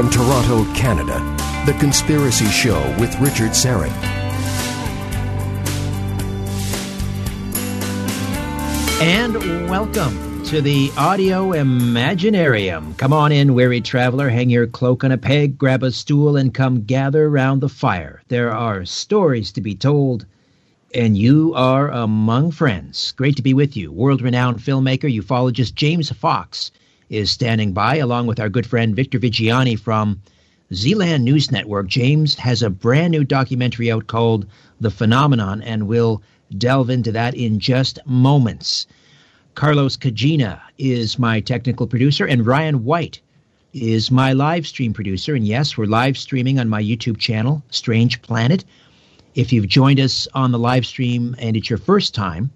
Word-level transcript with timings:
From 0.00 0.08
Toronto, 0.08 0.64
Canada, 0.72 1.18
The 1.66 1.78
Conspiracy 1.78 2.46
Show 2.46 2.80
with 2.98 3.14
Richard 3.20 3.50
Syrett. 3.50 3.92
And 9.02 9.34
welcome 9.68 10.42
to 10.44 10.62
the 10.62 10.90
Audio 10.96 11.50
Imaginarium. 11.50 12.96
Come 12.96 13.12
on 13.12 13.30
in, 13.30 13.52
weary 13.52 13.82
traveler, 13.82 14.30
hang 14.30 14.48
your 14.48 14.66
cloak 14.66 15.04
on 15.04 15.12
a 15.12 15.18
peg, 15.18 15.58
grab 15.58 15.82
a 15.82 15.92
stool, 15.92 16.38
and 16.38 16.54
come 16.54 16.84
gather 16.84 17.28
round 17.28 17.60
the 17.60 17.68
fire. 17.68 18.22
There 18.28 18.52
are 18.52 18.86
stories 18.86 19.52
to 19.52 19.60
be 19.60 19.74
told, 19.74 20.24
and 20.94 21.18
you 21.18 21.52
are 21.54 21.90
among 21.90 22.52
friends. 22.52 23.12
Great 23.12 23.36
to 23.36 23.42
be 23.42 23.52
with 23.52 23.76
you. 23.76 23.92
World 23.92 24.22
renowned 24.22 24.60
filmmaker, 24.60 25.14
ufologist 25.14 25.74
James 25.74 26.10
Fox 26.10 26.70
is 27.10 27.30
standing 27.30 27.72
by, 27.72 27.96
along 27.96 28.26
with 28.26 28.40
our 28.40 28.48
good 28.48 28.66
friend 28.66 28.96
Victor 28.96 29.18
Viggiani 29.18 29.78
from 29.78 30.22
Zland 30.72 31.22
News 31.22 31.50
Network. 31.50 31.88
James 31.88 32.36
has 32.36 32.62
a 32.62 32.70
brand 32.70 33.10
new 33.10 33.24
documentary 33.24 33.90
out 33.90 34.06
called 34.06 34.46
The 34.80 34.90
Phenomenon, 34.90 35.60
and 35.62 35.88
we'll 35.88 36.22
delve 36.56 36.88
into 36.88 37.12
that 37.12 37.34
in 37.34 37.58
just 37.58 37.98
moments. 38.06 38.86
Carlos 39.56 39.96
Kajina 39.96 40.60
is 40.78 41.18
my 41.18 41.40
technical 41.40 41.86
producer, 41.86 42.24
and 42.24 42.46
Ryan 42.46 42.84
White 42.84 43.20
is 43.72 44.10
my 44.10 44.32
live 44.32 44.66
stream 44.66 44.92
producer. 44.92 45.34
And 45.34 45.46
yes, 45.46 45.76
we're 45.76 45.86
live 45.86 46.16
streaming 46.16 46.58
on 46.58 46.68
my 46.68 46.82
YouTube 46.82 47.18
channel, 47.18 47.62
Strange 47.70 48.22
Planet. 48.22 48.64
If 49.34 49.52
you've 49.52 49.68
joined 49.68 50.00
us 50.00 50.26
on 50.34 50.50
the 50.50 50.58
live 50.58 50.86
stream 50.86 51.36
and 51.38 51.56
it's 51.56 51.70
your 51.70 51.78
first 51.78 52.14
time, 52.14 52.50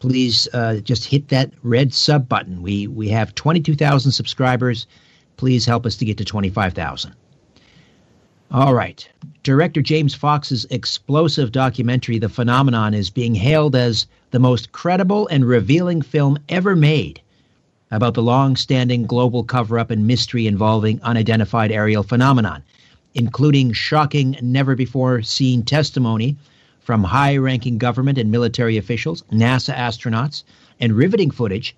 please 0.00 0.48
uh, 0.52 0.76
just 0.78 1.04
hit 1.04 1.28
that 1.28 1.52
red 1.62 1.94
sub 1.94 2.28
button. 2.28 2.62
We 2.62 2.88
we 2.88 3.08
have 3.10 3.34
22,000 3.34 4.10
subscribers. 4.10 4.86
Please 5.36 5.64
help 5.64 5.86
us 5.86 5.96
to 5.96 6.04
get 6.04 6.18
to 6.18 6.24
25,000. 6.24 7.14
All 8.50 8.74
right. 8.74 9.08
Director 9.44 9.80
James 9.80 10.14
Fox's 10.14 10.66
explosive 10.70 11.52
documentary, 11.52 12.18
The 12.18 12.28
Phenomenon, 12.28 12.94
is 12.94 13.08
being 13.08 13.34
hailed 13.34 13.76
as 13.76 14.06
the 14.32 14.40
most 14.40 14.72
credible 14.72 15.28
and 15.28 15.46
revealing 15.46 16.02
film 16.02 16.36
ever 16.48 16.74
made 16.74 17.22
about 17.92 18.14
the 18.14 18.22
long 18.22 18.56
standing 18.56 19.04
global 19.06 19.44
cover 19.44 19.78
up 19.78 19.90
and 19.90 20.06
mystery 20.06 20.46
involving 20.46 21.00
unidentified 21.02 21.70
aerial 21.70 22.02
phenomenon, 22.02 22.62
including 23.14 23.72
shocking, 23.72 24.36
never 24.42 24.74
before 24.74 25.22
seen 25.22 25.62
testimony 25.62 26.36
from 26.90 27.04
high 27.04 27.36
ranking 27.36 27.78
government 27.78 28.18
and 28.18 28.32
military 28.32 28.76
officials, 28.76 29.22
NASA 29.30 29.72
astronauts, 29.72 30.42
and 30.80 30.92
riveting 30.92 31.30
footage. 31.30 31.76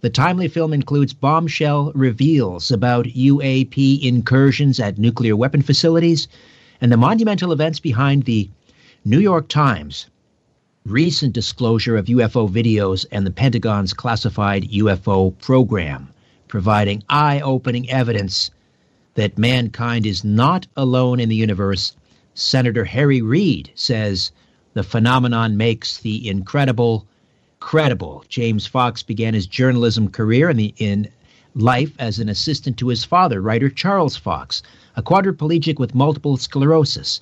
The 0.00 0.08
timely 0.08 0.46
film 0.46 0.72
includes 0.72 1.12
bombshell 1.12 1.90
reveals 1.92 2.70
about 2.70 3.06
UAP 3.06 4.00
incursions 4.00 4.78
at 4.78 4.96
nuclear 4.96 5.34
weapon 5.34 5.60
facilities 5.60 6.28
and 6.80 6.92
the 6.92 6.96
monumental 6.96 7.50
events 7.50 7.80
behind 7.80 8.22
the 8.22 8.48
New 9.04 9.18
York 9.18 9.48
Times 9.48 10.06
recent 10.86 11.32
disclosure 11.32 11.96
of 11.96 12.06
UFO 12.06 12.48
videos 12.48 13.06
and 13.10 13.26
the 13.26 13.32
Pentagon's 13.32 13.92
classified 13.92 14.70
UFO 14.70 15.36
program, 15.40 16.10
providing 16.46 17.02
eye 17.08 17.40
opening 17.40 17.90
evidence 17.90 18.52
that 19.14 19.36
mankind 19.36 20.06
is 20.06 20.22
not 20.22 20.68
alone 20.76 21.18
in 21.18 21.28
the 21.28 21.34
universe. 21.34 21.96
Senator 22.34 22.84
Harry 22.84 23.20
Reid 23.20 23.72
says 23.74 24.30
the 24.74 24.82
phenomenon 24.82 25.56
makes 25.56 25.98
the 25.98 26.28
incredible 26.28 27.06
credible. 27.60 28.24
James 28.28 28.66
Fox 28.66 29.02
began 29.02 29.32
his 29.32 29.46
journalism 29.46 30.08
career 30.08 30.50
in, 30.50 30.56
the, 30.56 30.74
in 30.78 31.08
life 31.54 31.92
as 31.98 32.18
an 32.18 32.28
assistant 32.28 32.76
to 32.76 32.88
his 32.88 33.04
father, 33.04 33.40
writer 33.40 33.70
Charles 33.70 34.16
Fox, 34.16 34.62
a 34.96 35.02
quadriplegic 35.02 35.78
with 35.78 35.94
multiple 35.94 36.36
sclerosis. 36.36 37.20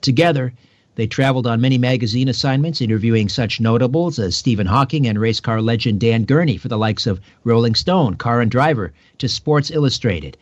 Together, 0.00 0.54
they 0.94 1.06
traveled 1.06 1.46
on 1.46 1.60
many 1.60 1.76
magazine 1.76 2.28
assignments, 2.28 2.80
interviewing 2.80 3.28
such 3.28 3.60
notables 3.60 4.18
as 4.18 4.34
Stephen 4.34 4.66
Hawking 4.66 5.06
and 5.06 5.20
race 5.20 5.40
car 5.40 5.60
legend 5.60 6.00
Dan 6.00 6.24
Gurney 6.24 6.56
for 6.56 6.68
the 6.68 6.78
likes 6.78 7.06
of 7.06 7.20
Rolling 7.44 7.74
Stone, 7.74 8.14
Car 8.14 8.40
and 8.40 8.50
Driver, 8.50 8.92
to 9.18 9.28
Sports 9.28 9.70
Illustrated. 9.70 10.38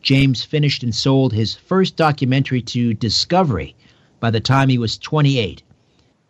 James 0.00 0.44
finished 0.44 0.84
and 0.84 0.94
sold 0.94 1.32
his 1.32 1.56
first 1.56 1.96
documentary 1.96 2.62
to 2.62 2.94
Discovery 2.94 3.74
by 4.20 4.30
the 4.30 4.40
time 4.40 4.68
he 4.68 4.78
was 4.78 4.96
28. 4.96 5.62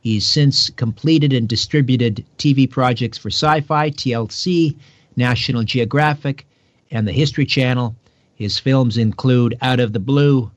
He's 0.00 0.24
since 0.24 0.70
completed 0.70 1.32
and 1.32 1.48
distributed 1.48 2.24
TV 2.38 2.70
projects 2.70 3.18
for 3.18 3.30
Sci 3.30 3.60
Fi, 3.62 3.90
TLC, 3.90 4.76
National 5.16 5.64
Geographic, 5.64 6.46
and 6.90 7.06
the 7.06 7.12
History 7.12 7.44
Channel. 7.44 7.96
His 8.36 8.58
films 8.58 8.96
include 8.96 9.58
Out 9.60 9.80
of 9.80 9.92
the 9.92 9.98
Blue, 9.98 10.50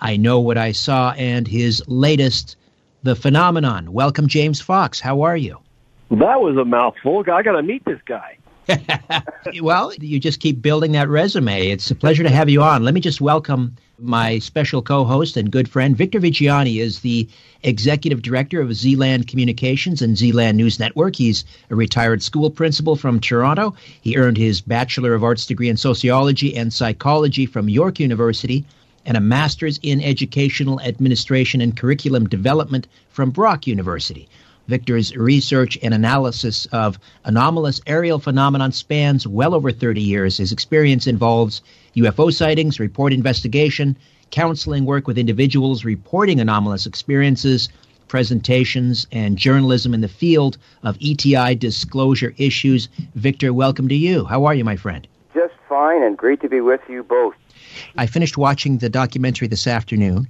I 0.00 0.16
Know 0.16 0.40
What 0.40 0.56
I 0.56 0.72
Saw, 0.72 1.12
and 1.12 1.46
his 1.46 1.82
latest, 1.86 2.56
The 3.02 3.14
Phenomenon. 3.14 3.92
Welcome, 3.92 4.28
James 4.28 4.60
Fox. 4.60 4.98
How 4.98 5.20
are 5.22 5.36
you? 5.36 5.58
That 6.10 6.40
was 6.40 6.56
a 6.56 6.64
mouthful. 6.64 7.22
I 7.30 7.42
got 7.42 7.52
to 7.52 7.62
meet 7.62 7.84
this 7.84 8.00
guy. 8.06 8.38
well, 9.60 9.92
you 9.94 10.18
just 10.18 10.40
keep 10.40 10.62
building 10.62 10.92
that 10.92 11.08
resume. 11.08 11.68
It's 11.68 11.90
a 11.90 11.94
pleasure 11.94 12.22
to 12.22 12.30
have 12.30 12.48
you 12.48 12.62
on. 12.62 12.82
Let 12.82 12.94
me 12.94 13.00
just 13.00 13.20
welcome 13.20 13.76
my 13.98 14.38
special 14.38 14.82
co-host 14.82 15.36
and 15.36 15.50
good 15.50 15.68
friend 15.68 15.96
Victor 15.96 16.20
Viggiani 16.20 16.80
is 16.80 17.00
the 17.00 17.28
executive 17.62 18.20
director 18.20 18.60
of 18.60 18.68
Zland 18.68 19.26
Communications 19.26 20.02
and 20.02 20.16
Zland 20.16 20.56
News 20.56 20.78
Network. 20.78 21.16
He's 21.16 21.44
a 21.70 21.76
retired 21.76 22.22
school 22.22 22.50
principal 22.50 22.96
from 22.96 23.20
Toronto. 23.20 23.74
He 24.02 24.16
earned 24.16 24.36
his 24.36 24.60
Bachelor 24.60 25.14
of 25.14 25.24
Arts 25.24 25.46
degree 25.46 25.68
in 25.68 25.76
sociology 25.76 26.54
and 26.56 26.72
psychology 26.72 27.46
from 27.46 27.68
York 27.68 27.98
University 27.98 28.64
and 29.06 29.16
a 29.16 29.20
master's 29.20 29.78
in 29.82 30.02
educational 30.02 30.80
administration 30.80 31.60
and 31.60 31.76
curriculum 31.76 32.28
development 32.28 32.88
from 33.08 33.30
Brock 33.30 33.66
University. 33.66 34.28
Victor's 34.68 35.14
research 35.16 35.78
and 35.82 35.94
analysis 35.94 36.66
of 36.66 36.98
anomalous 37.24 37.80
aerial 37.86 38.18
phenomenon 38.18 38.72
spans 38.72 39.26
well 39.26 39.54
over 39.54 39.70
30 39.70 40.00
years. 40.00 40.36
His 40.36 40.52
experience 40.52 41.06
involves 41.06 41.62
UFO 41.94 42.32
sightings, 42.32 42.80
report 42.80 43.12
investigation, 43.12 43.96
counseling 44.30 44.84
work 44.84 45.06
with 45.06 45.18
individuals 45.18 45.84
reporting 45.84 46.40
anomalous 46.40 46.86
experiences, 46.86 47.68
presentations, 48.08 49.06
and 49.12 49.36
journalism 49.36 49.94
in 49.94 50.00
the 50.00 50.08
field 50.08 50.58
of 50.82 50.96
ETI 51.00 51.54
disclosure 51.54 52.34
issues. 52.36 52.88
Victor, 53.14 53.52
welcome 53.52 53.88
to 53.88 53.94
you. 53.94 54.24
How 54.24 54.44
are 54.44 54.54
you, 54.54 54.64
my 54.64 54.76
friend? 54.76 55.06
Just 55.34 55.54
fine, 55.68 56.02
and 56.02 56.16
great 56.16 56.40
to 56.40 56.48
be 56.48 56.60
with 56.60 56.80
you 56.88 57.02
both. 57.02 57.34
I 57.96 58.06
finished 58.06 58.38
watching 58.38 58.78
the 58.78 58.88
documentary 58.88 59.48
this 59.48 59.66
afternoon. 59.66 60.28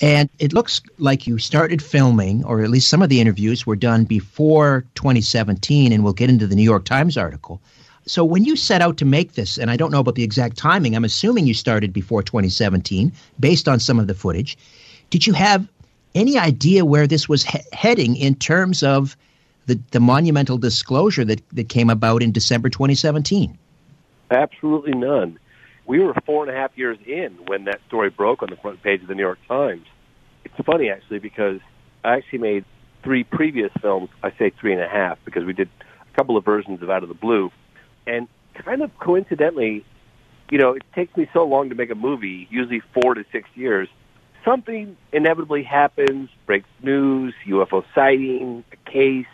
And 0.00 0.28
it 0.38 0.52
looks 0.52 0.82
like 0.98 1.26
you 1.26 1.38
started 1.38 1.82
filming, 1.82 2.44
or 2.44 2.62
at 2.62 2.70
least 2.70 2.88
some 2.88 3.00
of 3.00 3.08
the 3.08 3.20
interviews 3.20 3.66
were 3.66 3.76
done 3.76 4.04
before 4.04 4.84
2017, 4.94 5.92
and 5.92 6.04
we'll 6.04 6.12
get 6.12 6.28
into 6.28 6.46
the 6.46 6.54
New 6.54 6.62
York 6.62 6.84
Times 6.84 7.16
article. 7.16 7.60
So 8.04 8.24
when 8.24 8.44
you 8.44 8.56
set 8.56 8.82
out 8.82 8.98
to 8.98 9.04
make 9.04 9.32
this, 9.32 9.58
and 9.58 9.70
I 9.70 9.76
don't 9.76 9.90
know 9.90 10.00
about 10.00 10.14
the 10.14 10.22
exact 10.22 10.58
timing, 10.58 10.94
I'm 10.94 11.04
assuming 11.04 11.46
you 11.46 11.54
started 11.54 11.92
before 11.92 12.22
2017 12.22 13.10
based 13.40 13.68
on 13.68 13.80
some 13.80 13.98
of 13.98 14.06
the 14.06 14.14
footage. 14.14 14.56
Did 15.10 15.26
you 15.26 15.32
have 15.32 15.66
any 16.14 16.38
idea 16.38 16.84
where 16.84 17.06
this 17.06 17.28
was 17.28 17.44
he- 17.44 17.58
heading 17.72 18.16
in 18.16 18.34
terms 18.34 18.82
of 18.82 19.16
the, 19.66 19.80
the 19.90 20.00
monumental 20.00 20.58
disclosure 20.58 21.24
that, 21.24 21.40
that 21.52 21.68
came 21.68 21.90
about 21.90 22.22
in 22.22 22.32
December 22.32 22.68
2017? 22.68 23.58
Absolutely 24.30 24.92
none 24.92 25.38
we 25.86 26.00
were 26.00 26.14
four 26.24 26.42
and 26.46 26.54
a 26.54 26.58
half 26.58 26.76
years 26.76 26.98
in 27.06 27.38
when 27.46 27.64
that 27.64 27.80
story 27.86 28.10
broke 28.10 28.42
on 28.42 28.50
the 28.50 28.56
front 28.56 28.82
page 28.82 29.02
of 29.02 29.08
the 29.08 29.14
New 29.14 29.22
York 29.22 29.38
Times. 29.48 29.86
It's 30.44 30.54
funny 30.64 30.90
actually 30.90 31.20
because 31.20 31.60
I 32.04 32.16
actually 32.16 32.40
made 32.40 32.64
three 33.02 33.24
previous 33.24 33.70
films. 33.80 34.10
I 34.22 34.32
say 34.38 34.50
three 34.60 34.72
and 34.72 34.82
a 34.82 34.88
half 34.88 35.18
because 35.24 35.44
we 35.44 35.52
did 35.52 35.68
a 35.80 36.16
couple 36.16 36.36
of 36.36 36.44
versions 36.44 36.82
of 36.82 36.90
Out 36.90 37.02
of 37.02 37.08
the 37.08 37.14
Blue, 37.14 37.50
and 38.06 38.28
kind 38.54 38.82
of 38.82 38.96
coincidentally, 38.98 39.84
you 40.50 40.58
know, 40.58 40.72
it 40.72 40.82
takes 40.94 41.16
me 41.16 41.28
so 41.32 41.44
long 41.44 41.68
to 41.68 41.74
make 41.74 41.90
a 41.90 41.94
movie, 41.94 42.48
usually 42.50 42.82
four 42.94 43.14
to 43.14 43.24
six 43.30 43.48
years. 43.54 43.88
Something 44.44 44.96
inevitably 45.12 45.62
happens, 45.62 46.30
breaks 46.46 46.68
news, 46.82 47.34
UFO 47.46 47.84
sighting, 47.94 48.64
a 48.72 48.90
case, 48.90 49.26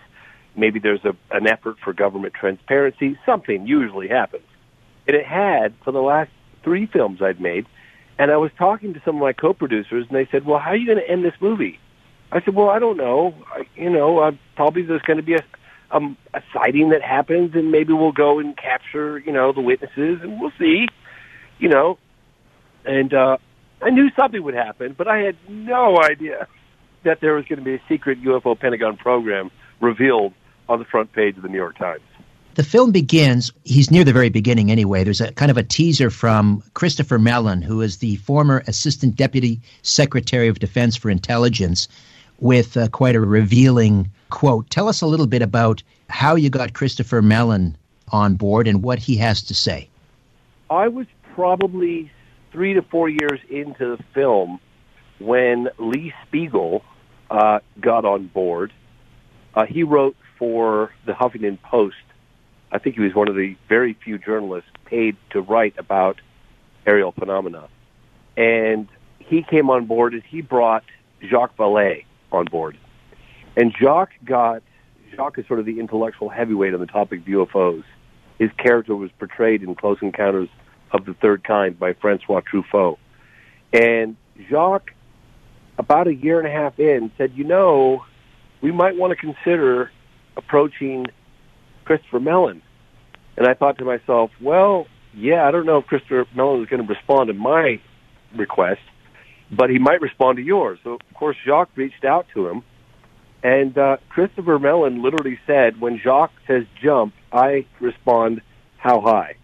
maybe 0.56 0.78
there's 0.78 1.04
a, 1.04 1.14
an 1.30 1.46
effort 1.46 1.76
for 1.82 1.92
government 1.92 2.34
transparency. 2.34 3.18
Something 3.24 3.66
usually 3.66 4.08
happens. 4.08 4.44
And 5.06 5.16
it 5.16 5.26
had 5.26 5.74
for 5.84 5.92
the 5.92 6.00
last 6.00 6.30
three 6.62 6.86
films 6.86 7.20
I'd 7.22 7.40
made, 7.40 7.66
and 8.18 8.30
I 8.30 8.36
was 8.36 8.50
talking 8.58 8.94
to 8.94 9.02
some 9.04 9.16
of 9.16 9.22
my 9.22 9.32
co-producers, 9.32 10.06
and 10.08 10.16
they 10.16 10.28
said, 10.30 10.44
"Well, 10.44 10.58
how 10.58 10.70
are 10.70 10.76
you 10.76 10.86
going 10.86 10.98
to 10.98 11.08
end 11.08 11.24
this 11.24 11.34
movie?" 11.40 11.78
I 12.30 12.40
said, 12.42 12.54
"Well, 12.54 12.68
I 12.68 12.78
don't 12.78 12.96
know. 12.96 13.34
I, 13.52 13.66
you 13.76 13.90
know, 13.90 14.18
uh, 14.18 14.32
probably 14.56 14.82
there's 14.82 15.02
going 15.02 15.18
to 15.18 15.22
be 15.22 15.34
a, 15.34 15.44
um, 15.90 16.16
a 16.34 16.42
sighting 16.52 16.90
that 16.90 17.02
happens, 17.02 17.54
and 17.54 17.70
maybe 17.70 17.92
we'll 17.92 18.12
go 18.12 18.38
and 18.38 18.56
capture, 18.56 19.18
you 19.18 19.32
know, 19.32 19.52
the 19.52 19.60
witnesses, 19.60 20.20
and 20.22 20.40
we'll 20.40 20.52
see, 20.58 20.88
you 21.58 21.68
know." 21.68 21.98
And 22.84 23.14
uh, 23.14 23.38
I 23.80 23.90
knew 23.90 24.10
something 24.16 24.42
would 24.42 24.54
happen, 24.54 24.94
but 24.96 25.08
I 25.08 25.18
had 25.18 25.36
no 25.48 26.00
idea 26.00 26.48
that 27.04 27.20
there 27.20 27.34
was 27.34 27.44
going 27.46 27.58
to 27.58 27.64
be 27.64 27.74
a 27.74 27.82
secret 27.88 28.22
UFO 28.22 28.58
Pentagon 28.58 28.96
program 28.96 29.50
revealed 29.80 30.32
on 30.68 30.78
the 30.78 30.84
front 30.84 31.12
page 31.12 31.36
of 31.36 31.42
the 31.42 31.48
New 31.48 31.58
York 31.58 31.76
Times. 31.76 32.02
The 32.54 32.62
film 32.62 32.92
begins, 32.92 33.50
he's 33.64 33.90
near 33.90 34.04
the 34.04 34.12
very 34.12 34.28
beginning 34.28 34.70
anyway. 34.70 35.04
There's 35.04 35.22
a 35.22 35.32
kind 35.32 35.50
of 35.50 35.56
a 35.56 35.62
teaser 35.62 36.10
from 36.10 36.62
Christopher 36.74 37.18
Mellon, 37.18 37.62
who 37.62 37.80
is 37.80 37.96
the 37.98 38.16
former 38.16 38.62
Assistant 38.66 39.16
Deputy 39.16 39.60
Secretary 39.80 40.48
of 40.48 40.58
Defense 40.58 40.94
for 40.94 41.08
Intelligence, 41.08 41.88
with 42.40 42.76
uh, 42.76 42.88
quite 42.88 43.14
a 43.14 43.20
revealing 43.20 44.10
quote. 44.28 44.68
Tell 44.68 44.88
us 44.88 45.00
a 45.00 45.06
little 45.06 45.26
bit 45.26 45.40
about 45.40 45.82
how 46.10 46.34
you 46.34 46.50
got 46.50 46.74
Christopher 46.74 47.22
Mellon 47.22 47.76
on 48.08 48.34
board 48.34 48.68
and 48.68 48.82
what 48.82 48.98
he 48.98 49.16
has 49.16 49.42
to 49.44 49.54
say. 49.54 49.88
I 50.68 50.88
was 50.88 51.06
probably 51.34 52.10
three 52.50 52.74
to 52.74 52.82
four 52.82 53.08
years 53.08 53.40
into 53.48 53.96
the 53.96 54.02
film 54.12 54.60
when 55.18 55.68
Lee 55.78 56.12
Spiegel 56.26 56.84
uh, 57.30 57.60
got 57.80 58.04
on 58.04 58.26
board. 58.26 58.74
Uh, 59.54 59.64
he 59.64 59.84
wrote 59.84 60.16
for 60.38 60.92
the 61.06 61.12
Huffington 61.12 61.58
Post. 61.62 61.96
I 62.72 62.78
think 62.78 62.96
he 62.96 63.02
was 63.02 63.14
one 63.14 63.28
of 63.28 63.36
the 63.36 63.54
very 63.68 63.92
few 63.92 64.18
journalists 64.18 64.70
paid 64.86 65.16
to 65.30 65.42
write 65.42 65.74
about 65.76 66.20
aerial 66.86 67.12
phenomena. 67.12 67.68
And 68.36 68.88
he 69.18 69.42
came 69.42 69.68
on 69.68 69.84
board 69.84 70.14
and 70.14 70.22
he 70.22 70.40
brought 70.40 70.84
Jacques 71.22 71.56
Vallée 71.56 72.06
on 72.32 72.46
board. 72.46 72.78
And 73.56 73.74
Jacques 73.78 74.14
got, 74.24 74.62
Jacques 75.14 75.38
is 75.38 75.46
sort 75.46 75.60
of 75.60 75.66
the 75.66 75.78
intellectual 75.78 76.30
heavyweight 76.30 76.72
on 76.72 76.80
the 76.80 76.86
topic 76.86 77.20
of 77.20 77.26
UFOs. 77.26 77.84
His 78.38 78.50
character 78.56 78.96
was 78.96 79.10
portrayed 79.18 79.62
in 79.62 79.74
Close 79.74 79.98
Encounters 80.00 80.48
of 80.92 81.04
the 81.04 81.12
Third 81.12 81.44
Kind 81.44 81.78
by 81.78 81.92
Francois 81.92 82.40
Truffaut. 82.40 82.96
And 83.72 84.16
Jacques, 84.48 84.94
about 85.78 86.06
a 86.06 86.14
year 86.14 86.38
and 86.38 86.48
a 86.48 86.50
half 86.50 86.78
in, 86.78 87.12
said, 87.18 87.32
you 87.34 87.44
know, 87.44 88.04
we 88.62 88.72
might 88.72 88.96
want 88.96 89.10
to 89.10 89.16
consider 89.16 89.90
approaching 90.36 91.06
Christopher 91.92 92.20
Mellon. 92.20 92.62
And 93.36 93.46
I 93.46 93.52
thought 93.52 93.76
to 93.76 93.84
myself, 93.84 94.30
well, 94.40 94.86
yeah, 95.12 95.46
I 95.46 95.50
don't 95.50 95.66
know 95.66 95.76
if 95.76 95.86
Christopher 95.86 96.24
Mellon 96.34 96.62
is 96.62 96.68
going 96.70 96.80
to 96.82 96.88
respond 96.88 97.26
to 97.28 97.34
my 97.34 97.82
request, 98.34 98.80
but 99.50 99.68
he 99.68 99.78
might 99.78 100.00
respond 100.00 100.36
to 100.36 100.42
yours. 100.42 100.78
So, 100.84 100.92
of 100.94 101.00
course, 101.12 101.36
Jacques 101.44 101.76
reached 101.76 102.06
out 102.06 102.24
to 102.32 102.48
him. 102.48 102.62
And 103.42 103.76
uh, 103.76 103.98
Christopher 104.08 104.58
Mellon 104.58 105.02
literally 105.02 105.38
said, 105.46 105.82
when 105.82 105.98
Jacques 105.98 106.32
says 106.46 106.64
jump, 106.82 107.12
I 107.30 107.66
respond, 107.78 108.40
how 108.78 109.02
high? 109.02 109.34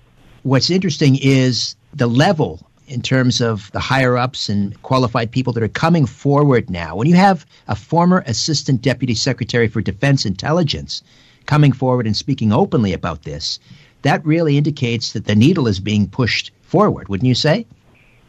What's 0.42 0.70
interesting 0.70 1.18
is 1.20 1.76
the 1.92 2.06
level 2.06 2.66
in 2.86 3.02
terms 3.02 3.42
of 3.42 3.70
the 3.72 3.80
higher 3.80 4.16
ups 4.16 4.48
and 4.48 4.80
qualified 4.80 5.30
people 5.30 5.52
that 5.52 5.62
are 5.62 5.68
coming 5.68 6.06
forward 6.06 6.70
now. 6.70 6.96
When 6.96 7.08
you 7.08 7.16
have 7.16 7.44
a 7.66 7.76
former 7.76 8.24
Assistant 8.26 8.80
Deputy 8.80 9.14
Secretary 9.14 9.68
for 9.68 9.82
Defense 9.82 10.24
Intelligence 10.24 11.02
coming 11.48 11.72
forward 11.72 12.06
and 12.06 12.16
speaking 12.16 12.52
openly 12.52 12.92
about 12.92 13.24
this, 13.24 13.58
that 14.02 14.24
really 14.24 14.56
indicates 14.56 15.14
that 15.14 15.24
the 15.24 15.34
needle 15.34 15.66
is 15.66 15.80
being 15.80 16.06
pushed 16.06 16.52
forward, 16.62 17.08
wouldn't 17.08 17.26
you 17.26 17.34
say? 17.34 17.66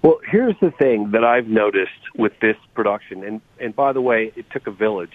Well, 0.02 0.20
here's 0.26 0.56
the 0.62 0.72
thing 0.72 1.12
that 1.12 1.24
I've 1.24 1.48
noticed 1.48 1.92
with 2.16 2.32
this 2.40 2.56
production, 2.74 3.24
and, 3.24 3.42
and 3.60 3.76
by 3.76 3.94
the 3.94 4.02
way, 4.02 4.32
it 4.36 4.50
took 4.50 4.66
a 4.66 4.72
village. 4.72 5.14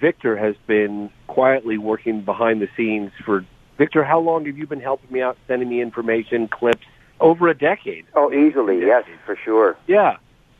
Victor 0.00 0.36
has 0.36 0.56
been 0.66 1.08
quietly 1.28 1.78
working 1.78 2.20
behind 2.22 2.60
the 2.60 2.68
scenes 2.76 3.12
for 3.24 3.46
Victor, 3.78 4.04
how 4.04 4.18
long 4.18 4.46
have 4.46 4.56
you 4.56 4.66
been 4.66 4.80
helping 4.80 5.12
me 5.12 5.20
out, 5.22 5.36
sending 5.46 5.68
me 5.68 5.80
information, 5.80 6.48
clips? 6.48 6.86
Over 7.20 7.48
a 7.48 7.56
decade. 7.56 8.04
Oh, 8.14 8.32
easily, 8.32 8.80
yes, 8.80 9.04
for 9.24 9.36
sure. 9.42 9.76
Yeah, 9.86 10.16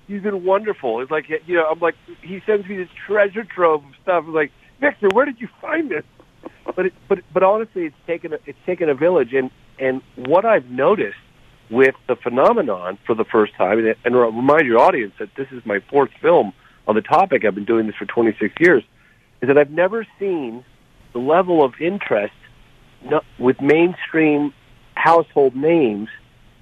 he's 0.07 0.23
been 0.23 0.43
wonderful. 0.45 1.01
It's 1.01 1.11
like 1.11 1.29
you 1.29 1.55
know, 1.55 1.67
I'm 1.67 1.81
like 1.81 1.97
he 2.23 2.41
sends 2.47 2.67
me 2.67 2.79
this 2.79 2.89
treasure 3.07 3.45
trove 3.45 3.85
of 3.85 3.91
stuff. 4.03 4.25
I'm 4.27 4.33
like, 4.33 4.53
Victor, 4.81 5.09
where 5.13 5.27
did 5.27 5.39
you 5.39 5.49
find 5.61 5.91
this? 5.91 6.05
But 6.77 6.87
it, 6.87 6.93
but 7.09 7.19
but 7.33 7.43
honestly, 7.43 7.87
it's 7.87 7.97
taken 8.07 8.35
a, 8.35 8.39
it's 8.47 8.59
taken 8.67 8.89
a 8.89 8.95
village, 8.95 9.33
and 9.33 9.51
and 9.79 10.03
what 10.15 10.45
I've 10.45 10.67
noticed 10.67 11.17
with 11.71 11.95
the 12.07 12.17
phenomenon 12.17 12.99
for 13.07 13.15
the 13.15 13.25
first 13.25 13.55
time, 13.55 13.79
and, 13.79 13.97
and 14.05 14.15
remind 14.15 14.67
your 14.67 14.79
audience 14.79 15.15
that 15.19 15.31
this 15.37 15.49
is 15.51 15.65
my 15.65 15.81
fourth 15.91 16.11
film 16.21 16.53
on 16.87 16.95
the 16.95 17.03
topic. 17.03 17.45
I've 17.45 17.55
been 17.55 17.65
doing 17.65 17.87
this 17.87 17.97
for 17.97 18.07
26 18.07 18.55
years. 18.61 18.85
Is 19.43 19.49
that 19.49 19.59
I've 19.59 19.71
never 19.71 20.07
seen 20.19 20.65
the 21.13 21.19
level 21.19 21.65
of 21.65 21.75
interest 21.81 22.35
with 23.39 23.61
mainstream 23.61 24.53
household 24.95 25.57
names 25.57 26.09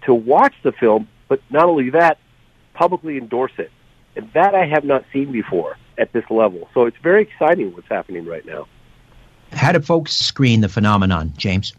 to 0.06 0.14
watch 0.14 0.55
the 0.62 0.72
film, 0.72 1.08
but 1.28 1.40
not 1.50 1.64
only 1.64 1.90
that, 1.90 2.19
publicly 2.75 3.17
endorse 3.17 3.52
it. 3.58 3.70
And 4.17 4.31
that 4.34 4.55
I 4.55 4.67
have 4.67 4.84
not 4.84 5.05
seen 5.12 5.32
before 5.32 5.76
at 5.99 6.12
this 6.12 6.25
level. 6.31 6.69
So 6.75 6.87
it's 6.87 6.96
very 7.02 7.22
exciting 7.22 7.72
what's 7.72 7.88
happening 7.88 8.26
right 8.26 8.44
now. 8.44 8.67
How 9.55 9.73
do 9.73 9.81
folks 9.81 10.15
screen 10.15 10.61
the 10.61 10.69
phenomenon, 10.69 11.33
James? 11.37 11.73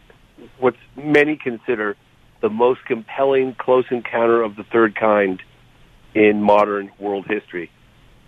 what 0.61 0.77
many 0.95 1.37
consider 1.37 1.97
the 2.41 2.51
most 2.51 2.85
compelling 2.87 3.57
close 3.59 3.85
encounter 3.91 4.43
of 4.43 4.55
the 4.55 4.63
third 4.63 4.95
kind 4.95 5.43
in 6.15 6.41
modern 6.41 6.93
world 7.01 7.27
history. 7.27 7.69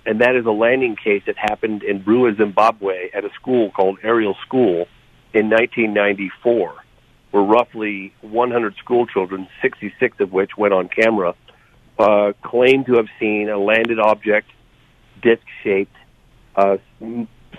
And 0.04 0.20
that 0.20 0.34
is 0.34 0.44
a 0.46 0.50
landing 0.50 0.96
case 0.96 1.22
that 1.26 1.36
happened 1.38 1.84
in 1.84 2.02
Ruwa, 2.02 2.36
Zimbabwe 2.36 3.10
at 3.14 3.24
a 3.24 3.30
school 3.40 3.70
called 3.70 4.00
Ariel 4.02 4.36
School 4.44 4.88
in 5.32 5.48
1994, 5.48 6.74
where 7.30 7.42
roughly 7.44 8.12
100 8.22 8.74
school 8.78 9.06
children, 9.06 9.46
66 9.62 10.18
of 10.18 10.32
which 10.32 10.56
went 10.56 10.74
on 10.74 10.88
camera, 10.88 11.36
uh, 12.00 12.32
claimed 12.42 12.86
to 12.86 12.94
have 12.94 13.08
seen 13.18 13.50
a 13.50 13.58
landed 13.58 14.00
object, 14.00 14.48
disc-shaped. 15.22 15.94
Uh, 16.56 16.78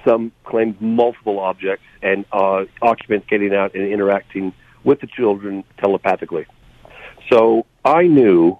some 0.03 0.31
claimed 0.43 0.81
multiple 0.81 1.39
objects, 1.39 1.85
and 2.01 2.25
uh, 2.31 2.65
occupants 2.81 3.27
getting 3.29 3.53
out 3.53 3.75
and 3.75 3.87
interacting 3.87 4.51
with 4.83 4.99
the 4.99 5.07
children 5.07 5.63
telepathically. 5.77 6.47
So 7.31 7.67
I 7.85 8.03
knew 8.07 8.57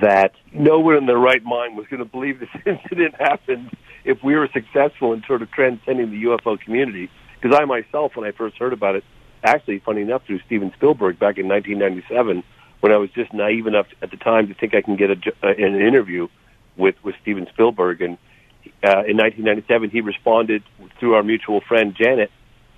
that 0.00 0.32
no 0.52 0.78
one 0.78 0.96
in 0.96 1.06
their 1.06 1.18
right 1.18 1.42
mind 1.42 1.76
was 1.76 1.86
going 1.88 1.98
to 1.98 2.08
believe 2.08 2.38
this 2.38 2.48
incident 2.66 3.16
happened 3.18 3.76
if 4.04 4.22
we 4.22 4.36
were 4.36 4.48
successful 4.52 5.12
in 5.12 5.22
sort 5.26 5.42
of 5.42 5.50
transcending 5.50 6.10
the 6.10 6.24
UFO 6.24 6.60
community. 6.60 7.10
Because 7.40 7.58
I 7.60 7.64
myself, 7.64 8.12
when 8.14 8.26
I 8.26 8.32
first 8.32 8.56
heard 8.56 8.72
about 8.72 8.94
it, 8.94 9.04
actually, 9.42 9.80
funny 9.80 10.02
enough, 10.02 10.24
through 10.26 10.40
Steven 10.46 10.72
Spielberg 10.76 11.18
back 11.18 11.38
in 11.38 11.48
1997, 11.48 12.44
when 12.84 12.92
I 12.92 12.98
was 12.98 13.08
just 13.12 13.32
naive 13.32 13.66
enough 13.66 13.86
at 14.02 14.10
the 14.10 14.18
time 14.18 14.48
to 14.48 14.52
think 14.52 14.74
I 14.74 14.82
can 14.82 14.96
get 14.96 15.08
a, 15.10 15.16
uh, 15.42 15.48
an 15.56 15.80
interview 15.80 16.28
with 16.76 16.96
with 17.02 17.14
Steven 17.22 17.46
Spielberg, 17.50 18.02
and 18.02 18.18
uh, 18.84 19.08
in 19.08 19.16
1997 19.16 19.88
he 19.88 20.02
responded 20.02 20.62
through 21.00 21.14
our 21.14 21.22
mutual 21.22 21.62
friend 21.62 21.96
Janet, 21.98 22.30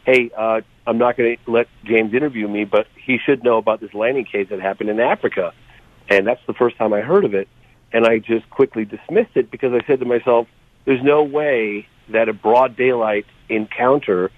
"Hey, 0.05 0.31
uh, 0.39 0.61
I'm 0.87 0.99
not 0.99 1.17
going 1.17 1.37
to 1.45 1.51
let 1.51 1.67
James 1.83 2.15
interview 2.15 2.47
me, 2.47 2.63
but 2.63 2.87
he 3.05 3.19
should 3.19 3.43
know 3.43 3.57
about 3.57 3.81
this 3.81 3.93
landing 3.95 4.27
case 4.27 4.49
that 4.51 4.61
happened 4.61 4.91
in 4.91 5.01
Africa." 5.01 5.53
And 6.09 6.25
that's 6.25 6.47
the 6.47 6.55
first 6.55 6.77
time 6.77 6.93
I 6.93 7.01
heard 7.01 7.25
of 7.25 7.35
it, 7.35 7.49
and 7.93 8.07
I 8.07 8.21
just 8.21 8.49
quickly 8.49 8.85
dismissed 8.85 9.33
it 9.35 9.51
because 9.51 9.73
I 9.73 9.85
said 9.89 9.99
to 9.99 10.07
myself, 10.07 10.47
"There's 10.85 11.03
no 11.03 11.25
way 11.25 11.89
that 12.11 12.29
a 12.29 12.33
broad 12.33 12.77
daylight 12.77 13.27
encounter 13.49 14.31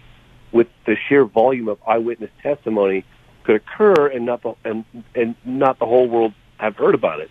with 0.50 0.68
the 0.86 0.96
sheer 0.96 1.26
volume 1.26 1.68
of 1.68 1.78
eyewitness 1.86 2.30
testimony 2.42 3.04
could 3.48 3.56
occur 3.56 4.08
and 4.08 4.26
not 4.26 4.42
the 4.42 4.54
and, 4.62 4.84
and 5.14 5.34
not 5.42 5.78
the 5.78 5.86
whole 5.86 6.06
world 6.06 6.34
have 6.58 6.76
heard 6.76 6.94
about 6.94 7.20
it. 7.20 7.30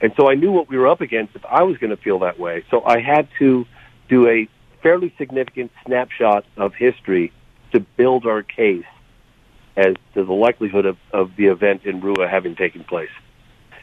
And 0.00 0.12
so 0.16 0.30
I 0.30 0.34
knew 0.34 0.52
what 0.52 0.68
we 0.68 0.78
were 0.78 0.86
up 0.86 1.00
against 1.00 1.34
if 1.34 1.44
I 1.44 1.64
was 1.64 1.76
going 1.78 1.90
to 1.90 1.96
feel 1.96 2.20
that 2.20 2.38
way. 2.38 2.64
So 2.70 2.84
I 2.84 3.00
had 3.00 3.28
to 3.40 3.66
do 4.08 4.28
a 4.28 4.48
fairly 4.84 5.12
significant 5.18 5.72
snapshot 5.84 6.44
of 6.56 6.74
history 6.74 7.32
to 7.72 7.80
build 7.80 8.24
our 8.24 8.44
case 8.44 8.84
as 9.76 9.96
to 10.14 10.22
the 10.22 10.32
likelihood 10.32 10.86
of, 10.86 10.96
of 11.12 11.32
the 11.36 11.46
event 11.46 11.84
in 11.84 12.00
Ruwa 12.00 12.30
having 12.30 12.54
taken 12.54 12.84
place. 12.84 13.10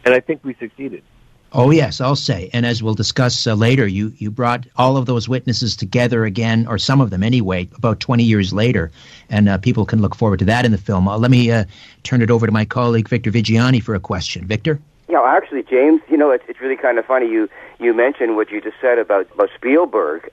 And 0.05 0.13
I 0.13 0.21
think 0.21 0.45
we 0.45 0.53
succeeded. 0.53 1.03
Oh 1.51 1.71
yes, 1.71 2.01
I'll 2.01 2.17
say. 2.17 2.49
And 2.51 2.65
as 2.65 2.83
we'll 2.83 2.95
discuss 2.95 3.47
uh, 3.47 3.53
later, 3.53 3.87
you 3.87 4.13
you 4.17 4.29
brought 4.29 4.65
all 4.75 4.97
of 4.97 5.05
those 5.05 5.29
witnesses 5.29 5.75
together 5.75 6.25
again, 6.25 6.67
or 6.67 6.77
some 6.77 6.99
of 6.99 7.11
them 7.11 7.23
anyway, 7.23 7.69
about 7.77 7.99
20 7.99 8.23
years 8.23 8.51
later, 8.51 8.91
and 9.29 9.47
uh, 9.47 9.57
people 9.57 9.85
can 9.85 10.01
look 10.01 10.15
forward 10.15 10.39
to 10.39 10.45
that 10.45 10.65
in 10.65 10.71
the 10.71 10.77
film. 10.77 11.07
Uh, 11.07 11.17
let 11.17 11.31
me 11.31 11.51
uh, 11.51 11.63
turn 12.03 12.21
it 12.21 12.29
over 12.29 12.45
to 12.45 12.51
my 12.51 12.65
colleague 12.65 13.07
Victor 13.07 13.31
Viggiani, 13.31 13.81
for 13.81 13.95
a 13.95 13.99
question. 13.99 14.45
Victor. 14.45 14.79
Yeah, 15.07 15.21
actually, 15.21 15.63
James, 15.63 16.01
you 16.09 16.17
know, 16.17 16.31
it's 16.31 16.43
it's 16.47 16.59
really 16.59 16.75
kind 16.75 16.97
of 16.97 17.05
funny. 17.05 17.29
You 17.29 17.47
you 17.79 17.93
mentioned 17.93 18.35
what 18.35 18.51
you 18.51 18.59
just 18.59 18.77
said 18.81 18.97
about 18.97 19.31
about 19.33 19.49
Spielberg. 19.55 20.29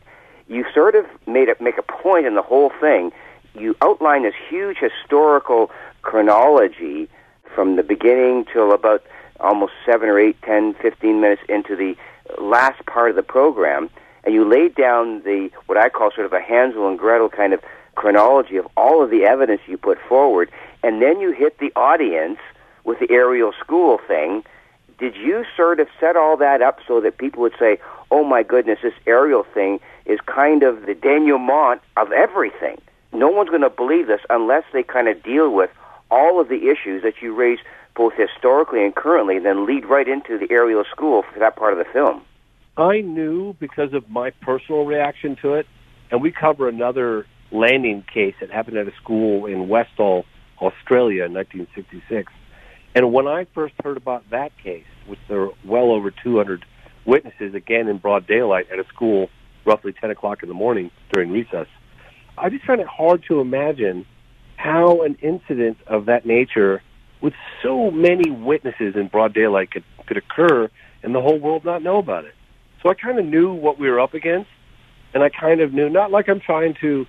You 0.49 0.65
sort 0.75 0.95
of 0.95 1.07
made 1.27 1.49
it 1.49 1.61
make 1.61 1.79
a 1.79 1.83
point 1.83 2.27
in 2.27 2.35
the 2.35 2.43
whole 2.43 2.73
thing. 2.81 3.13
You 3.55 3.77
outline 3.81 4.23
this 4.23 4.35
huge 4.49 4.79
historical 4.79 5.71
chronology 6.01 7.09
from 7.55 7.77
the 7.77 7.83
beginning 7.83 8.47
till 8.53 8.73
about 8.73 9.05
almost 9.43 9.73
seven 9.85 10.09
or 10.09 10.19
eight, 10.19 10.41
ten, 10.43 10.75
fifteen 10.75 11.21
minutes 11.21 11.43
into 11.49 11.77
the 11.77 11.97
last 12.41 12.85
part 12.87 13.11
of 13.11 13.17
the 13.17 13.23
program, 13.23 13.91
and 14.25 14.35
you 14.35 14.49
laid 14.49 14.75
down 14.75 15.23
the 15.23 15.51
what 15.67 15.77
I 15.77 15.89
call 15.89 16.11
sort 16.11 16.27
of 16.27 16.33
a 16.33 16.41
Hansel 16.41 16.89
and 16.89 16.99
Gretel 16.99 17.29
kind 17.29 17.53
of 17.53 17.61
chronology 17.95 18.57
of 18.57 18.67
all 18.77 19.03
of 19.03 19.11
the 19.11 19.25
evidence 19.25 19.61
you 19.67 19.77
put 19.77 19.99
forward, 20.09 20.51
and 20.83 21.03
then 21.03 21.21
you 21.21 21.33
hit 21.33 21.59
the 21.59 21.73
audience 21.77 22.39
with 22.85 22.99
the 23.01 23.11
Ariel 23.11 23.53
School 23.61 23.99
thing. 24.09 24.45
Did 24.99 25.17
you 25.17 25.45
sort 25.57 25.81
of 25.81 25.89
set 25.99 26.17
all 26.17 26.37
that 26.37 26.63
up 26.63 26.79
so 26.87 27.01
that 27.01 27.19
people 27.19 27.43
would 27.43 27.55
say, 27.59 27.79
"Oh 28.11 28.25
my 28.25 28.43
goodness, 28.43 28.79
this 28.83 28.95
Ariel 29.07 29.43
thing 29.43 29.81
is 30.07 30.21
kind 30.27 30.63
of 30.63 30.87
the 30.87 30.95
denouement 30.95 31.81
of 31.97 32.13
everything"? 32.13 32.81
No 33.13 33.29
one's 33.29 33.51
going 33.51 33.63
to 33.63 33.71
believe 33.71 34.07
this 34.07 34.23
unless 34.31 34.65
they 34.73 34.83
kind 34.83 35.09
of 35.09 35.23
deal 35.23 35.51
with 35.51 35.71
all 36.11 36.41
of 36.41 36.49
the 36.49 36.69
issues 36.71 37.03
that 37.03 37.21
you 37.21 37.35
raised 37.35 37.63
both 37.95 38.15
historically 38.15 38.85
and 38.85 38.95
currently, 38.95 39.39
then 39.39 39.67
lead 39.67 39.85
right 39.87 40.09
into 40.09 40.39
the 40.39 40.51
Ariel 40.51 40.85
School 40.91 41.23
for 41.33 41.39
that 41.41 41.57
part 41.57 41.73
of 41.73 41.79
the 41.79 41.93
film. 41.93 42.23
I 42.77 43.03
knew 43.03 43.55
because 43.55 43.93
of 43.93 44.09
my 44.09 44.31
personal 44.31 44.85
reaction 44.85 45.37
to 45.43 45.55
it, 45.55 45.67
and 46.11 46.23
we 46.23 46.33
cover 46.33 46.69
another 46.69 47.27
landing 47.51 48.03
case 48.13 48.35
that 48.41 48.51
happened 48.51 48.79
at 48.79 48.89
a 48.89 48.95
school 48.97 49.47
in 49.47 49.69
Westall, 49.69 50.25
Australia 50.61 51.25
in 51.25 51.35
1966. 51.35 52.33
And 52.95 53.13
when 53.13 53.27
I 53.27 53.47
first 53.55 53.75
heard 53.83 53.97
about 53.97 54.29
that 54.31 54.57
case, 54.59 54.87
which 55.07 55.19
there 55.29 55.41
were 55.41 55.53
well 55.65 55.91
over 55.91 56.11
200 56.11 56.65
witnesses, 57.05 57.55
again 57.55 57.89
in 57.89 57.99
broad 57.99 58.27
daylight 58.27 58.69
at 58.71 58.79
a 58.79 58.87
school 58.89 59.29
roughly 59.65 59.93
10 59.93 60.11
o'clock 60.11 60.43
in 60.43 60.49
the 60.49 60.55
morning 60.55 60.91
during 61.13 61.31
recess, 61.31 61.67
I 62.39 62.49
just 62.49 62.65
found 62.65 62.81
it 62.81 62.87
hard 62.87 63.23
to 63.29 63.41
imagine 63.41 64.07
how 64.57 65.03
an 65.03 65.17
incident 65.21 65.79
of 65.87 66.07
that 66.07 66.25
nature 66.25 66.83
with 67.23 67.35
so 67.63 67.91
many 67.91 68.31
witnesses 68.31 68.97
in 68.97 69.07
broad 69.07 69.33
daylight 69.33 69.71
could, 69.71 69.85
could 70.07 70.17
occur 70.17 70.69
and 71.03 71.15
the 71.15 71.21
whole 71.21 71.39
world 71.39 71.65
not 71.65 71.83
know 71.83 71.99
about 71.99 72.25
it. 72.25 72.35
So 72.83 72.91
I 72.91 72.95
kind 72.95 73.19
of 73.19 73.25
knew 73.25 73.53
what 73.53 73.79
we 73.79 73.89
were 73.89 74.01
up 74.01 74.13
against, 74.13 74.51
and 75.15 75.23
I 75.23 75.29
kind 75.29 75.61
of 75.61 75.73
knew, 75.73 75.89
not 75.89 76.11
like 76.11 76.29
I'm 76.29 76.41
trying 76.41 76.75
to 76.81 77.07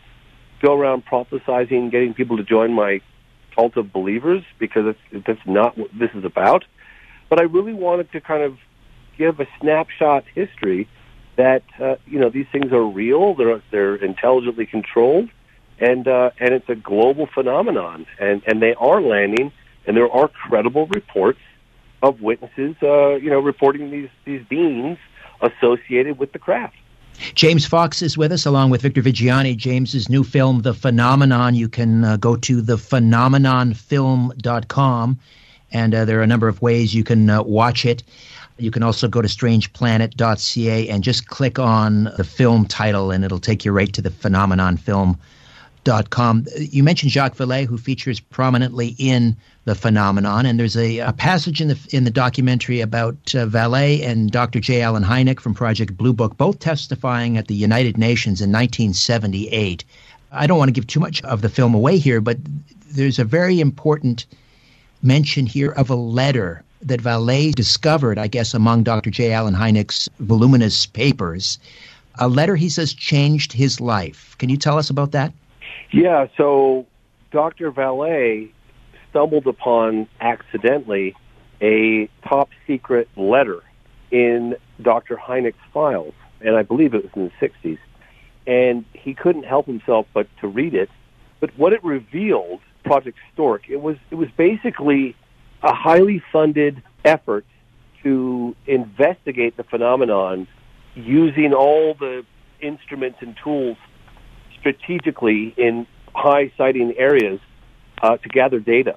go 0.62 0.80
around 0.80 1.06
prophesizing, 1.06 1.92
getting 1.92 2.14
people 2.14 2.38
to 2.38 2.44
join 2.44 2.74
my 2.74 3.02
cult 3.56 3.76
of 3.76 3.92
believers, 3.92 4.44
because 4.60 4.96
it's, 5.12 5.26
that's 5.26 5.46
not 5.46 5.78
what 5.78 5.90
this 5.98 6.12
is 6.14 6.24
about, 6.24 6.64
but 7.30 7.40
I 7.40 7.44
really 7.44 7.74
wanted 7.74 8.12
to 8.12 8.22
kind 8.22 8.44
of 8.44 8.58
give 9.18 9.40
a 9.40 9.48
snapshot 9.60 10.26
history 10.34 10.88
that, 11.38 11.64
uh, 11.80 11.96
you 12.06 12.20
know, 12.20 12.30
these 12.30 12.46
things 12.52 12.72
are 12.72 12.84
real, 12.84 13.34
they're, 13.34 13.62
they're 13.72 13.96
intelligently 13.96 14.68
controlled, 14.68 15.30
and, 15.80 16.08
uh, 16.08 16.30
and 16.40 16.54
it's 16.54 16.70
a 16.70 16.76
global 16.76 17.28
phenomenon, 17.34 18.06
and, 18.20 18.44
and 18.46 18.62
they 18.62 18.76
are 18.76 19.02
landing 19.02 19.52
and 19.86 19.98
there 19.98 20.12
are 20.12 20.28
credible 20.28 20.88
reports 20.88 21.40
of 22.02 22.22
witnesses, 22.22 22.76
uh, 22.84 23.16
you 23.16 23.30
know, 23.30 23.40
reporting 23.40 23.92
these 23.92 24.10
these 24.26 24.44
beings 24.46 24.98
associated 25.42 26.20
with 26.20 26.34
the 26.34 26.40
craft. 26.40 26.76
James 27.36 27.64
Fox 27.66 28.02
is 28.02 28.18
with 28.18 28.32
us 28.32 28.46
along 28.46 28.72
with 28.72 28.82
Victor 28.82 29.02
Viggiani. 29.02 29.56
James's 29.56 30.10
new 30.10 30.24
film, 30.24 30.64
The 30.64 30.74
Phenomenon. 30.74 31.56
You 31.56 31.70
can 31.70 32.04
uh, 32.04 32.18
go 32.18 32.36
to 32.38 32.62
thephenomenonfilm.com, 32.62 35.20
and 35.72 35.96
uh, 35.96 36.06
there 36.06 36.20
are 36.20 36.24
a 36.24 36.28
number 36.28 36.48
of 36.48 36.62
ways 36.62 36.96
you 36.96 37.04
can 37.04 37.30
uh, 37.30 37.44
watch 37.44 37.86
it. 37.86 38.04
You 38.58 38.72
can 38.72 38.84
also 38.84 39.08
go 39.08 39.22
to 39.22 39.28
strangeplanet.ca 39.28 40.90
and 40.90 41.04
just 41.04 41.28
click 41.28 41.60
on 41.60 42.06
the 42.18 42.24
film 42.24 42.66
title, 42.66 43.12
and 43.12 43.24
it'll 43.24 43.40
take 43.40 43.64
you 43.66 43.72
right 43.72 43.94
to 43.94 44.02
the 44.02 44.12
Phenomenon 44.12 44.78
film 44.78 45.20
Com. 46.10 46.46
You 46.56 46.84
mentioned 46.84 47.12
Jacques 47.12 47.36
Vallée, 47.36 47.66
who 47.66 47.78
features 47.78 48.20
prominently 48.20 48.96
in 48.98 49.36
the 49.66 49.76
phenomenon, 49.76 50.46
and 50.46 50.60
there's 50.60 50.76
a, 50.76 51.00
a 51.00 51.14
passage 51.14 51.62
in 51.62 51.70
the 51.70 51.80
in 51.92 52.04
the 52.04 52.12
documentary 52.12 52.82
about 52.82 53.16
uh, 53.34 53.46
Vallée 53.46 54.04
and 54.04 54.30
Dr. 54.30 54.60
J. 54.60 54.82
Allen 54.82 55.04
Hynek 55.04 55.40
from 55.40 55.54
Project 55.54 55.96
Blue 55.96 56.12
Book, 56.12 56.38
both 56.38 56.60
testifying 56.60 57.38
at 57.38 57.48
the 57.48 57.56
United 57.56 57.98
Nations 57.98 58.42
in 58.42 58.52
1978. 58.52 59.86
I 60.32 60.48
don't 60.48 60.58
want 60.58 60.68
to 60.68 60.74
give 60.74 60.88
too 60.88 61.00
much 61.00 61.22
of 61.24 61.42
the 61.42 61.50
film 61.50 61.74
away 61.74 61.98
here, 61.98 62.20
but 62.20 62.38
there's 62.88 63.20
a 63.20 63.24
very 63.24 63.62
important 63.62 64.26
mention 65.02 65.46
here 65.46 65.72
of 65.72 65.90
a 65.90 65.96
letter 65.96 66.64
that 66.82 67.02
Vallée 67.02 67.54
discovered, 67.54 68.18
I 68.18 68.28
guess, 68.28 68.54
among 68.54 68.84
Dr. 68.84 69.10
J. 69.10 69.32
Allen 69.32 69.54
Hynek's 69.54 70.10
voluminous 70.20 70.86
papers. 70.86 71.60
A 72.20 72.28
letter, 72.28 72.56
he 72.58 72.68
says, 72.68 72.94
changed 72.94 73.54
his 73.54 73.80
life. 73.80 74.36
Can 74.40 74.50
you 74.50 74.58
tell 74.58 74.78
us 74.78 74.90
about 74.90 75.12
that? 75.12 75.32
Yeah, 75.92 76.28
so 76.36 76.86
Dr. 77.32 77.72
Vallée 77.72 78.50
stumbled 79.14 79.46
upon 79.46 80.08
accidentally 80.20 81.16
a 81.62 82.10
top 82.28 82.50
secret 82.66 83.08
letter 83.16 83.62
in 84.10 84.56
Dr. 84.82 85.16
Hynek's 85.16 85.56
files, 85.72 86.16
and 86.42 86.56
I 86.56 86.64
believe 86.64 86.96
it 86.96 87.04
was 87.04 87.12
in 87.16 87.32
the 87.40 87.48
60s. 87.48 87.78
And 88.48 88.84
he 88.94 89.14
couldn't 89.14 89.44
help 89.44 89.68
himself 89.68 90.08
but 90.14 90.28
to 90.42 90.48
read 90.48 90.74
it. 90.74 90.90
But 91.40 91.52
what 91.58 91.74
it 91.74 91.84
revealed, 91.84 92.60
Project 92.84 93.18
Stork, 93.34 93.70
it 93.70 93.82
was 93.82 93.98
it 94.12 94.16
was 94.16 94.30
basically 94.36 95.16
a 95.62 95.74
highly 95.74 96.22
funded 96.32 96.82
effort 97.06 97.46
to 98.02 98.56
investigate 98.66 99.56
the 99.56 99.64
phenomenon 99.64 100.48
using 100.96 101.54
all 101.54 101.94
the 101.94 102.26
instruments 102.60 103.20
and 103.22 103.38
tools 103.42 103.78
strategically 104.60 105.54
in 105.56 105.88
high 106.14 106.52
sighting 106.58 106.94
areas 106.98 107.40
uh, 108.04 108.18
to 108.18 108.30
gather 108.30 108.60
data. 108.60 108.96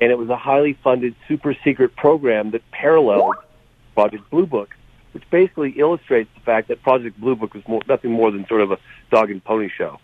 And 0.00 0.10
it 0.10 0.16
was 0.16 0.30
a 0.30 0.36
highly 0.36 0.78
funded, 0.82 1.14
super 1.28 1.54
secret 1.64 1.94
program 1.96 2.52
that 2.52 2.62
paralleled 2.70 3.34
Project 3.94 4.28
Blue 4.30 4.46
Book, 4.46 4.74
which 5.12 5.24
basically 5.30 5.70
illustrates 5.72 6.30
the 6.34 6.40
fact 6.40 6.68
that 6.68 6.82
Project 6.82 7.20
Blue 7.20 7.36
Book 7.36 7.52
was 7.52 7.66
more, 7.68 7.82
nothing 7.88 8.12
more 8.12 8.30
than 8.30 8.46
sort 8.46 8.62
of 8.62 8.72
a 8.72 8.78
dog 9.10 9.30
and 9.30 9.44
pony 9.44 9.68
show. 9.76 9.98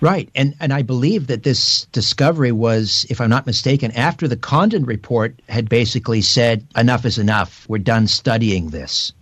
Right, 0.00 0.30
and 0.34 0.54
and 0.60 0.72
I 0.72 0.80
believe 0.80 1.26
that 1.26 1.42
this 1.42 1.84
discovery 1.86 2.52
was, 2.52 3.04
if 3.10 3.20
I'm 3.20 3.28
not 3.28 3.46
mistaken, 3.46 3.90
after 3.92 4.26
the 4.26 4.36
Condon 4.36 4.86
report 4.86 5.40
had 5.48 5.68
basically 5.68 6.22
said 6.22 6.66
enough 6.74 7.04
is 7.04 7.18
enough. 7.18 7.66
We're 7.68 7.78
done 7.78 8.06
studying 8.06 8.70
this. 8.70 9.12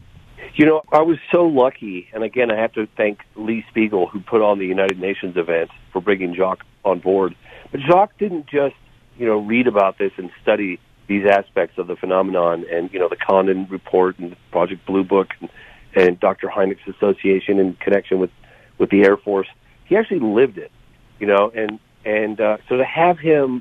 You 0.55 0.65
know, 0.65 0.83
I 0.93 1.03
was 1.03 1.19
so 1.33 1.45
lucky, 1.45 2.09
and 2.15 2.23
again, 2.23 2.53
I 2.53 2.57
have 2.61 2.73
to 2.75 2.87
thank 2.97 3.23
Lee 3.35 3.65
Spiegel, 3.71 4.07
who 4.07 4.21
put 4.21 4.41
on 4.41 4.59
the 4.61 4.67
United 4.67 5.01
Nations 5.01 5.37
event 5.37 5.71
for 5.93 6.01
bringing 6.01 6.35
Jacques 6.35 6.65
on 6.85 7.01
board. 7.01 7.35
But 7.71 7.81
Jacques 7.81 8.19
didn't 8.19 8.47
just, 8.47 8.77
you 9.19 9.27
know, 9.27 9.39
read 9.39 9.67
about 9.67 9.99
this 9.99 10.13
and 10.17 10.31
study 10.43 10.79
these 11.07 11.27
aspects 11.27 11.79
of 11.79 11.87
the 11.87 11.97
phenomenon, 11.97 12.65
and 12.71 12.93
you 12.93 12.99
know, 12.99 13.09
the 13.09 13.17
Condon 13.17 13.67
report 13.69 14.19
and 14.19 14.37
Project 14.51 14.85
Blue 14.87 15.05
Book, 15.05 15.29
and, 15.41 15.51
and 15.95 16.21
Dr. 16.21 16.49
Hynek's 16.49 16.87
association 16.89 17.59
in 17.59 17.75
connection 17.75 18.19
with 18.19 18.31
with 18.79 18.91
the 18.91 19.05
Air 19.05 19.17
Force. 19.17 19.49
He 19.85 19.97
actually 19.97 20.21
lived 20.21 20.59
it, 20.59 20.71
you 21.19 21.27
know, 21.27 21.51
and 21.55 21.79
and 22.05 22.41
uh, 22.41 22.59
so 22.69 22.77
to 22.77 22.85
have 22.85 23.19
him 23.19 23.61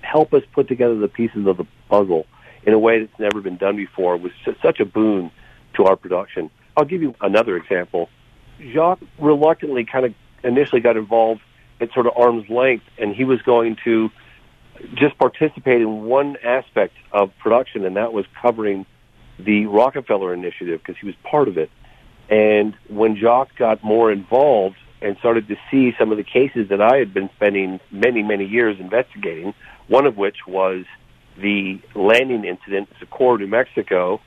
help 0.00 0.34
us 0.34 0.42
put 0.52 0.68
together 0.68 0.96
the 0.96 1.08
pieces 1.08 1.46
of 1.46 1.56
the 1.56 1.66
puzzle 1.88 2.26
in 2.64 2.72
a 2.72 2.78
way 2.78 3.00
that's 3.00 3.18
never 3.18 3.40
been 3.40 3.56
done 3.56 3.76
before 3.76 4.16
was 4.16 4.32
such 4.62 4.80
a 4.80 4.84
boon 4.84 5.30
to 5.74 5.84
our 5.84 5.96
production. 5.96 6.50
I'll 6.76 6.84
give 6.84 7.02
you 7.02 7.14
another 7.20 7.56
example. 7.56 8.08
Jacques 8.60 9.00
reluctantly 9.18 9.84
kind 9.84 10.06
of 10.06 10.14
initially 10.44 10.80
got 10.80 10.96
involved 10.96 11.40
at 11.82 11.92
sort 11.92 12.06
of 12.06 12.12
arm's 12.16 12.48
length, 12.48 12.84
and 12.96 13.14
he 13.14 13.24
was 13.24 13.42
going 13.42 13.76
to 13.84 14.10
just 14.94 15.18
participate 15.18 15.82
in 15.82 16.04
one 16.04 16.36
aspect 16.42 16.94
of 17.12 17.36
production, 17.38 17.84
and 17.84 17.96
that 17.96 18.12
was 18.12 18.24
covering 18.40 18.86
the 19.38 19.66
Rockefeller 19.66 20.32
Initiative 20.32 20.80
because 20.80 20.98
he 21.00 21.06
was 21.06 21.16
part 21.24 21.48
of 21.48 21.58
it. 21.58 21.70
And 22.30 22.74
when 22.88 23.16
Jacques 23.16 23.56
got 23.56 23.82
more 23.82 24.12
involved 24.12 24.76
and 25.02 25.16
started 25.18 25.48
to 25.48 25.56
see 25.70 25.92
some 25.98 26.12
of 26.12 26.16
the 26.16 26.24
cases 26.24 26.68
that 26.68 26.80
I 26.80 26.96
had 26.96 27.12
been 27.12 27.28
spending 27.34 27.80
many, 27.90 28.22
many 28.22 28.46
years 28.46 28.78
investigating, 28.78 29.52
one 29.88 30.06
of 30.06 30.16
which 30.16 30.46
was 30.46 30.84
the 31.36 31.80
landing 31.94 32.44
incident 32.44 32.88
in 32.90 32.96
Socorro, 33.00 33.36
New 33.36 33.48
Mexico, 33.48 34.20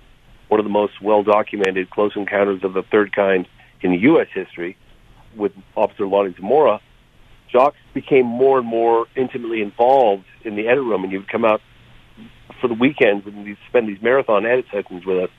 one 0.50 0.60
of 0.60 0.66
the 0.66 0.72
most 0.72 1.02
well 1.02 1.24
documented 1.24 1.90
close 1.90 2.12
encounters 2.16 2.64
of 2.64 2.74
the 2.74 2.84
third 2.84 3.16
kind 3.16 3.48
in 3.82 3.94
U.S. 3.94 4.28
history 4.34 4.76
with 5.36 5.54
Officer 5.76 6.06
Lonnie 6.06 6.34
Zamora, 6.36 6.82
Jacques 7.52 7.75
became 7.94 8.25
more 8.25 8.60
and 8.60 8.68
more 8.68 9.08
intimately 9.16 9.62
involved 9.62 10.25
in 10.44 10.56
the 10.56 10.68
edit 10.68 10.84
room, 10.84 11.04
and 11.04 11.12
he 11.12 11.18
would 11.18 11.30
come 11.30 11.46
out 11.46 11.62
for 12.62 12.68
the 12.68 12.74
weekends 12.74 13.25
and 13.25 13.48
he'd 13.48 13.58
spend 13.70 13.88
these 13.88 14.02
marathon 14.02 14.46
edit 14.46 14.66
sessions 14.72 15.06
with 15.06 15.18
us. 15.24 15.30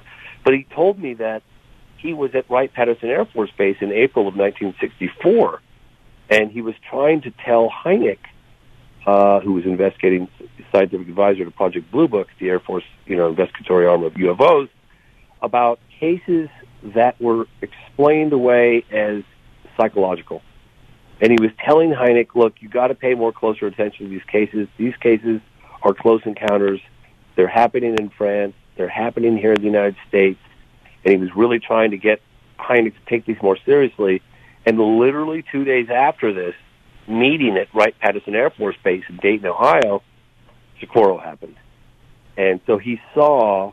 But 0.44 0.54
he 0.54 0.66
told 0.74 0.98
me 0.98 1.14
that 1.14 1.42
he 1.98 2.12
was 2.12 2.34
at 2.34 2.48
Wright 2.50 2.72
Patterson 2.72 3.08
Air 3.08 3.24
Force 3.24 3.50
Base 3.56 3.76
in 3.80 3.90
April 3.92 4.28
of 4.28 4.36
1964, 4.36 5.60
and 6.30 6.50
he 6.50 6.60
was 6.60 6.74
trying 6.88 7.22
to 7.22 7.32
tell 7.44 7.70
Hynek, 7.70 8.18
uh, 9.06 9.40
who 9.40 9.54
was 9.54 9.64
investigating 9.64 10.28
scientific 10.72 11.08
advisor 11.08 11.44
to 11.44 11.50
Project 11.50 11.90
Blue 11.90 12.08
Book, 12.08 12.28
the 12.38 12.48
Air 12.48 12.60
Force, 12.60 12.84
you 13.06 13.16
know, 13.16 13.28
investigatory 13.28 13.86
arm 13.86 14.04
of 14.04 14.14
UFOs, 14.14 14.68
about 15.42 15.80
cases 15.98 16.48
that 16.82 17.20
were 17.20 17.46
explained 17.62 18.32
away 18.32 18.84
as 18.90 19.22
psychological. 19.76 20.42
And 21.20 21.30
he 21.30 21.38
was 21.40 21.50
telling 21.64 21.90
Hynek, 21.92 22.34
look, 22.34 22.54
you 22.60 22.68
got 22.68 22.88
to 22.88 22.94
pay 22.94 23.14
more 23.14 23.32
closer 23.32 23.66
attention 23.66 24.06
to 24.06 24.10
these 24.10 24.24
cases. 24.30 24.68
These 24.76 24.94
cases 24.96 25.40
are 25.82 25.94
close 25.94 26.20
encounters. 26.26 26.80
They're 27.36 27.48
happening 27.48 27.96
in 27.98 28.10
France. 28.10 28.54
They're 28.76 28.88
happening 28.88 29.38
here 29.38 29.52
in 29.52 29.60
the 29.60 29.66
United 29.66 29.96
States. 30.08 30.38
And 31.04 31.14
he 31.14 31.18
was 31.18 31.30
really 31.34 31.58
trying 31.58 31.92
to 31.92 31.96
get 31.96 32.20
Hynek 32.58 32.94
to 32.94 33.00
take 33.08 33.24
these 33.24 33.40
more 33.42 33.56
seriously. 33.64 34.22
And 34.66 34.78
literally 34.78 35.44
two 35.50 35.64
days 35.64 35.88
after 35.88 36.34
this 36.34 36.54
meeting 37.08 37.56
at 37.56 37.72
Wright 37.74 37.94
Patterson 37.98 38.34
Air 38.34 38.50
Force 38.50 38.76
Base 38.84 39.04
in 39.08 39.16
Dayton, 39.16 39.46
Ohio, 39.46 40.02
Socorro 40.80 41.18
happened. 41.18 41.56
And 42.36 42.60
so 42.66 42.76
he 42.76 43.00
saw 43.14 43.72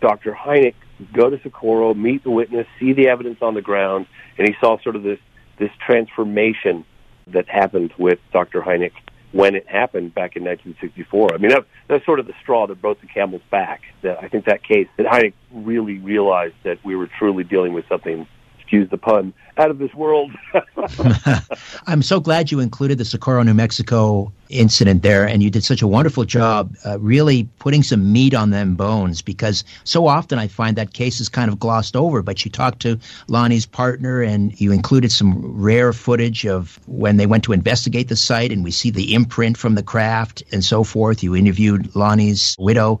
Dr. 0.00 0.32
Hynek 0.32 0.74
go 1.12 1.30
to 1.30 1.40
Socorro, 1.42 1.94
meet 1.94 2.24
the 2.24 2.30
witness, 2.30 2.66
see 2.78 2.92
the 2.92 3.08
evidence 3.08 3.38
on 3.40 3.54
the 3.54 3.62
ground, 3.62 4.06
and 4.36 4.46
he 4.46 4.54
saw 4.60 4.78
sort 4.82 4.96
of 4.96 5.02
this 5.02 5.18
this 5.60 5.70
transformation 5.86 6.84
that 7.28 7.48
happened 7.48 7.92
with 7.96 8.18
Dr. 8.32 8.60
Hynek 8.60 8.92
when 9.30 9.54
it 9.54 9.68
happened 9.68 10.12
back 10.12 10.34
in 10.34 10.42
1964. 10.42 11.34
I 11.34 11.36
mean, 11.36 11.50
that, 11.50 11.64
that's 11.86 12.04
sort 12.04 12.18
of 12.18 12.26
the 12.26 12.32
straw 12.42 12.66
that 12.66 12.80
broke 12.80 13.00
the 13.00 13.06
camel's 13.06 13.42
back. 13.50 13.82
That 14.02 14.18
I 14.20 14.28
think 14.28 14.46
that 14.46 14.64
case 14.64 14.88
that 14.96 15.06
Hynek 15.06 15.34
really 15.52 15.98
realized 15.98 16.56
that 16.64 16.84
we 16.84 16.96
were 16.96 17.08
truly 17.18 17.44
dealing 17.44 17.72
with 17.72 17.84
something 17.88 18.26
excuse 18.70 18.88
the 18.88 18.98
pun, 18.98 19.34
out 19.58 19.68
of 19.68 19.78
this 19.78 19.92
world. 19.94 20.30
I'm 21.88 22.02
so 22.02 22.20
glad 22.20 22.52
you 22.52 22.60
included 22.60 22.98
the 22.98 23.04
Socorro, 23.04 23.42
New 23.42 23.52
Mexico 23.52 24.32
incident 24.48 25.02
there, 25.02 25.26
and 25.26 25.42
you 25.42 25.50
did 25.50 25.64
such 25.64 25.82
a 25.82 25.88
wonderful 25.88 26.24
job 26.24 26.76
uh, 26.86 26.96
really 27.00 27.48
putting 27.58 27.82
some 27.82 28.12
meat 28.12 28.32
on 28.32 28.50
them 28.50 28.76
bones 28.76 29.22
because 29.22 29.64
so 29.82 30.06
often 30.06 30.38
I 30.38 30.46
find 30.46 30.76
that 30.76 30.92
case 30.92 31.20
is 31.20 31.28
kind 31.28 31.50
of 31.50 31.58
glossed 31.58 31.96
over. 31.96 32.22
But 32.22 32.44
you 32.44 32.50
talked 32.52 32.82
to 32.82 33.00
Lonnie's 33.26 33.66
partner, 33.66 34.22
and 34.22 34.58
you 34.60 34.70
included 34.70 35.10
some 35.10 35.60
rare 35.60 35.92
footage 35.92 36.46
of 36.46 36.78
when 36.86 37.16
they 37.16 37.26
went 37.26 37.42
to 37.44 37.52
investigate 37.52 38.06
the 38.06 38.14
site, 38.14 38.52
and 38.52 38.62
we 38.62 38.70
see 38.70 38.90
the 38.90 39.14
imprint 39.14 39.56
from 39.56 39.74
the 39.74 39.82
craft 39.82 40.44
and 40.52 40.64
so 40.64 40.84
forth. 40.84 41.24
You 41.24 41.34
interviewed 41.34 41.96
Lonnie's 41.96 42.54
widow. 42.56 43.00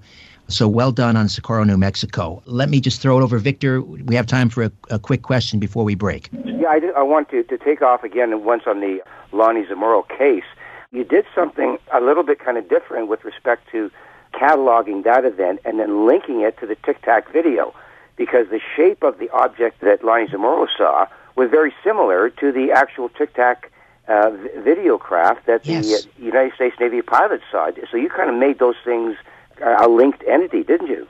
So 0.50 0.66
well 0.66 0.90
done 0.90 1.16
on 1.16 1.28
Socorro, 1.28 1.62
New 1.62 1.76
Mexico. 1.76 2.42
Let 2.44 2.68
me 2.68 2.80
just 2.80 3.00
throw 3.00 3.20
it 3.20 3.22
over, 3.22 3.38
Victor. 3.38 3.80
We 3.80 4.16
have 4.16 4.26
time 4.26 4.48
for 4.48 4.64
a, 4.64 4.72
a 4.90 4.98
quick 4.98 5.22
question 5.22 5.60
before 5.60 5.84
we 5.84 5.94
break. 5.94 6.28
Yeah, 6.44 6.68
I, 6.68 6.80
did, 6.80 6.92
I 6.94 7.02
want 7.02 7.30
to, 7.30 7.44
to 7.44 7.56
take 7.56 7.82
off 7.82 8.02
again 8.02 8.44
once 8.44 8.64
on 8.66 8.80
the 8.80 9.00
Lonnie 9.30 9.64
Zamora 9.66 10.02
case. 10.18 10.44
You 10.90 11.04
did 11.04 11.24
something 11.36 11.78
a 11.92 12.00
little 12.00 12.24
bit 12.24 12.40
kind 12.40 12.58
of 12.58 12.68
different 12.68 13.06
with 13.06 13.24
respect 13.24 13.68
to 13.70 13.92
cataloging 14.34 15.04
that 15.04 15.24
event 15.24 15.60
and 15.64 15.78
then 15.78 16.04
linking 16.04 16.40
it 16.40 16.58
to 16.58 16.66
the 16.66 16.74
Tic 16.84 17.00
Tac 17.02 17.32
video 17.32 17.72
because 18.16 18.48
the 18.50 18.60
shape 18.76 19.04
of 19.04 19.18
the 19.18 19.30
object 19.30 19.80
that 19.82 20.04
Lonnie 20.04 20.26
Zamora 20.28 20.66
saw 20.76 21.06
was 21.36 21.48
very 21.48 21.72
similar 21.84 22.28
to 22.28 22.50
the 22.50 22.72
actual 22.72 23.08
Tic 23.08 23.34
Tac 23.34 23.70
uh, 24.08 24.30
video 24.58 24.98
craft 24.98 25.46
that 25.46 25.64
yes. 25.64 25.86
the 25.86 25.94
uh, 25.94 26.24
United 26.26 26.54
States 26.54 26.74
Navy 26.80 27.02
pilots 27.02 27.44
saw. 27.52 27.70
So 27.88 27.96
you 27.96 28.08
kind 28.08 28.28
of 28.28 28.34
made 28.34 28.58
those 28.58 28.76
things– 28.84 29.16
a 29.60 29.88
linked 29.88 30.22
entity, 30.28 30.62
didn't 30.62 30.88
you? 30.88 31.06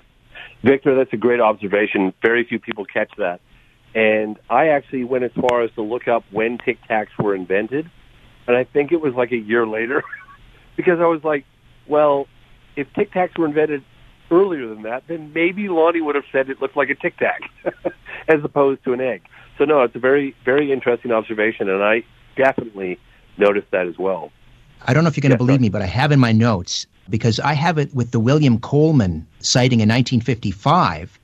Victor, 0.62 0.94
that's 0.94 1.12
a 1.12 1.16
great 1.16 1.40
observation. 1.40 2.12
Very 2.22 2.44
few 2.44 2.58
people 2.58 2.84
catch 2.84 3.10
that. 3.18 3.40
And 3.94 4.38
I 4.48 4.68
actually 4.68 5.04
went 5.04 5.24
as 5.24 5.32
far 5.48 5.62
as 5.62 5.70
to 5.72 5.82
look 5.82 6.06
up 6.06 6.24
when 6.30 6.58
Tic 6.58 6.78
Tacs 6.88 7.08
were 7.18 7.34
invented, 7.34 7.90
and 8.46 8.56
I 8.56 8.64
think 8.64 8.92
it 8.92 9.00
was 9.00 9.14
like 9.14 9.32
a 9.32 9.36
year 9.36 9.66
later, 9.66 10.02
because 10.76 11.00
I 11.00 11.06
was 11.06 11.24
like, 11.24 11.44
well, 11.88 12.28
if 12.76 12.92
Tic 12.94 13.12
Tacs 13.12 13.36
were 13.36 13.46
invented 13.46 13.82
earlier 14.30 14.68
than 14.68 14.82
that, 14.82 15.02
then 15.08 15.32
maybe 15.32 15.68
Lonnie 15.68 16.00
would 16.00 16.14
have 16.14 16.24
said 16.30 16.50
it 16.50 16.60
looked 16.60 16.76
like 16.76 16.88
a 16.88 16.94
Tic 16.94 17.16
Tac 17.16 17.40
as 18.28 18.44
opposed 18.44 18.84
to 18.84 18.92
an 18.92 19.00
egg. 19.00 19.22
So 19.58 19.64
no, 19.64 19.82
it's 19.82 19.96
a 19.96 19.98
very, 19.98 20.36
very 20.44 20.72
interesting 20.72 21.10
observation, 21.10 21.68
and 21.68 21.82
I 21.82 22.04
definitely 22.36 22.98
noticed 23.38 23.70
that 23.72 23.86
as 23.88 23.98
well. 23.98 24.30
I 24.82 24.94
don't 24.94 25.04
know 25.04 25.08
if 25.08 25.16
you're 25.16 25.22
going 25.22 25.32
to 25.32 25.36
believe 25.36 25.56
sorry. 25.56 25.62
me, 25.62 25.68
but 25.68 25.82
I 25.82 25.86
have 25.86 26.12
in 26.12 26.20
my 26.20 26.32
notes 26.32 26.86
because 27.10 27.40
I 27.40 27.54
have 27.54 27.78
it 27.78 27.94
with 27.94 28.12
the 28.12 28.20
William 28.20 28.58
Coleman 28.58 29.26
sighting 29.40 29.80
in 29.80 29.88
1955. 29.88 31.18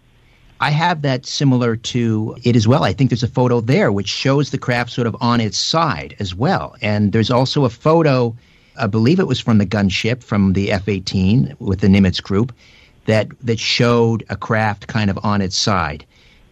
I 0.59 0.71
have 0.71 1.03
that 1.03 1.27
similar 1.27 1.77
to 1.77 2.37
it 2.43 2.57
as 2.57 2.67
well. 2.67 2.85
I 2.85 2.93
think 2.93 3.11
there's 3.11 3.23
a 3.23 3.29
photo 3.29 3.61
there 3.61 3.93
which 3.93 4.09
shows 4.09 4.51
the 4.51 4.59
craft 4.59 4.91
sort 4.91 5.07
of 5.07 5.17
on 5.21 5.41
its 5.41 5.59
side 5.59 6.17
as 6.19 6.35
well. 6.35 6.77
And 6.81 7.13
there's 7.13 7.31
also 7.31 7.65
a 7.65 7.71
photo, 7.71 8.35
I 8.79 8.87
believe 8.87 9.21
it 9.21 9.27
was 9.27 9.41
from 9.41 9.59
the 9.59 9.67
gunship 9.67 10.23
from 10.23 10.55
the 10.55 10.73
F 10.73 10.89
18 10.89 11.57
with 11.59 11.81
the 11.81 11.89
Nimitz 11.89 12.23
group, 12.23 12.55
that, 13.05 13.29
that 13.43 13.59
showed 13.59 14.25
a 14.31 14.37
craft 14.37 14.87
kind 14.87 15.11
of 15.11 15.19
on 15.23 15.43
its 15.43 15.57
side. 15.57 16.05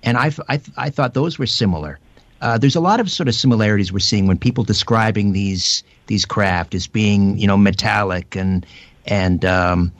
And 0.02 0.18
I, 0.18 0.32
I, 0.48 0.60
I 0.76 0.90
thought 0.90 1.14
those 1.14 1.38
were 1.38 1.46
similar. 1.46 1.98
Uh, 2.42 2.58
there's 2.58 2.76
a 2.76 2.80
lot 2.80 3.00
of 3.00 3.10
sort 3.10 3.26
of 3.26 3.34
similarities 3.34 3.90
we're 3.90 4.00
seeing 4.00 4.26
when 4.26 4.36
people 4.36 4.64
describing 4.64 5.32
these 5.32 5.82
these 6.08 6.26
craft 6.26 6.74
as 6.74 6.86
being 6.86 7.38
you 7.38 7.46
know 7.46 7.56
metallic 7.56 8.36
and 8.36 8.66
and 9.06 9.44
um, 9.44 9.92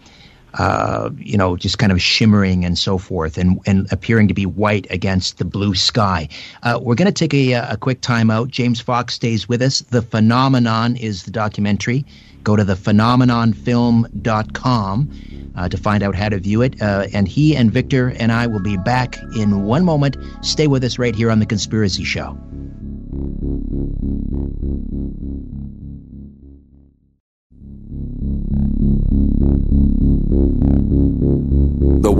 uh, 0.59 1.11
you 1.19 1.37
know, 1.37 1.57
just 1.57 1.79
kind 1.79 1.93
of 1.93 2.01
shimmering 2.01 2.65
and 2.65 2.79
so 2.79 2.97
forth, 2.99 3.37
and, 3.39 3.59
and 3.67 3.93
appearing 3.93 4.29
to 4.29 4.35
be 4.35 4.47
white 4.47 4.87
against 4.91 5.39
the 5.39 5.45
blue 5.45 5.75
sky. 5.75 6.29
Uh, 6.63 6.79
we're 6.81 6.95
going 6.95 7.07
to 7.07 7.13
take 7.13 7.35
a, 7.35 7.55
a 7.55 7.77
quick 7.77 8.01
time 8.01 8.31
out. 8.31 8.49
James 8.49 8.81
Fox 8.81 9.15
stays 9.15 9.49
with 9.49 9.61
us. 9.63 9.81
The 9.81 10.03
Phenomenon 10.03 10.97
is 10.97 11.25
the 11.25 11.33
documentary. 11.33 12.05
Go 12.45 12.55
to 12.57 12.65
thephenomenonfilm.com 12.65 15.11
uh, 15.57 15.69
to 15.69 15.77
find 15.77 16.03
out 16.03 16.15
how 16.15 16.29
to 16.29 16.39
view 16.39 16.63
it. 16.63 16.81
Uh, 16.81 17.09
and 17.13 17.27
he 17.27 17.57
and 17.57 17.73
Victor 17.73 18.15
and 18.19 18.31
I 18.31 18.47
will 18.47 18.61
be 18.61 18.77
back 18.77 19.19
in 19.37 19.65
one 19.65 19.85
moment. 19.85 20.17
Stay 20.43 20.67
with 20.67 20.85
us 20.85 20.99
right 20.99 21.17
here 21.17 21.31
on 21.31 21.39
The 21.39 21.47
Conspiracy 21.47 22.05
Show. 22.05 22.39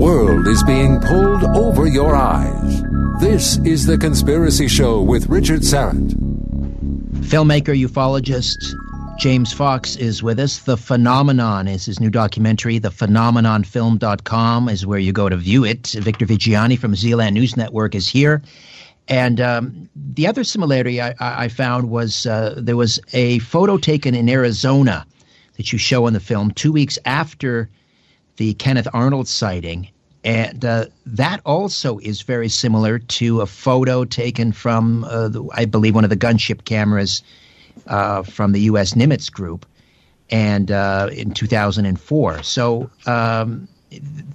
World 0.05 0.47
is 0.47 0.61
being 0.61 0.99
pulled 0.99 1.43
over 1.57 1.87
your 1.87 2.15
eyes. 2.15 2.83
This 3.19 3.57
is 3.65 3.87
The 3.87 3.97
Conspiracy 3.97 4.67
Show 4.67 5.01
with 5.01 5.25
Richard 5.29 5.61
Syrett. 5.61 6.13
Filmmaker, 7.21 7.75
ufologist 7.75 8.75
James 9.17 9.51
Fox 9.51 9.95
is 9.95 10.21
with 10.21 10.39
us. 10.39 10.59
The 10.59 10.77
Phenomenon 10.77 11.67
is 11.67 11.85
his 11.85 11.99
new 11.99 12.11
documentary. 12.11 12.77
The 12.77 12.91
PhenomenonFilm.com 12.91 14.69
is 14.69 14.85
where 14.85 14.99
you 14.99 15.11
go 15.11 15.27
to 15.27 15.37
view 15.37 15.65
it. 15.65 15.87
Victor 15.87 16.27
Viggiani 16.27 16.77
from 16.77 16.93
Zland 16.93 17.33
News 17.33 17.57
Network 17.57 17.95
is 17.95 18.07
here. 18.07 18.43
And 19.07 19.41
um, 19.41 19.89
the 19.95 20.27
other 20.27 20.43
similarity 20.43 21.01
I, 21.01 21.15
I 21.19 21.47
found 21.47 21.89
was 21.89 22.27
uh, 22.27 22.53
there 22.59 22.77
was 22.77 22.99
a 23.13 23.39
photo 23.39 23.77
taken 23.77 24.13
in 24.13 24.29
Arizona 24.29 25.07
that 25.57 25.73
you 25.73 25.79
show 25.79 26.05
in 26.05 26.13
the 26.13 26.19
film 26.19 26.51
two 26.51 26.71
weeks 26.71 26.99
after 27.05 27.71
the 28.37 28.53
Kenneth 28.53 28.87
Arnold 28.93 29.27
sighting. 29.27 29.89
And 30.25 30.65
uh, 30.65 30.87
that 31.05 31.39
also 31.45 31.99
is 31.99 32.23
very 32.23 32.49
similar 32.49 32.97
to 32.97 33.41
a 33.41 33.45
photo 33.45 34.05
taken 34.05 34.51
from, 34.51 35.03
uh, 35.03 35.29
the, 35.29 35.47
I 35.53 35.65
believe, 35.65 35.93
one 35.93 36.03
of 36.03 36.09
the 36.09 36.17
gunship 36.17 36.65
cameras 36.65 37.21
uh, 37.85 38.23
from 38.23 38.51
the 38.51 38.61
U.S. 38.61 38.95
Nimitz 38.95 39.31
group, 39.31 39.67
and 40.31 40.71
uh, 40.71 41.09
in 41.13 41.31
2004. 41.31 42.41
So 42.41 42.89
um, 43.05 43.67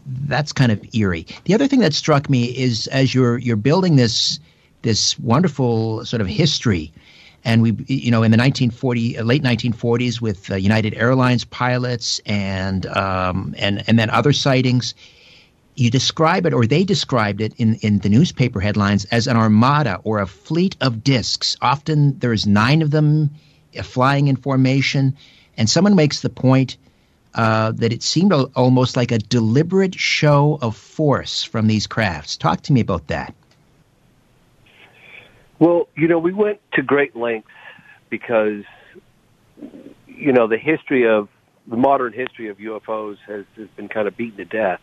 that's 0.06 0.52
kind 0.52 0.70
of 0.70 0.94
eerie. 0.94 1.26
The 1.44 1.54
other 1.54 1.66
thing 1.66 1.80
that 1.80 1.92
struck 1.92 2.30
me 2.30 2.44
is 2.56 2.86
as 2.88 3.12
you're 3.12 3.38
you're 3.38 3.56
building 3.56 3.96
this 3.96 4.38
this 4.82 5.18
wonderful 5.18 6.04
sort 6.04 6.20
of 6.20 6.28
history 6.28 6.92
and 7.44 7.62
we, 7.62 7.72
you 7.86 8.10
know, 8.10 8.22
in 8.22 8.30
the 8.30 8.36
1940 8.36 9.18
uh, 9.18 9.24
late 9.24 9.42
1940s 9.42 10.20
with 10.20 10.50
uh, 10.50 10.54
United 10.54 10.94
Airlines 10.94 11.44
pilots 11.44 12.20
and 12.26 12.86
um, 12.86 13.54
and 13.58 13.82
and 13.88 13.98
then 13.98 14.10
other 14.10 14.32
sightings. 14.32 14.94
You 15.74 15.90
describe 15.90 16.46
it, 16.46 16.52
or 16.52 16.66
they 16.66 16.84
described 16.84 17.40
it 17.40 17.54
in, 17.56 17.76
in 17.76 17.98
the 17.98 18.08
newspaper 18.08 18.60
headlines 18.60 19.04
as 19.06 19.26
an 19.26 19.36
armada 19.36 20.00
or 20.04 20.18
a 20.18 20.26
fleet 20.26 20.76
of 20.80 21.02
discs. 21.02 21.56
Often 21.62 22.18
there's 22.18 22.46
nine 22.46 22.82
of 22.82 22.90
them 22.90 23.30
flying 23.82 24.28
in 24.28 24.36
formation, 24.36 25.16
and 25.56 25.70
someone 25.70 25.94
makes 25.94 26.20
the 26.20 26.28
point 26.28 26.76
uh, 27.34 27.72
that 27.72 27.92
it 27.92 28.02
seemed 28.02 28.32
almost 28.32 28.96
like 28.96 29.12
a 29.12 29.18
deliberate 29.18 29.94
show 29.94 30.58
of 30.60 30.76
force 30.76 31.44
from 31.44 31.68
these 31.68 31.86
crafts. 31.86 32.36
Talk 32.36 32.62
to 32.62 32.72
me 32.72 32.80
about 32.80 33.06
that. 33.06 33.34
Well, 35.58 35.88
you 35.94 36.08
know, 36.08 36.18
we 36.18 36.32
went 36.32 36.58
to 36.72 36.82
great 36.82 37.14
lengths 37.14 37.50
because 38.08 38.64
you 40.20 40.32
know, 40.32 40.46
the 40.46 40.58
history 40.58 41.08
of 41.08 41.28
the 41.66 41.76
modern 41.76 42.12
history 42.12 42.48
of 42.48 42.58
UFOs 42.58 43.16
has, 43.26 43.44
has 43.56 43.68
been 43.76 43.88
kind 43.88 44.06
of 44.06 44.16
beaten 44.16 44.36
to 44.38 44.44
death. 44.44 44.80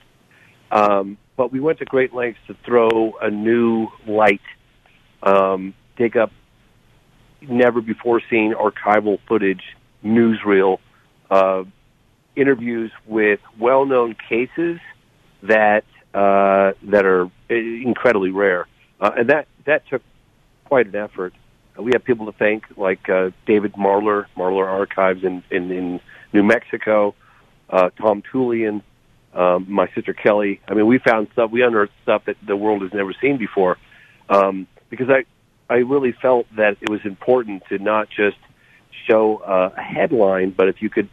Um, 0.72 1.18
but 1.36 1.52
we 1.52 1.60
went 1.60 1.80
to 1.80 1.86
great 1.86 2.14
lengths 2.14 2.42
to 2.48 2.56
throw 2.66 3.14
a 3.22 3.30
new 3.30 3.88
light, 4.06 4.42
um, 5.24 5.74
dig 5.96 6.18
up 6.18 6.32
never 7.42 7.82
before 7.82 8.22
seen 8.30 8.54
archival 8.54 9.20
footage, 9.28 9.64
newsreel, 10.04 10.80
uh, 11.30 11.64
interviews 12.36 12.92
with 13.06 13.40
well 13.60 13.86
known 13.86 14.16
cases 14.30 14.80
that 15.44 15.84
uh, 16.14 16.74
that 16.84 17.06
are 17.06 17.30
incredibly 17.50 18.32
rare, 18.32 18.68
uh, 19.00 19.12
and 19.18 19.30
that 19.30 19.48
that 19.66 19.88
took 19.88 20.02
quite 20.66 20.88
an 20.88 20.96
effort. 20.96 21.34
Uh, 21.78 21.84
we 21.84 21.92
have 21.94 22.04
people 22.04 22.26
to 22.26 22.32
thank, 22.32 22.66
like 22.78 23.10
uh, 23.10 23.32
David 23.46 23.74
Marler, 23.74 24.26
Marler 24.36 24.68
Archives 24.68 25.24
in 25.24 25.44
in, 25.52 25.72
in 25.72 26.00
New 26.34 26.44
Mexico, 26.44 27.14
uh, 27.70 27.90
Tom 27.92 28.24
Tulien, 28.24 28.82
um, 29.38 29.68
my 29.70 29.88
sister 29.94 30.14
Kelly. 30.14 30.60
I 30.68 30.74
mean, 30.74 30.88
we 30.88 30.98
found 30.98 31.28
stuff, 31.32 31.52
we 31.52 31.62
unearthed 31.62 31.94
stuff 32.04 32.26
that 32.26 32.38
the 32.46 32.56
world 32.56 32.82
has 32.82 32.92
never 32.94 33.14
seen 33.22 33.38
before, 33.38 33.78
um, 34.30 34.68
because 34.90 35.10
I 35.10 35.26
I 35.70 35.78
really 35.80 36.12
felt 36.12 36.48
that 36.56 36.78
it 36.82 36.90
was 36.90 37.02
important 37.06 37.64
to 37.70 37.78
not 37.78 38.10
just 38.10 38.38
show 39.08 39.38
a 39.38 39.80
headline, 39.82 40.52
but 40.52 40.68
if 40.70 40.82
you 40.82 40.90
could 40.90 41.10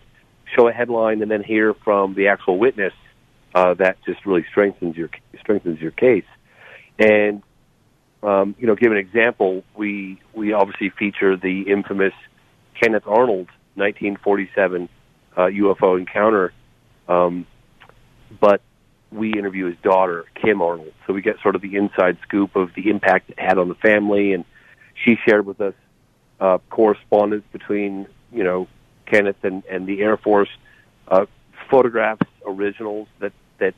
show 0.57 0.69
a 0.69 0.73
headline 0.73 1.23
and 1.23 1.31
then 1.31 1.43
hear 1.43 1.75
from 1.75 2.15
the 2.15 2.29
actual 2.29 2.59
witness, 2.59 2.93
uh, 3.55 3.75
that 3.75 3.99
just 4.05 4.25
really 4.27 4.45
strengthens 4.51 4.97
your 4.97 5.11
strengthens 5.41 5.81
your 5.81 5.91
case. 5.91 6.25
And 6.99 7.43
um, 8.23 8.55
you 8.59 8.67
know, 8.67 8.75
give 8.75 8.91
an 8.91 8.99
example, 8.99 9.65
we 9.77 10.21
we 10.33 10.53
obviously 10.53 10.91
feature 10.91 11.37
the 11.37 11.63
infamous 11.63 12.15
Kenneth 12.81 13.07
Arnold 13.07 13.49
1947 13.75 14.89
uh, 15.37 15.41
UFO 15.43 15.99
encounter, 15.99 16.53
um, 17.09 17.47
but 18.41 18.61
we 19.11 19.33
interview 19.33 19.67
his 19.67 19.77
daughter, 19.83 20.25
Kim 20.35 20.61
Arnold. 20.61 20.93
So 21.07 21.13
we 21.13 21.23
get 21.23 21.37
sort 21.41 21.55
of 21.55 21.63
the 21.63 21.77
inside 21.77 22.19
scoop 22.23 22.57
of 22.57 22.75
the 22.75 22.91
impact 22.91 23.31
it 23.31 23.39
had 23.39 23.59
on 23.59 23.69
the 23.69 23.75
family, 23.77 24.33
and 24.33 24.45
she 25.05 25.17
shared 25.27 25.47
with 25.47 25.61
us 25.61 25.75
uh, 26.41 26.59
correspondence 26.71 27.45
between 27.53 28.07
you 28.33 28.45
know 28.45 28.69
Kenneth 29.07 29.43
and, 29.45 29.63
and 29.71 29.87
the 29.87 30.03
Air 30.03 30.17
Force, 30.17 30.49
uh, 31.09 31.27
photographs, 31.71 32.27
originals 32.47 33.09
that 33.21 33.33
that 33.59 33.75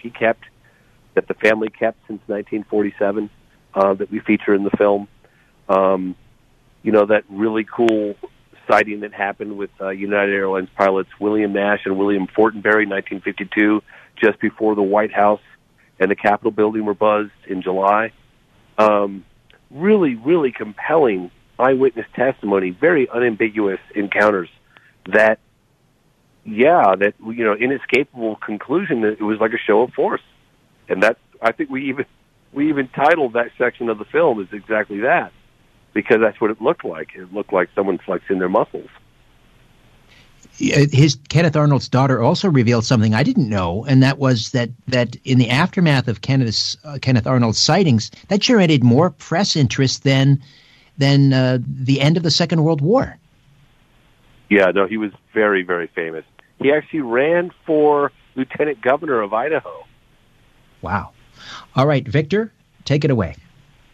she 0.00 0.10
kept, 0.10 0.44
that 1.14 1.28
the 1.28 1.34
family 1.34 1.68
kept 1.68 1.98
since 2.08 2.20
1947, 2.26 3.30
uh, 3.74 3.94
that 3.94 4.10
we 4.10 4.18
feature 4.20 4.54
in 4.54 4.64
the 4.64 4.70
film. 4.76 5.06
Um, 5.68 6.16
you 6.82 6.90
know 6.90 7.06
that 7.06 7.24
really 7.28 7.64
cool 7.64 8.16
sighting 8.72 9.00
that 9.00 9.12
happened 9.12 9.58
with 9.58 9.70
uh, 9.82 9.90
United 9.90 10.32
Airlines 10.32 10.70
pilots 10.74 11.10
William 11.20 11.52
Nash 11.52 11.80
and 11.84 11.98
William 11.98 12.26
Fortenberry, 12.26 12.84
in 12.84 12.90
1952, 12.90 13.82
just 14.16 14.40
before 14.40 14.74
the 14.74 14.82
White 14.82 15.12
House 15.12 15.42
and 15.98 16.10
the 16.10 16.16
Capitol 16.16 16.50
building 16.50 16.86
were 16.86 16.94
buzzed 16.94 17.32
in 17.46 17.60
July. 17.60 18.12
Um, 18.78 19.26
really, 19.70 20.14
really 20.14 20.52
compelling 20.52 21.30
eyewitness 21.58 22.06
testimony, 22.14 22.70
very 22.70 23.08
unambiguous 23.10 23.80
encounters 23.94 24.48
that, 25.12 25.38
yeah, 26.44 26.94
that, 26.96 27.14
you 27.20 27.44
know, 27.44 27.54
inescapable 27.54 28.36
conclusion 28.36 29.02
that 29.02 29.18
it 29.20 29.22
was 29.22 29.38
like 29.38 29.52
a 29.52 29.58
show 29.58 29.82
of 29.82 29.92
force. 29.92 30.22
And 30.88 31.02
that, 31.02 31.18
I 31.42 31.52
think 31.52 31.68
we 31.68 31.90
even, 31.90 32.06
we 32.54 32.70
even 32.70 32.88
titled 32.88 33.34
that 33.34 33.50
section 33.58 33.90
of 33.90 33.98
the 33.98 34.06
film 34.06 34.40
as 34.40 34.48
exactly 34.50 35.00
that 35.00 35.30
because 35.92 36.18
that's 36.20 36.40
what 36.40 36.50
it 36.50 36.60
looked 36.60 36.84
like. 36.84 37.14
It 37.14 37.32
looked 37.32 37.52
like 37.52 37.68
someone 37.74 37.98
flexing 37.98 38.38
their 38.38 38.48
muscles. 38.48 38.88
His 40.58 41.16
Kenneth 41.28 41.56
Arnold's 41.56 41.88
daughter 41.88 42.20
also 42.20 42.48
revealed 42.48 42.84
something 42.84 43.14
I 43.14 43.22
didn't 43.22 43.48
know, 43.48 43.84
and 43.86 44.02
that 44.02 44.18
was 44.18 44.50
that 44.50 44.70
that 44.88 45.16
in 45.24 45.38
the 45.38 45.48
aftermath 45.48 46.08
of 46.08 46.20
Kenneth's, 46.20 46.76
uh, 46.84 46.98
Kenneth 47.00 47.26
Arnold's 47.26 47.58
sightings, 47.58 48.10
that 48.28 48.40
generated 48.40 48.84
more 48.84 49.10
press 49.10 49.56
interest 49.56 50.04
than 50.04 50.42
than 50.98 51.32
uh, 51.32 51.58
the 51.66 52.00
end 52.00 52.16
of 52.16 52.22
the 52.22 52.30
Second 52.30 52.62
World 52.62 52.80
War. 52.80 53.16
Yeah, 54.50 54.70
no, 54.74 54.86
he 54.86 54.98
was 54.98 55.10
very, 55.32 55.62
very 55.62 55.86
famous. 55.86 56.24
He 56.60 56.70
actually 56.70 57.00
ran 57.00 57.50
for 57.64 58.12
lieutenant 58.36 58.82
governor 58.82 59.22
of 59.22 59.32
Idaho. 59.32 59.84
Wow. 60.82 61.12
All 61.74 61.86
right, 61.86 62.06
Victor, 62.06 62.52
take 62.84 63.04
it 63.04 63.10
away 63.10 63.36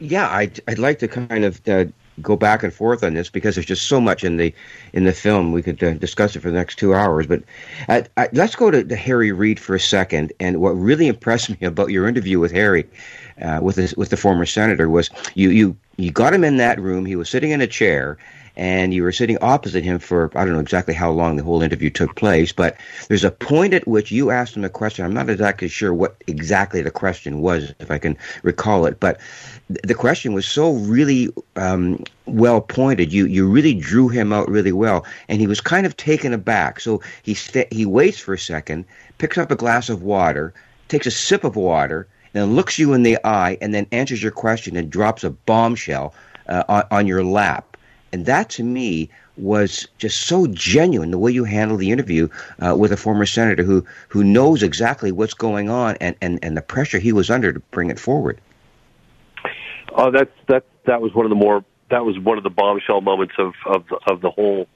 yeah, 0.01 0.29
I'd, 0.29 0.61
I'd 0.69 0.79
like 0.79 0.99
to 1.01 1.09
kind 1.09 1.45
of 1.45 1.67
uh, 1.69 1.87
go 2.23 2.37
back 2.37 2.63
and 2.63 2.73
forth 2.73 3.03
on 3.03 3.15
this 3.15 3.31
because 3.31 3.55
there's 3.55 3.67
just 3.67 3.87
so 3.87 4.01
much 4.01 4.25
in 4.25 4.37
the 4.37 4.55
in 4.93 5.05
the 5.05 5.13
film. 5.13 5.53
We 5.53 5.63
could 5.63 5.83
uh, 5.83 5.95
discuss 5.95 6.37
it 6.37 6.41
for 6.41 6.51
the 6.51 6.57
next 6.57 6.77
two 6.77 6.95
hours. 6.95 7.27
But 7.27 7.43
I, 7.89 8.29
let's 8.33 8.57
go 8.57 8.71
to, 8.71 8.85
to, 8.85 8.97
Harry 8.97 9.33
Reid 9.33 9.59
for 9.59 9.75
a 9.75 9.81
second. 9.81 10.33
And 10.41 10.61
what 10.61 10.71
really 10.71 11.09
impressed 11.09 11.51
me 11.61 11.67
about 11.67 11.91
your 11.91 12.07
interview 12.07 12.39
with 12.39 12.53
Harry, 12.53 12.87
uh, 13.41 13.61
with 13.63 13.97
with 13.97 14.11
the 14.11 14.17
former 14.17 14.47
senator, 14.47 14.89
was 14.89 15.11
you 15.35 15.51
you 15.51 15.77
you 15.97 16.11
got 16.11 16.35
him 16.35 16.45
in 16.45 16.57
that 16.59 16.81
room. 16.81 17.05
He 17.05 17.17
was 17.17 17.29
sitting 17.29 17.51
in 17.51 17.61
a 17.61 17.67
chair, 17.67 18.19
and 18.59 18.93
you 18.93 19.05
were 19.05 19.13
sitting 19.13 19.39
opposite 19.41 19.85
him 19.85 20.01
for 20.01 20.33
I 20.35 20.45
don't 20.45 20.55
know 20.55 20.61
exactly 20.61 20.93
how 20.93 21.13
long 21.13 21.37
the 21.37 21.45
whole 21.45 21.63
interview 21.63 21.91
took 21.91 22.17
place, 22.17 22.53
but 22.53 22.77
there's 23.07 23.23
a 23.23 23.31
point 23.31 23.73
at 23.73 23.87
which 23.87 24.11
you 24.11 24.33
asked 24.33 24.57
him 24.57 24.65
a 24.65 24.69
question. 24.69 25.05
I'm 25.05 25.15
not 25.15 25.31
exactly 25.31 25.69
sure 25.69 25.95
what 25.95 26.17
exactly 26.27 26.83
the 26.83 26.91
question 26.91 27.41
was, 27.41 27.73
if 27.79 27.91
I 27.91 27.99
can 27.99 28.19
recall 28.43 28.85
it, 28.87 28.99
but 28.99 29.21
the 29.85 29.95
question 29.95 30.33
was 30.33 30.47
so 30.47 30.73
really 30.73 31.29
um, 31.55 32.03
well 32.27 32.61
pointed. 32.61 33.13
You 33.13 33.27
you 33.27 33.49
really 33.49 33.75
drew 33.75 34.09
him 34.09 34.33
out 34.33 34.51
really 34.51 34.73
well, 34.73 35.07
and 35.29 35.41
he 35.41 35.47
was 35.47 35.61
kind 35.61 35.87
of 35.87 35.97
taken 35.97 36.33
aback. 36.33 36.81
So 36.81 37.01
he 37.23 37.35
sta- 37.35 37.69
he 37.71 37.87
waits 37.87 38.19
for 38.19 38.35
a 38.35 38.39
second, 38.39 38.87
picks 39.19 39.39
up 39.39 39.53
a 39.53 39.57
glass 39.57 39.89
of 39.89 40.03
water, 40.03 40.53
takes 40.89 41.07
a 41.07 41.13
sip 41.13 41.45
of 41.45 41.55
water, 41.55 42.09
and 42.35 42.57
looks 42.57 42.77
you 42.77 42.93
in 42.93 43.05
the 43.05 43.19
eye, 43.25 43.57
and 43.61 43.73
then 43.73 43.87
answers 43.93 44.21
your 44.21 44.33
question 44.33 44.77
and 44.77 44.91
drops 44.91 45.23
a 45.23 45.31
bombshell 45.31 46.13
uh, 46.49 46.65
on, 46.69 46.85
on 46.91 47.07
your 47.07 47.23
lap 47.23 47.68
and 48.13 48.27
that 48.27 48.51
to 48.51 48.63
me 48.63 49.09
was 49.37 49.87
just 49.99 50.23
so 50.23 50.47
genuine 50.49 51.11
the 51.11 51.19
way 51.19 51.31
you 51.31 51.45
handled 51.45 51.81
the 51.81 51.93
interview 51.93 52.29
uh, 52.61 52.75
with 52.77 52.93
a 52.93 52.97
former 52.97 53.27
senator 53.27 53.63
who 53.63 53.85
who 54.09 54.25
knows 54.25 54.63
exactly 54.63 55.13
what's 55.13 55.35
going 55.35 55.71
on 55.71 55.97
and, 56.01 56.17
and, 56.21 56.39
and 56.43 56.57
the 56.57 56.63
pressure 56.63 56.99
he 56.99 57.13
was 57.13 57.31
under 57.31 57.53
to 57.53 57.61
bring 57.71 57.91
it 57.91 57.99
forward. 57.99 58.41
Oh, 59.95 60.11
that's 60.11 60.31
that 60.49 60.65
that 60.87 61.01
was 61.01 61.15
one 61.15 61.25
of 61.25 61.31
the 61.31 61.37
more 61.37 61.65
that 61.91 62.05
was 62.05 62.19
one 62.19 62.37
of 62.39 62.45
the 62.45 62.51
bombshell 62.51 63.01
moments 63.01 63.35
of 63.39 63.55
of 63.67 63.85
of 64.07 64.21
the 64.21 64.31
whole 64.31 64.67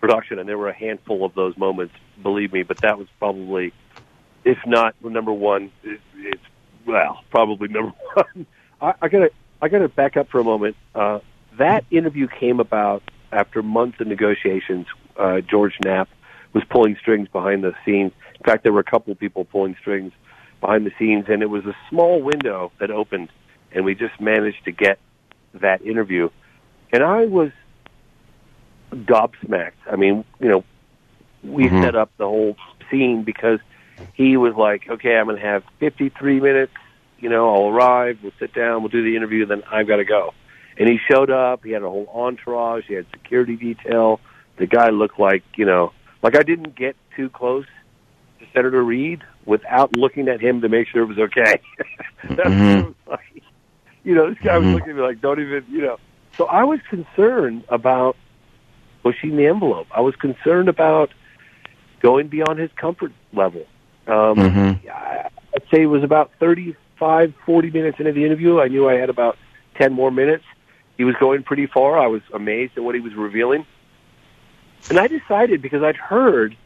production, 0.00 0.38
and 0.38 0.48
there 0.48 0.58
were 0.58 0.68
a 0.68 0.74
handful 0.74 1.24
of 1.24 1.34
those 1.34 1.56
moments, 1.56 1.94
believe 2.22 2.52
me. 2.52 2.62
But 2.64 2.78
that 2.78 2.98
was 2.98 3.06
probably, 3.18 3.72
if 4.44 4.58
not 4.66 4.94
number 5.02 5.32
one, 5.32 5.70
it, 5.82 6.00
it's 6.16 6.42
well 6.86 7.22
probably 7.30 7.68
number 7.68 7.92
one. 8.14 8.46
I, 8.80 8.94
I 9.00 9.08
gotta 9.08 9.30
I 9.62 9.68
gotta 9.68 9.88
back 9.88 10.16
up 10.16 10.28
for 10.28 10.40
a 10.40 10.44
moment. 10.44 10.76
Uh, 10.94 11.20
that 11.58 11.84
interview 11.90 12.28
came 12.28 12.60
about 12.60 13.02
after 13.30 13.62
months 13.62 14.00
of 14.00 14.06
negotiations. 14.06 14.86
Uh, 15.16 15.40
George 15.40 15.74
Knapp 15.84 16.08
was 16.52 16.64
pulling 16.68 16.96
strings 16.96 17.28
behind 17.28 17.64
the 17.64 17.74
scenes. 17.84 18.12
In 18.38 18.44
fact, 18.44 18.62
there 18.62 18.72
were 18.72 18.80
a 18.80 18.84
couple 18.84 19.12
of 19.12 19.18
people 19.18 19.44
pulling 19.44 19.76
strings 19.80 20.12
behind 20.60 20.86
the 20.86 20.92
scenes, 20.98 21.26
and 21.28 21.42
it 21.42 21.50
was 21.50 21.64
a 21.64 21.76
small 21.88 22.22
window 22.22 22.72
that 22.78 22.90
opened, 22.90 23.28
and 23.72 23.84
we 23.84 23.94
just 23.94 24.20
managed 24.20 24.64
to 24.64 24.72
get 24.72 24.98
that 25.54 25.82
interview. 25.82 26.28
And 26.92 27.02
I 27.02 27.26
was 27.26 27.50
gobsmacked. 28.90 29.72
I 29.90 29.96
mean, 29.96 30.24
you 30.40 30.48
know, 30.48 30.64
we 31.42 31.64
mm-hmm. 31.64 31.82
set 31.82 31.96
up 31.96 32.10
the 32.18 32.26
whole 32.26 32.56
scene 32.90 33.24
because 33.24 33.60
he 34.14 34.36
was 34.36 34.54
like, 34.54 34.88
okay, 34.88 35.16
I'm 35.16 35.26
going 35.26 35.36
to 35.36 35.42
have 35.42 35.64
53 35.80 36.40
minutes. 36.40 36.72
You 37.18 37.28
know, 37.28 37.54
I'll 37.54 37.68
arrive, 37.68 38.18
we'll 38.22 38.32
sit 38.38 38.52
down, 38.52 38.82
we'll 38.82 38.90
do 38.90 39.02
the 39.02 39.16
interview, 39.16 39.46
then 39.46 39.62
I've 39.70 39.86
got 39.86 39.96
to 39.96 40.04
go. 40.04 40.34
And 40.78 40.88
he 40.88 40.98
showed 41.10 41.30
up. 41.30 41.64
He 41.64 41.70
had 41.70 41.82
a 41.82 41.90
whole 41.90 42.10
entourage. 42.12 42.86
He 42.86 42.94
had 42.94 43.06
security 43.10 43.56
detail. 43.56 44.20
The 44.56 44.66
guy 44.66 44.90
looked 44.90 45.18
like, 45.18 45.42
you 45.56 45.64
know, 45.64 45.92
like 46.22 46.36
I 46.36 46.42
didn't 46.42 46.74
get 46.74 46.96
too 47.16 47.28
close 47.28 47.66
to 48.40 48.46
Senator 48.52 48.82
Reid 48.82 49.22
without 49.44 49.96
looking 49.96 50.28
at 50.28 50.40
him 50.40 50.60
to 50.62 50.68
make 50.68 50.88
sure 50.88 51.02
it 51.02 51.06
was 51.06 51.18
okay. 51.18 51.60
That's 52.24 52.48
mm-hmm. 52.48 52.86
was 52.86 52.94
like. 53.06 53.42
You 54.04 54.16
know, 54.16 54.30
this 54.30 54.38
guy 54.42 54.56
mm-hmm. 54.56 54.66
was 54.66 54.74
looking 54.74 54.90
at 54.90 54.96
me 54.96 55.02
like, 55.02 55.20
don't 55.20 55.40
even, 55.40 55.64
you 55.70 55.82
know. 55.82 55.98
So 56.36 56.46
I 56.46 56.64
was 56.64 56.80
concerned 56.88 57.64
about 57.68 58.16
pushing 59.02 59.36
the 59.36 59.46
envelope. 59.46 59.86
I 59.90 60.00
was 60.00 60.16
concerned 60.16 60.68
about 60.68 61.10
going 62.00 62.28
beyond 62.28 62.58
his 62.58 62.70
comfort 62.74 63.12
level. 63.32 63.66
Um, 64.06 64.36
mm-hmm. 64.36 64.88
I'd 64.90 65.62
say 65.70 65.82
it 65.82 65.86
was 65.86 66.02
about 66.02 66.32
35, 66.40 67.34
40 67.46 67.70
minutes 67.70 67.98
into 68.00 68.12
the 68.12 68.24
interview. 68.24 68.60
I 68.60 68.68
knew 68.68 68.88
I 68.88 68.94
had 68.94 69.10
about 69.10 69.38
10 69.76 69.92
more 69.92 70.10
minutes 70.10 70.44
he 71.02 71.04
was 71.04 71.16
going 71.16 71.42
pretty 71.42 71.66
far. 71.66 71.98
I 71.98 72.06
was 72.06 72.22
amazed 72.32 72.74
at 72.76 72.84
what 72.84 72.94
he 72.94 73.00
was 73.00 73.12
revealing. 73.16 73.66
And 74.88 75.00
I 75.00 75.08
decided 75.08 75.60
because 75.60 75.82
I'd 75.82 75.96
heard 75.96 76.56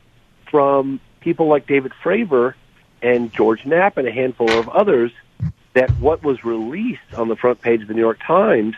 from 0.50 1.00
people 1.20 1.46
like 1.46 1.66
David 1.66 1.92
Fravor 2.04 2.52
and 3.00 3.32
George 3.32 3.64
Knapp 3.64 3.96
and 3.96 4.06
a 4.06 4.12
handful 4.12 4.50
of 4.50 4.68
others 4.68 5.10
that 5.72 5.90
what 5.92 6.22
was 6.22 6.44
released 6.44 7.14
on 7.16 7.28
the 7.28 7.36
front 7.36 7.62
page 7.62 7.80
of 7.80 7.88
the 7.88 7.94
New 7.94 8.02
York 8.02 8.20
Times, 8.26 8.76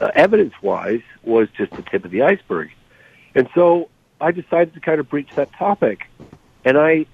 uh, 0.00 0.12
evidence-wise, 0.14 1.02
was 1.24 1.48
just 1.58 1.72
the 1.72 1.82
tip 1.82 2.04
of 2.04 2.12
the 2.12 2.22
iceberg. 2.22 2.70
And 3.34 3.48
so 3.52 3.88
I 4.20 4.30
decided 4.30 4.74
to 4.74 4.80
kind 4.80 5.00
of 5.00 5.08
breach 5.08 5.30
that 5.34 5.52
topic, 5.54 6.08
and 6.64 6.78
I 6.78 7.06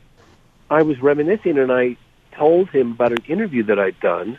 I 0.70 0.82
was 0.82 1.00
reminiscing, 1.00 1.56
and 1.56 1.72
I 1.72 1.96
told 2.32 2.68
him 2.68 2.92
about 2.92 3.12
an 3.12 3.24
interview 3.26 3.62
that 3.62 3.78
I'd 3.78 3.98
done 4.00 4.38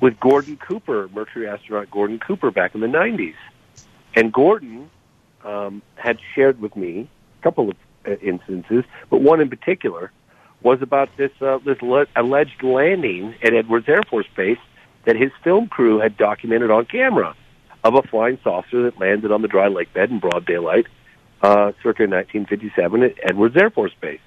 with 0.00 0.18
Gordon 0.20 0.56
Cooper, 0.56 1.08
Mercury 1.14 1.48
astronaut 1.48 1.90
Gordon 1.90 2.18
Cooper, 2.18 2.50
back 2.50 2.74
in 2.74 2.80
the 2.80 2.86
'90s, 2.86 3.34
and 4.14 4.32
Gordon 4.32 4.90
um, 5.44 5.82
had 5.96 6.18
shared 6.34 6.60
with 6.60 6.76
me 6.76 7.08
a 7.40 7.42
couple 7.42 7.70
of 7.70 7.76
uh, 8.06 8.12
instances, 8.22 8.84
but 9.10 9.20
one 9.20 9.40
in 9.40 9.48
particular 9.48 10.12
was 10.62 10.82
about 10.82 11.08
this 11.16 11.30
uh, 11.40 11.58
this 11.64 11.80
le- 11.82 12.06
alleged 12.16 12.62
landing 12.62 13.34
at 13.42 13.54
Edwards 13.54 13.88
Air 13.88 14.02
Force 14.02 14.26
Base 14.36 14.58
that 15.04 15.16
his 15.16 15.30
film 15.42 15.68
crew 15.68 15.98
had 15.98 16.16
documented 16.16 16.70
on 16.70 16.84
camera 16.86 17.34
of 17.84 17.94
a 17.94 18.02
flying 18.02 18.38
saucer 18.42 18.82
that 18.82 18.98
landed 18.98 19.30
on 19.30 19.42
the 19.42 19.48
dry 19.48 19.68
lake 19.68 19.92
bed 19.92 20.10
in 20.10 20.18
broad 20.18 20.44
daylight, 20.44 20.86
uh, 21.42 21.72
circa 21.82 22.02
1957 22.02 23.02
at 23.02 23.14
Edwards 23.22 23.56
Air 23.56 23.70
Force 23.70 23.92
Base. 24.00 24.20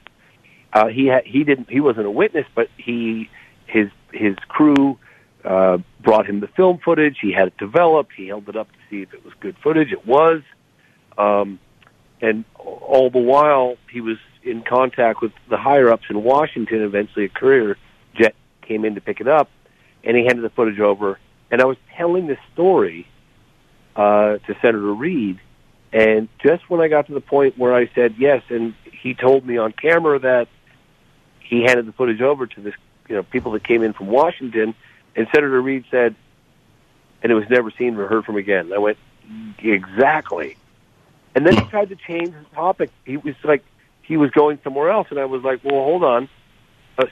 Uh, 0.71 0.87
he 0.87 1.07
had, 1.07 1.25
he 1.25 1.43
didn't 1.43 1.69
he 1.69 1.79
wasn't 1.79 2.05
a 2.05 2.11
witness, 2.11 2.45
but 2.55 2.69
he 2.77 3.29
his 3.65 3.89
his 4.13 4.35
crew 4.47 4.97
uh, 5.43 5.77
brought 6.01 6.27
him 6.27 6.39
the 6.39 6.47
film 6.47 6.79
footage. 6.83 7.17
He 7.21 7.31
had 7.31 7.47
it 7.47 7.57
developed. 7.57 8.13
He 8.15 8.27
held 8.27 8.49
it 8.49 8.55
up 8.55 8.71
to 8.71 8.77
see 8.89 9.01
if 9.01 9.13
it 9.13 9.23
was 9.23 9.33
good 9.39 9.55
footage. 9.63 9.91
It 9.91 10.05
was, 10.05 10.41
um, 11.17 11.59
and 12.21 12.43
all 12.57 13.09
the 13.09 13.19
while 13.19 13.77
he 13.91 14.01
was 14.01 14.17
in 14.43 14.63
contact 14.63 15.21
with 15.21 15.31
the 15.49 15.57
higher 15.57 15.89
ups 15.89 16.05
in 16.09 16.23
Washington. 16.23 16.81
Eventually, 16.81 17.25
a 17.25 17.29
courier 17.29 17.77
jet 18.15 18.35
came 18.61 18.85
in 18.85 18.95
to 18.95 19.01
pick 19.01 19.21
it 19.21 19.27
up, 19.27 19.49
and 20.03 20.17
he 20.17 20.25
handed 20.25 20.41
the 20.41 20.49
footage 20.49 20.79
over. 20.79 21.19
And 21.51 21.61
I 21.61 21.65
was 21.65 21.77
telling 21.97 22.27
this 22.27 22.39
story 22.53 23.07
uh, 23.95 24.37
to 24.37 24.55
Senator 24.61 24.93
Reid, 24.93 25.39
and 25.91 26.29
just 26.43 26.69
when 26.69 26.81
I 26.81 26.87
got 26.87 27.07
to 27.07 27.13
the 27.13 27.21
point 27.21 27.57
where 27.57 27.73
I 27.73 27.89
said 27.95 28.15
yes, 28.17 28.43
and 28.49 28.75
he 28.83 29.13
told 29.13 29.45
me 29.45 29.57
on 29.57 29.71
camera 29.71 30.19
that 30.19 30.47
he 31.39 31.63
handed 31.63 31.87
the 31.87 31.93
footage 31.93 32.21
over 32.21 32.45
to 32.45 32.61
this, 32.61 32.75
you 33.07 33.15
know, 33.15 33.23
people 33.23 33.53
that 33.53 33.63
came 33.63 33.81
in 33.81 33.93
from 33.93 34.07
Washington, 34.07 34.75
and 35.15 35.27
Senator 35.33 35.61
Reid 35.61 35.85
said, 35.91 36.15
and 37.21 37.31
it 37.31 37.35
was 37.35 37.49
never 37.49 37.71
seen 37.71 37.95
or 37.97 38.07
heard 38.07 38.25
from 38.25 38.37
again. 38.37 38.71
I 38.73 38.77
went, 38.77 38.97
exactly. 39.57 40.57
And 41.35 41.45
then 41.45 41.55
he 41.55 41.61
tried 41.69 41.89
to 41.89 41.95
change 41.95 42.29
the 42.29 42.55
topic. 42.55 42.91
He 43.05 43.17
was 43.17 43.35
like, 43.43 43.63
he 44.01 44.17
was 44.17 44.31
going 44.31 44.59
somewhere 44.63 44.89
else, 44.89 45.07
and 45.09 45.19
I 45.19 45.25
was 45.25 45.43
like, 45.43 45.63
well, 45.63 45.83
hold 45.83 46.03
on, 46.03 46.29
uh, 46.97 47.05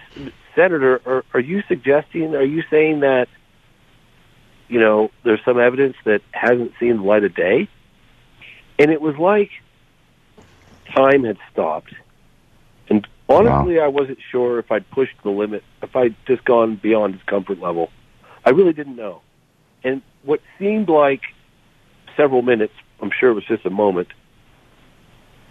Senator, 0.56 1.02
are, 1.06 1.24
are 1.34 1.40
you 1.40 1.62
suggesting, 1.68 2.36
are 2.36 2.44
you 2.44 2.64
saying 2.70 3.02
that, 3.02 3.28
you 4.68 4.80
know, 4.80 5.12
there's 5.24 5.40
some 5.46 5.60
evidence 5.60 5.96
that 6.06 6.22
hasn't 6.32 6.74
seen 6.80 6.98
the 6.98 7.04
light 7.04 7.24
of 7.24 7.36
day? 7.36 7.70
And 8.80 8.92
it 8.92 9.02
was 9.02 9.16
like 9.18 9.52
time 10.96 11.24
had 11.24 11.38
stopped. 11.52 11.94
Honestly, 13.30 13.78
wow. 13.78 13.86
I 13.86 13.88
wasn't 13.88 14.20
sure 14.32 14.60
if 14.60 14.72
I'd 14.72 14.90
pushed 14.90 15.16
the 15.24 15.30
limit, 15.30 15.64
if 15.82 15.96
I'd 15.96 16.16
just 16.26 16.46
gone 16.46 16.76
beyond 16.76 17.16
his 17.16 17.24
comfort 17.24 17.60
level. 17.60 17.92
I 18.46 18.52
really 18.52 18.74
didn't 18.74 18.96
know. 18.96 19.22
And 19.84 20.02
what 20.24 20.42
seemed 20.58 20.88
like 20.90 21.22
several 22.16 22.42
minutes, 22.42 22.74
I'm 23.02 23.12
sure 23.12 23.30
it 23.30 23.34
was 23.34 23.46
just 23.46 23.66
a 23.66 23.70
moment, 23.70 24.08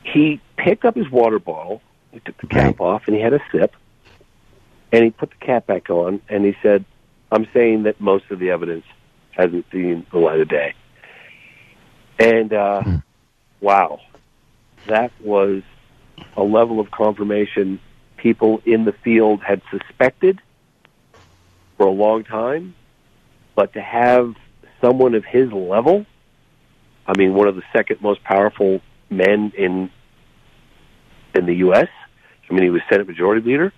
he 0.02 0.40
picked 0.56 0.84
up 0.84 0.96
his 0.96 1.10
water 1.10 1.38
bottle, 1.38 1.82
he 2.12 2.20
took 2.20 2.38
the 2.38 2.46
cap 2.46 2.80
off, 2.80 3.02
and 3.06 3.14
he 3.14 3.20
had 3.20 3.34
a 3.34 3.40
sip, 3.52 3.74
and 4.92 5.04
he 5.04 5.10
put 5.10 5.30
the 5.30 5.44
cap 5.44 5.66
back 5.66 5.90
on, 5.90 6.22
and 6.28 6.44
he 6.44 6.56
said, 6.62 6.84
I'm 7.30 7.46
saying 7.52 7.82
that 7.82 8.00
most 8.00 8.24
of 8.30 8.38
the 8.38 8.50
evidence 8.50 8.84
hasn't 9.32 9.66
seen 9.70 10.06
the 10.12 10.18
light 10.18 10.40
of 10.40 10.48
day. 10.48 10.74
And 12.18 12.52
uh, 12.52 12.82
mm. 12.84 13.02
wow, 13.60 14.00
that 14.86 15.12
was 15.20 15.62
a 16.36 16.42
level 16.42 16.80
of 16.80 16.90
confirmation 16.90 17.80
people 18.16 18.60
in 18.64 18.84
the 18.84 18.92
field 18.92 19.42
had 19.42 19.62
suspected 19.70 20.40
for 21.76 21.86
a 21.86 21.90
long 21.90 22.24
time, 22.24 22.74
but 23.54 23.72
to 23.74 23.80
have 23.80 24.34
someone 24.80 25.14
of 25.14 25.24
his 25.24 25.52
level, 25.52 26.06
I 27.06 27.16
mean, 27.16 27.34
one 27.34 27.48
of 27.48 27.56
the 27.56 27.62
second 27.72 28.00
most 28.00 28.22
powerful 28.24 28.80
men 29.10 29.52
in 29.56 29.90
in 31.34 31.46
the 31.46 31.56
U.S. 31.56 31.88
I 32.48 32.54
mean, 32.54 32.62
he 32.62 32.70
was 32.70 32.80
Senate 32.88 33.06
Majority 33.06 33.46
Leader. 33.46 33.72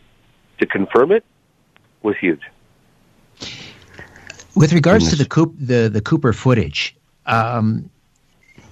To 0.60 0.66
confirm 0.66 1.12
it 1.12 1.24
was 2.02 2.16
huge. 2.16 2.40
With 4.54 4.72
regards 4.72 5.10
to 5.10 5.16
the 5.16 5.24
Coop, 5.24 5.54
the 5.58 5.88
the 5.88 6.00
Cooper 6.00 6.32
footage, 6.32 6.96
um, 7.26 7.90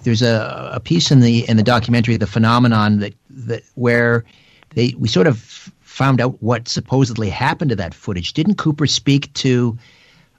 there's 0.06 0.22
a, 0.22 0.70
a 0.72 0.80
piece 0.80 1.10
in 1.10 1.18
the 1.20 1.46
in 1.48 1.56
the 1.56 1.64
documentary, 1.64 2.16
the 2.16 2.28
phenomenon 2.28 3.00
that 3.00 3.12
that 3.28 3.64
where 3.74 4.24
they 4.70 4.94
we 4.96 5.08
sort 5.08 5.26
of 5.26 5.40
found 5.80 6.20
out 6.20 6.40
what 6.40 6.68
supposedly 6.68 7.28
happened 7.28 7.70
to 7.70 7.76
that 7.76 7.92
footage. 7.92 8.32
Didn't 8.32 8.54
Cooper 8.54 8.86
speak 8.86 9.32
to 9.34 9.76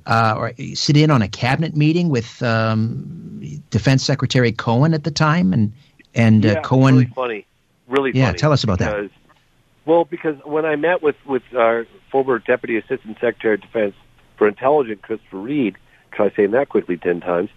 uh, 0.06 0.36
or 0.38 0.54
sit 0.74 0.96
in 0.96 1.12
on 1.12 1.22
a 1.22 1.28
cabinet 1.28 1.76
meeting 1.76 2.08
with 2.08 2.42
um, 2.42 3.62
Defense 3.70 4.06
Secretary 4.06 4.54
Cohen 4.54 4.94
at 4.94 5.04
the 5.04 5.12
time, 5.12 5.52
and 5.52 5.74
and 6.16 6.46
uh, 6.46 6.62
Cohen? 6.62 6.96
Really 6.96 7.12
funny, 7.14 7.46
really 7.90 8.12
yeah. 8.14 8.28
Funny 8.28 8.38
tell 8.38 8.54
us 8.54 8.64
about 8.64 8.78
because, 8.78 9.10
that. 9.10 9.36
Well, 9.86 10.06
because 10.06 10.38
when 10.46 10.66
I 10.66 10.78
met 10.78 11.04
with 11.04 11.18
with 11.26 11.44
our 11.54 11.86
former 12.10 12.40
Deputy 12.40 12.78
Assistant 12.78 13.18
Secretary 13.20 13.56
of 13.56 13.62
Defense 13.62 13.96
for 14.38 14.48
intelligence, 14.48 15.02
Christopher 15.02 15.40
Reed, 15.40 15.76
try 16.14 16.32
saying 16.38 16.52
that 16.52 16.70
quickly 16.70 16.96
10 16.96 17.20
times, 17.20 17.50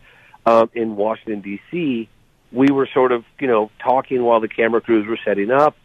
um, 0.51 0.71
in 0.75 0.97
Washington, 0.97 1.41
D.C., 1.41 2.09
we 2.53 2.71
were 2.71 2.89
sort 2.93 3.13
of, 3.13 3.25
you 3.39 3.47
know, 3.47 3.71
talking 3.83 4.23
while 4.25 4.41
the 4.41 4.49
camera 4.49 4.81
crews 4.81 5.07
were 5.07 5.19
setting 5.25 5.51
up. 5.51 5.77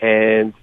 And 0.00 0.54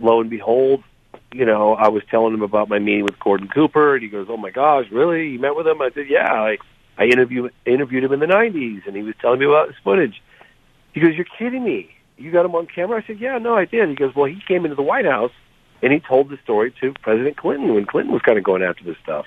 lo 0.00 0.20
and 0.20 0.30
behold, 0.30 0.84
you 1.32 1.44
know, 1.44 1.74
I 1.74 1.88
was 1.88 2.02
telling 2.10 2.32
him 2.32 2.42
about 2.42 2.68
my 2.68 2.78
meeting 2.78 3.04
with 3.04 3.18
Gordon 3.18 3.48
Cooper, 3.48 3.94
and 3.94 4.02
he 4.02 4.08
goes, 4.08 4.26
"Oh 4.30 4.36
my 4.36 4.50
gosh, 4.50 4.86
really? 4.90 5.30
You 5.30 5.38
met 5.40 5.56
with 5.56 5.66
him?" 5.66 5.82
I 5.82 5.90
said, 5.90 6.06
"Yeah, 6.08 6.32
I 6.32 6.58
I 6.96 7.06
interviewed 7.06 7.52
interviewed 7.66 8.04
him 8.04 8.12
in 8.12 8.20
the 8.20 8.26
'90s, 8.26 8.86
and 8.86 8.94
he 8.94 9.02
was 9.02 9.14
telling 9.20 9.40
me 9.40 9.46
about 9.46 9.68
his 9.68 9.76
footage." 9.82 10.22
He 10.92 11.00
goes, 11.00 11.14
"You're 11.16 11.26
kidding 11.38 11.64
me? 11.64 11.90
You 12.16 12.30
got 12.30 12.44
him 12.44 12.54
on 12.54 12.66
camera?" 12.66 13.02
I 13.02 13.06
said, 13.06 13.18
"Yeah, 13.18 13.38
no, 13.38 13.56
I 13.56 13.64
did." 13.64 13.88
He 13.88 13.96
goes, 13.96 14.14
"Well, 14.14 14.26
he 14.26 14.40
came 14.46 14.64
into 14.64 14.76
the 14.76 14.82
White 14.82 15.06
House 15.06 15.32
and 15.82 15.92
he 15.92 15.98
told 15.98 16.28
the 16.28 16.38
story 16.44 16.72
to 16.80 16.92
President 17.02 17.36
Clinton 17.36 17.74
when 17.74 17.84
Clinton 17.84 18.12
was 18.12 18.22
kind 18.22 18.38
of 18.38 18.44
going 18.44 18.62
after 18.62 18.84
this 18.84 18.96
stuff." 19.02 19.26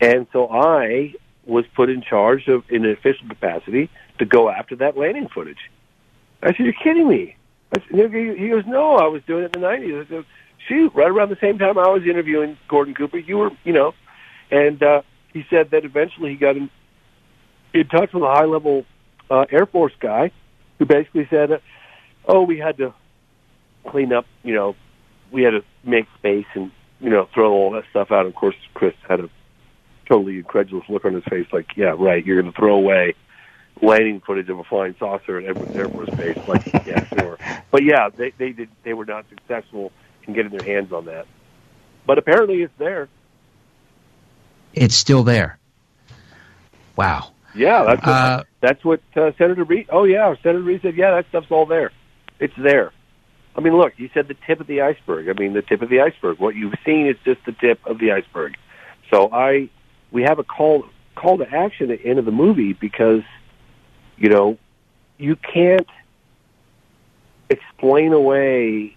And 0.00 0.26
so 0.32 0.48
I 0.48 1.14
was 1.50 1.66
put 1.74 1.90
in 1.90 2.00
charge 2.00 2.46
of, 2.48 2.62
in 2.70 2.84
an 2.84 2.92
official 2.92 3.28
capacity, 3.28 3.90
to 4.18 4.24
go 4.24 4.48
after 4.48 4.76
that 4.76 4.96
landing 4.96 5.28
footage. 5.28 5.70
I 6.42 6.48
said, 6.48 6.60
"You're 6.60 6.72
kidding 6.72 7.08
me." 7.08 7.36
I 7.76 7.80
said, 7.80 8.12
he 8.12 8.48
goes, 8.48 8.64
"No, 8.66 8.96
I 8.96 9.06
was 9.08 9.22
doing 9.26 9.44
it 9.44 9.54
in 9.54 9.60
the 9.60 9.66
'90s." 9.66 10.06
I 10.06 10.08
said, 10.08 10.24
"Shoot, 10.68 10.94
right 10.94 11.08
around 11.08 11.30
the 11.30 11.38
same 11.40 11.58
time 11.58 11.76
I 11.76 11.88
was 11.88 12.04
interviewing 12.04 12.56
Gordon 12.68 12.94
Cooper, 12.94 13.18
you 13.18 13.38
were, 13.38 13.50
you 13.64 13.72
know." 13.72 13.94
And 14.50 14.82
uh, 14.82 15.02
he 15.32 15.44
said 15.50 15.70
that 15.70 15.84
eventually 15.84 16.30
he 16.30 16.36
got 16.36 16.56
in, 16.56 16.70
in 17.74 17.86
touch 17.88 18.12
with 18.12 18.22
a 18.22 18.26
high-level 18.26 18.84
uh, 19.30 19.46
Air 19.50 19.66
Force 19.66 19.92
guy 20.00 20.30
who 20.78 20.86
basically 20.86 21.26
said, 21.28 21.60
"Oh, 22.26 22.42
we 22.42 22.58
had 22.58 22.76
to 22.78 22.94
clean 23.88 24.12
up, 24.12 24.26
you 24.44 24.54
know, 24.54 24.76
we 25.32 25.42
had 25.42 25.50
to 25.50 25.64
make 25.82 26.06
space 26.18 26.46
and 26.54 26.70
you 27.00 27.10
know 27.10 27.28
throw 27.34 27.52
all 27.52 27.72
that 27.72 27.84
stuff 27.90 28.12
out." 28.12 28.26
Of 28.26 28.34
course, 28.34 28.56
Chris 28.74 28.94
had 29.08 29.20
a 29.20 29.30
totally 30.10 30.38
incredulous 30.38 30.84
look 30.88 31.04
on 31.04 31.14
his 31.14 31.24
face, 31.24 31.46
like, 31.52 31.76
yeah, 31.76 31.94
right, 31.96 32.24
you're 32.24 32.40
going 32.40 32.52
to 32.52 32.58
throw 32.58 32.74
away 32.74 33.14
landing 33.82 34.20
footage 34.20 34.48
of 34.48 34.58
a 34.58 34.64
flying 34.64 34.94
saucer 34.98 35.38
at 35.38 35.44
Edwards 35.44 35.74
Air 35.74 35.88
Force 35.88 36.10
Base. 36.10 36.38
Like, 36.46 36.66
yeah, 36.86 37.04
sure. 37.06 37.38
But 37.70 37.84
yeah, 37.84 38.08
they 38.14 38.32
they 38.36 38.52
did 38.52 38.68
they 38.82 38.92
were 38.92 39.06
not 39.06 39.24
successful 39.28 39.92
in 40.26 40.34
getting 40.34 40.50
their 40.50 40.66
hands 40.66 40.92
on 40.92 41.06
that. 41.06 41.26
But 42.06 42.18
apparently, 42.18 42.62
it's 42.62 42.72
there. 42.78 43.08
It's 44.74 44.94
still 44.94 45.22
there. 45.22 45.58
Wow. 46.96 47.32
Yeah, 47.54 47.84
that's 47.84 48.06
what, 48.06 48.12
uh, 48.12 48.44
that's 48.60 48.84
what 48.84 49.00
uh, 49.16 49.32
Senator 49.38 49.64
Reid. 49.64 49.88
Oh 49.90 50.04
yeah, 50.04 50.34
Senator 50.42 50.62
Reid 50.62 50.82
said, 50.82 50.96
yeah, 50.96 51.12
that 51.12 51.26
stuff's 51.30 51.50
all 51.50 51.66
there. 51.66 51.90
It's 52.38 52.54
there. 52.56 52.92
I 53.56 53.60
mean, 53.60 53.76
look, 53.76 53.94
you 53.96 54.08
said 54.14 54.28
the 54.28 54.36
tip 54.46 54.60
of 54.60 54.66
the 54.66 54.82
iceberg. 54.82 55.28
I 55.28 55.32
mean, 55.32 55.54
the 55.54 55.62
tip 55.62 55.82
of 55.82 55.88
the 55.88 56.00
iceberg. 56.00 56.38
What 56.38 56.54
you've 56.54 56.74
seen 56.84 57.08
is 57.08 57.16
just 57.24 57.44
the 57.46 57.52
tip 57.52 57.80
of 57.86 57.98
the 57.98 58.12
iceberg. 58.12 58.56
So 59.10 59.28
I 59.32 59.68
we 60.10 60.22
have 60.22 60.38
a 60.38 60.44
call 60.44 60.84
call 61.14 61.38
to 61.38 61.48
action 61.48 61.90
at 61.90 62.02
the 62.02 62.08
end 62.08 62.18
of 62.18 62.24
the 62.24 62.32
movie 62.32 62.72
because 62.72 63.22
you 64.16 64.28
know 64.28 64.58
you 65.18 65.36
can't 65.36 65.88
explain 67.50 68.12
away 68.12 68.96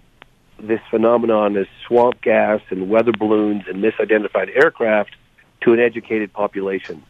this 0.59 0.79
phenomenon 0.89 1.57
as 1.57 1.67
swamp 1.87 2.21
gas 2.21 2.61
and 2.69 2.89
weather 2.89 3.11
balloons 3.11 3.63
and 3.67 3.83
misidentified 3.83 4.55
aircraft 4.55 5.15
to 5.61 5.73
an 5.73 5.79
educated 5.79 6.31
population. 6.31 7.03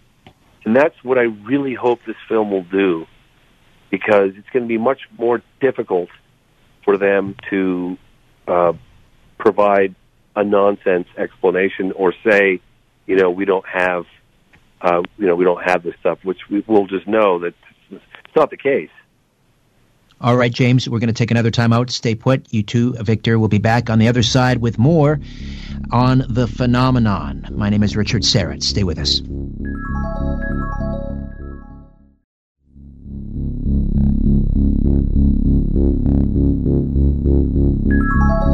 And 0.65 0.75
that's 0.75 0.95
what 1.03 1.17
I 1.17 1.23
really 1.23 1.73
hope 1.73 1.99
this 2.05 2.15
film 2.27 2.51
will 2.51 2.63
do 2.63 3.05
because 3.89 4.31
it's 4.35 4.49
going 4.49 4.63
to 4.63 4.67
be 4.67 4.77
much 4.77 5.01
more 5.17 5.41
difficult 5.59 6.09
for 6.83 6.97
them 6.97 7.35
to 7.49 7.97
uh, 8.47 8.73
provide 9.37 9.93
a 10.35 10.43
nonsense 10.43 11.07
explanation 11.17 11.91
or 11.91 12.13
say, 12.25 12.59
you 13.05 13.15
know, 13.15 13.29
we 13.29 13.45
don't 13.45 13.65
have, 13.67 14.05
uh, 14.81 15.01
you 15.17 15.27
know, 15.27 15.35
we 15.35 15.45
don't 15.45 15.63
have 15.63 15.83
this 15.83 15.95
stuff, 15.99 16.19
which 16.23 16.39
we 16.49 16.63
will 16.67 16.87
just 16.87 17.07
know 17.07 17.39
that 17.39 17.53
it's 17.89 18.35
not 18.35 18.49
the 18.49 18.57
case. 18.57 18.89
All 20.21 20.37
right, 20.37 20.53
James, 20.53 20.87
we're 20.87 20.99
going 20.99 21.07
to 21.07 21.13
take 21.13 21.31
another 21.31 21.51
time 21.51 21.73
out. 21.73 21.89
Stay 21.89 22.15
put. 22.15 22.51
You 22.53 22.63
too, 22.63 22.93
Victor, 22.93 23.37
We'll 23.37 23.49
be 23.49 23.57
back 23.57 23.89
on 23.89 23.99
the 23.99 24.07
other 24.07 24.23
side 24.23 24.59
with 24.59 24.79
more 24.79 25.19
on 25.91 26.23
the 26.29 26.47
phenomenon. 26.47 27.49
My 27.51 27.69
name 27.69 27.83
is 27.83 27.97
Richard 27.97 28.21
Syrett. 28.21 28.63
Stay 28.63 28.83
with 28.83 28.99
us. 28.99 29.21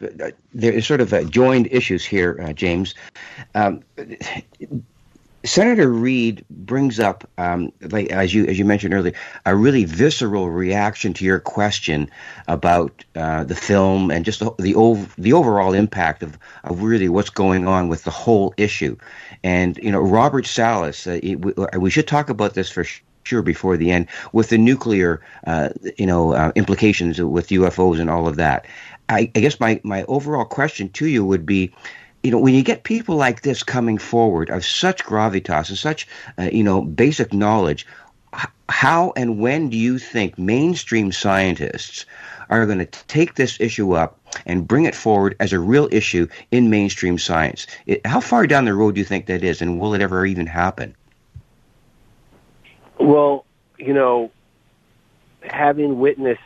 there 0.55 0.73
is 0.73 0.87
sort 0.87 1.03
of 1.03 1.31
joined 1.31 1.69
issues 1.71 2.03
here, 2.03 2.53
James. 2.55 2.95
Um, 3.55 3.83
Senator 5.45 5.91
Reid 5.91 6.45
brings 6.49 6.99
up, 6.99 7.29
um, 7.37 7.71
like 7.81 8.11
as 8.11 8.33
you 8.33 8.47
as 8.47 8.59
you 8.59 8.65
mentioned 8.65 8.95
earlier, 8.95 9.15
a 9.45 9.55
really 9.55 9.85
visceral 9.85 10.51
reaction 10.51 11.13
to 11.15 11.25
your 11.25 11.39
question 11.39 12.11
about 12.49 13.05
uh, 13.15 13.45
the 13.45 13.55
film 13.55 14.11
and 14.11 14.25
just 14.25 14.41
the 14.41 14.51
the, 14.59 14.75
ov- 14.75 15.15
the 15.17 15.33
overall 15.35 15.75
impact 15.75 16.23
of, 16.23 16.39
of 16.65 16.83
really 16.83 17.09
what's 17.09 17.31
going 17.31 17.69
on 17.69 17.89
with 17.89 18.05
the 18.05 18.11
whole 18.11 18.55
issue. 18.57 18.97
And 19.43 19.77
you 19.79 19.93
know, 19.93 20.01
Robert 20.01 20.47
Salas, 20.47 21.07
uh, 21.07 21.21
we, 21.23 21.37
we 21.79 21.91
should 21.91 22.09
talk 22.09 22.31
about 22.31 22.55
this 22.55 22.71
for 22.71 22.85
sure 23.25 23.43
before 23.43 23.77
the 23.77 23.91
end 23.91 24.09
with 24.33 24.49
the 24.49 24.59
nuclear, 24.59 25.21
uh, 25.47 25.71
you 25.99 26.07
know, 26.07 26.33
uh, 26.33 26.53
implications 26.55 27.21
with 27.21 27.49
UFOs 27.49 28.01
and 28.01 28.09
all 28.09 28.27
of 28.29 28.37
that. 28.37 28.67
I, 29.09 29.31
I 29.35 29.41
guess 29.41 29.61
my 29.61 29.81
my 29.85 30.05
overall 30.05 30.47
question 30.47 30.89
to 30.91 31.07
you 31.07 31.25
would 31.25 31.45
be 31.45 31.75
you 32.25 32.31
know, 32.31 32.39
when 32.39 32.55
you 32.55 32.63
get 32.63 32.83
people 32.85 33.17
like 33.17 33.43
this 33.43 33.63
coming 33.63 33.99
forward 33.99 34.49
of 34.49 34.65
such 34.65 35.05
gravitas 35.05 35.69
and 35.69 35.79
such, 35.79 36.09
uh, 36.39 36.49
you 36.51 36.65
know, 36.65 36.81
basic 36.81 37.35
knowledge, 37.35 37.87
how 38.67 39.13
and 39.15 39.39
when 39.39 39.69
do 39.69 39.77
you 39.77 39.99
think 39.99 40.39
mainstream 40.39 41.13
scientists 41.13 42.07
are 42.49 42.65
going 42.65 42.79
to 42.79 42.87
take 42.87 43.35
this 43.35 43.61
issue 43.61 43.93
up 43.93 44.19
and 44.47 44.67
bring 44.67 44.87
it 44.87 44.95
forward 44.95 45.37
as 45.39 45.53
a 45.53 45.61
real 45.61 45.87
issue 45.93 46.27
in 46.51 46.71
mainstream 46.71 47.19
science? 47.19 47.67
It, 47.85 48.07
how 48.07 48.21
far 48.21 48.47
down 48.47 48.65
the 48.65 48.75
road 48.75 48.95
do 48.95 49.03
you 49.03 49.05
think 49.05 49.27
that 49.27 49.45
is, 49.45 49.61
and 49.61 49.79
will 49.79 49.93
it 49.93 50.01
ever 50.01 50.25
even 50.25 50.47
happen? 50.47 50.97
Well, 52.99 53.45
you 53.79 53.93
know, 53.93 54.31
having 55.43 55.99
witnessed 55.99 56.41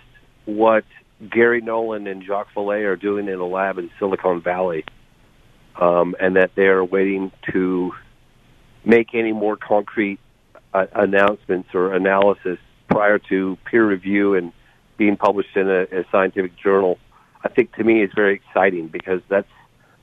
what 0.44 0.84
Gary 1.30 1.60
Nolan 1.60 2.08
and 2.08 2.24
Jacques 2.24 2.52
Vallée 2.52 2.84
are 2.84 2.96
doing 2.96 3.28
in 3.28 3.38
a 3.38 3.46
lab 3.46 3.78
in 3.78 3.90
Silicon 4.00 4.40
Valley, 4.40 4.84
um, 5.78 6.14
and 6.20 6.36
that 6.36 6.54
they 6.54 6.66
are 6.66 6.84
waiting 6.84 7.30
to 7.52 7.92
make 8.84 9.14
any 9.14 9.32
more 9.32 9.56
concrete 9.56 10.18
uh, 10.74 10.86
announcements 10.94 11.68
or 11.74 11.94
analysis 11.94 12.58
prior 12.88 13.18
to 13.18 13.56
peer 13.64 13.86
review 13.86 14.34
and 14.34 14.52
being 14.96 15.16
published 15.16 15.56
in 15.56 15.68
a, 15.68 15.82
a 15.84 16.04
scientific 16.10 16.56
journal. 16.56 16.98
I 17.44 17.48
think 17.48 17.74
to 17.76 17.84
me 17.84 18.02
is 18.02 18.10
very 18.14 18.34
exciting 18.34 18.88
because 18.88 19.20
that's 19.28 19.48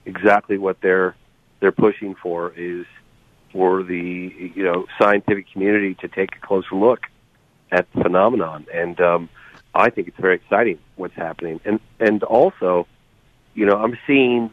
exactly 0.06 0.58
what 0.58 0.78
they're 0.82 1.16
they're 1.60 1.72
pushing 1.72 2.16
for 2.16 2.54
is 2.56 2.86
for 3.52 3.84
the 3.84 4.52
you 4.56 4.64
know 4.64 4.86
scientific 5.00 5.52
community 5.52 5.96
to 5.96 6.08
take 6.08 6.36
a 6.36 6.46
closer 6.46 6.76
look 6.76 7.02
at 7.72 7.92
the 7.94 8.04
phenomenon 8.04 8.66
and 8.74 9.00
um, 9.02 9.30
I 9.74 9.90
think 9.90 10.08
it's 10.08 10.20
very 10.20 10.36
exciting 10.36 10.80
what's 10.96 11.16
happening 11.16 11.60
and 11.66 11.80
and 12.00 12.24
also 12.24 12.88
you 13.54 13.66
know 13.66 13.78
I'm 13.78 13.98
seeing 14.06 14.52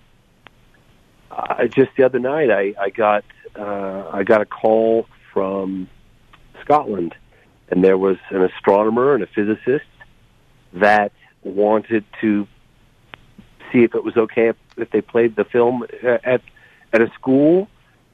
uh, 1.33 1.67
just 1.67 1.91
the 1.97 2.05
other 2.05 2.19
night, 2.19 2.51
I, 2.51 2.75
I 2.79 2.91
got 2.91 3.25
uh, 3.59 4.11
I 4.13 4.23
got 4.23 4.41
a 4.41 4.47
call 4.47 5.07
from 5.33 5.89
Scotland, 6.63 7.15
and 7.71 7.83
there 7.83 7.97
was 7.97 8.19
an 8.31 8.43
astronomer 8.43 9.15
and 9.15 9.23
a 9.23 9.27
physicist 9.27 9.87
that 10.75 11.13
wanted 11.43 12.05
to 12.21 12.47
see 13.73 13.83
if 13.83 13.95
it 13.95 14.05
was 14.05 14.17
okay 14.17 14.49
if, 14.49 14.57
if 14.77 14.91
they 14.91 15.01
played 15.01 15.37
the 15.37 15.45
film 15.45 15.87
at 16.03 16.43
at 16.93 17.01
a 17.01 17.11
school 17.15 17.69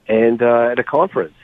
and 0.06 0.40
uh, 0.40 0.68
at 0.70 0.78
a 0.78 0.84
conference, 0.84 1.34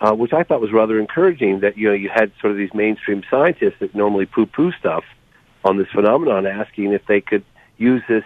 uh, 0.00 0.12
which 0.12 0.32
I 0.32 0.42
thought 0.44 0.60
was 0.62 0.72
rather 0.72 0.98
encouraging. 0.98 1.60
That 1.60 1.76
you 1.76 1.88
know 1.88 1.94
you 1.94 2.08
had 2.08 2.32
sort 2.40 2.52
of 2.52 2.56
these 2.56 2.72
mainstream 2.72 3.22
scientists 3.30 3.76
that 3.80 3.94
normally 3.94 4.24
poo-poo 4.24 4.72
stuff 4.72 5.04
on 5.62 5.76
this 5.76 5.88
phenomenon, 5.88 6.46
asking 6.46 6.92
if 6.92 7.04
they 7.06 7.20
could 7.20 7.44
use 7.76 8.02
this 8.08 8.24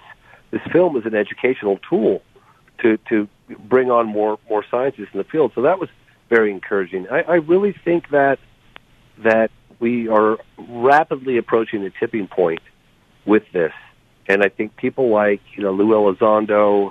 this 0.53 0.63
film 0.71 0.97
as 0.97 1.05
an 1.05 1.17
educational 1.17 1.79
tool 1.89 2.23
to 2.83 2.99
to 3.09 3.29
bring 3.69 3.91
on 3.91 4.07
more 4.07 4.39
more 4.49 4.65
scientists 4.71 5.09
in 5.13 5.19
the 5.19 5.25
field. 5.25 5.53
So 5.55 5.63
that 5.63 5.79
was 5.79 5.89
very 6.29 6.51
encouraging. 6.51 7.09
I, 7.09 7.23
I 7.23 7.35
really 7.37 7.75
think 7.85 8.11
that 8.11 8.39
that 9.19 9.51
we 9.79 10.09
are 10.09 10.39
rapidly 10.59 11.39
approaching 11.39 11.85
a 11.85 11.91
tipping 11.91 12.29
point 12.29 12.61
with 13.25 13.45
this, 13.53 13.73
and 14.29 14.43
I 14.43 14.49
think 14.49 14.77
people 14.77 15.11
like 15.11 15.41
you 15.55 15.63
know 15.63 15.73
Lou 15.73 15.89
Elizondo 15.89 16.91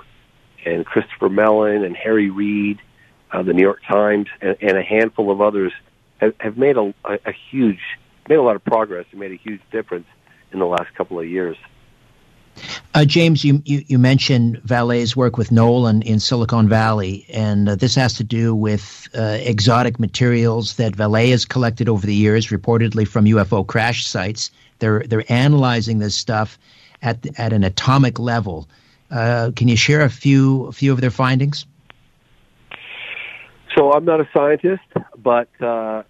and 0.64 0.84
Christopher 0.84 1.28
Mellon 1.28 1.84
and 1.84 1.96
Harry 1.96 2.30
Reid, 2.30 2.80
uh, 3.32 3.42
the 3.42 3.52
New 3.52 3.62
York 3.62 3.80
Times, 3.88 4.26
and, 4.40 4.56
and 4.60 4.76
a 4.76 4.82
handful 4.82 5.30
of 5.30 5.40
others 5.40 5.72
have, 6.18 6.34
have 6.38 6.58
made 6.58 6.76
a, 6.76 6.94
a, 7.04 7.18
a 7.26 7.32
huge 7.50 7.80
made 8.28 8.36
a 8.36 8.42
lot 8.42 8.56
of 8.56 8.64
progress 8.64 9.06
and 9.10 9.20
made 9.20 9.32
a 9.32 9.36
huge 9.36 9.60
difference 9.72 10.06
in 10.52 10.58
the 10.58 10.66
last 10.66 10.94
couple 10.94 11.18
of 11.18 11.26
years. 11.26 11.56
Uh, 12.94 13.04
James, 13.04 13.44
you, 13.44 13.62
you, 13.64 13.84
you, 13.86 13.98
mentioned 13.98 14.60
Vallée's 14.62 15.16
work 15.16 15.36
with 15.36 15.52
Nolan 15.52 16.02
in 16.02 16.18
Silicon 16.18 16.68
Valley, 16.68 17.24
and 17.32 17.68
uh, 17.68 17.74
this 17.74 17.94
has 17.94 18.14
to 18.14 18.24
do 18.24 18.54
with 18.54 19.08
uh, 19.16 19.38
exotic 19.40 20.00
materials 20.00 20.74
that 20.76 20.96
Valet 20.96 21.30
has 21.30 21.44
collected 21.44 21.88
over 21.88 22.06
the 22.06 22.14
years, 22.14 22.48
reportedly 22.48 23.06
from 23.06 23.24
UFO 23.26 23.66
crash 23.66 24.06
sites. 24.06 24.50
They're 24.80 25.04
they're 25.06 25.30
analyzing 25.30 25.98
this 25.98 26.14
stuff 26.14 26.58
at 27.02 27.38
at 27.38 27.52
an 27.52 27.64
atomic 27.64 28.18
level. 28.18 28.68
Uh, 29.10 29.50
can 29.54 29.68
you 29.68 29.76
share 29.76 30.02
a 30.02 30.10
few 30.10 30.66
a 30.66 30.72
few 30.72 30.92
of 30.92 31.00
their 31.00 31.10
findings? 31.10 31.66
So 33.76 33.92
I'm 33.92 34.04
not 34.04 34.20
a 34.20 34.28
scientist, 34.32 34.82
but 35.16 35.48
uh, 35.60 36.02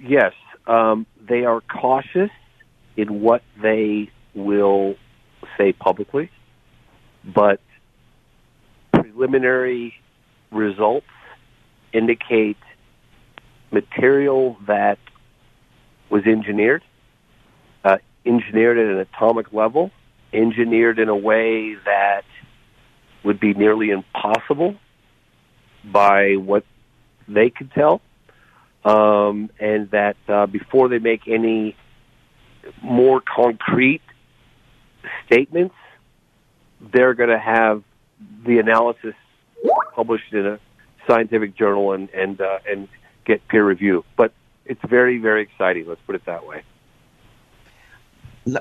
yes, 0.00 0.32
um, 0.66 1.06
they 1.20 1.44
are 1.44 1.60
cautious 1.60 2.30
in 2.96 3.20
what 3.20 3.42
they 3.60 4.10
will 4.34 4.96
say 5.58 5.72
publicly, 5.72 6.30
but 7.24 7.60
preliminary 8.92 9.94
results 10.50 11.06
indicate 11.92 12.56
material 13.70 14.56
that 14.66 14.98
was 16.08 16.24
engineered, 16.24 16.82
uh, 17.84 17.98
engineered 18.24 18.78
at 18.78 18.86
an 18.86 18.98
atomic 18.98 19.52
level, 19.52 19.90
engineered 20.32 20.98
in 20.98 21.08
a 21.08 21.16
way 21.16 21.74
that 21.74 22.24
would 23.24 23.40
be 23.40 23.52
nearly 23.52 23.90
impossible 23.90 24.76
by 25.84 26.34
what 26.34 26.64
they 27.26 27.50
could 27.50 27.70
tell, 27.72 28.00
um, 28.84 29.50
and 29.58 29.90
that 29.90 30.16
uh, 30.28 30.46
before 30.46 30.88
they 30.88 30.98
make 30.98 31.26
any 31.26 31.76
more 32.82 33.20
concrete 33.20 34.02
statements, 35.26 35.74
they're 36.80 37.14
going 37.14 37.30
to 37.30 37.38
have 37.38 37.82
the 38.44 38.58
analysis 38.58 39.14
published 39.94 40.32
in 40.32 40.46
a 40.46 40.60
scientific 41.06 41.56
journal 41.56 41.92
and 41.92 42.08
and 42.10 42.40
uh, 42.40 42.58
and 42.68 42.88
get 43.24 43.46
peer 43.48 43.64
review. 43.64 44.04
But 44.16 44.32
it's 44.64 44.80
very 44.88 45.18
very 45.18 45.42
exciting. 45.42 45.86
Let's 45.86 46.00
put 46.06 46.14
it 46.14 46.24
that 46.26 46.46
way. 46.46 46.62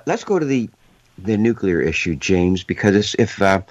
Let's 0.05 0.23
go 0.23 0.39
to 0.39 0.45
the 0.45 0.69
the 1.17 1.37
nuclear 1.37 1.81
issue, 1.81 2.15
James, 2.15 2.63
because 2.63 3.15
if 3.17 3.41
uh, 3.41 3.61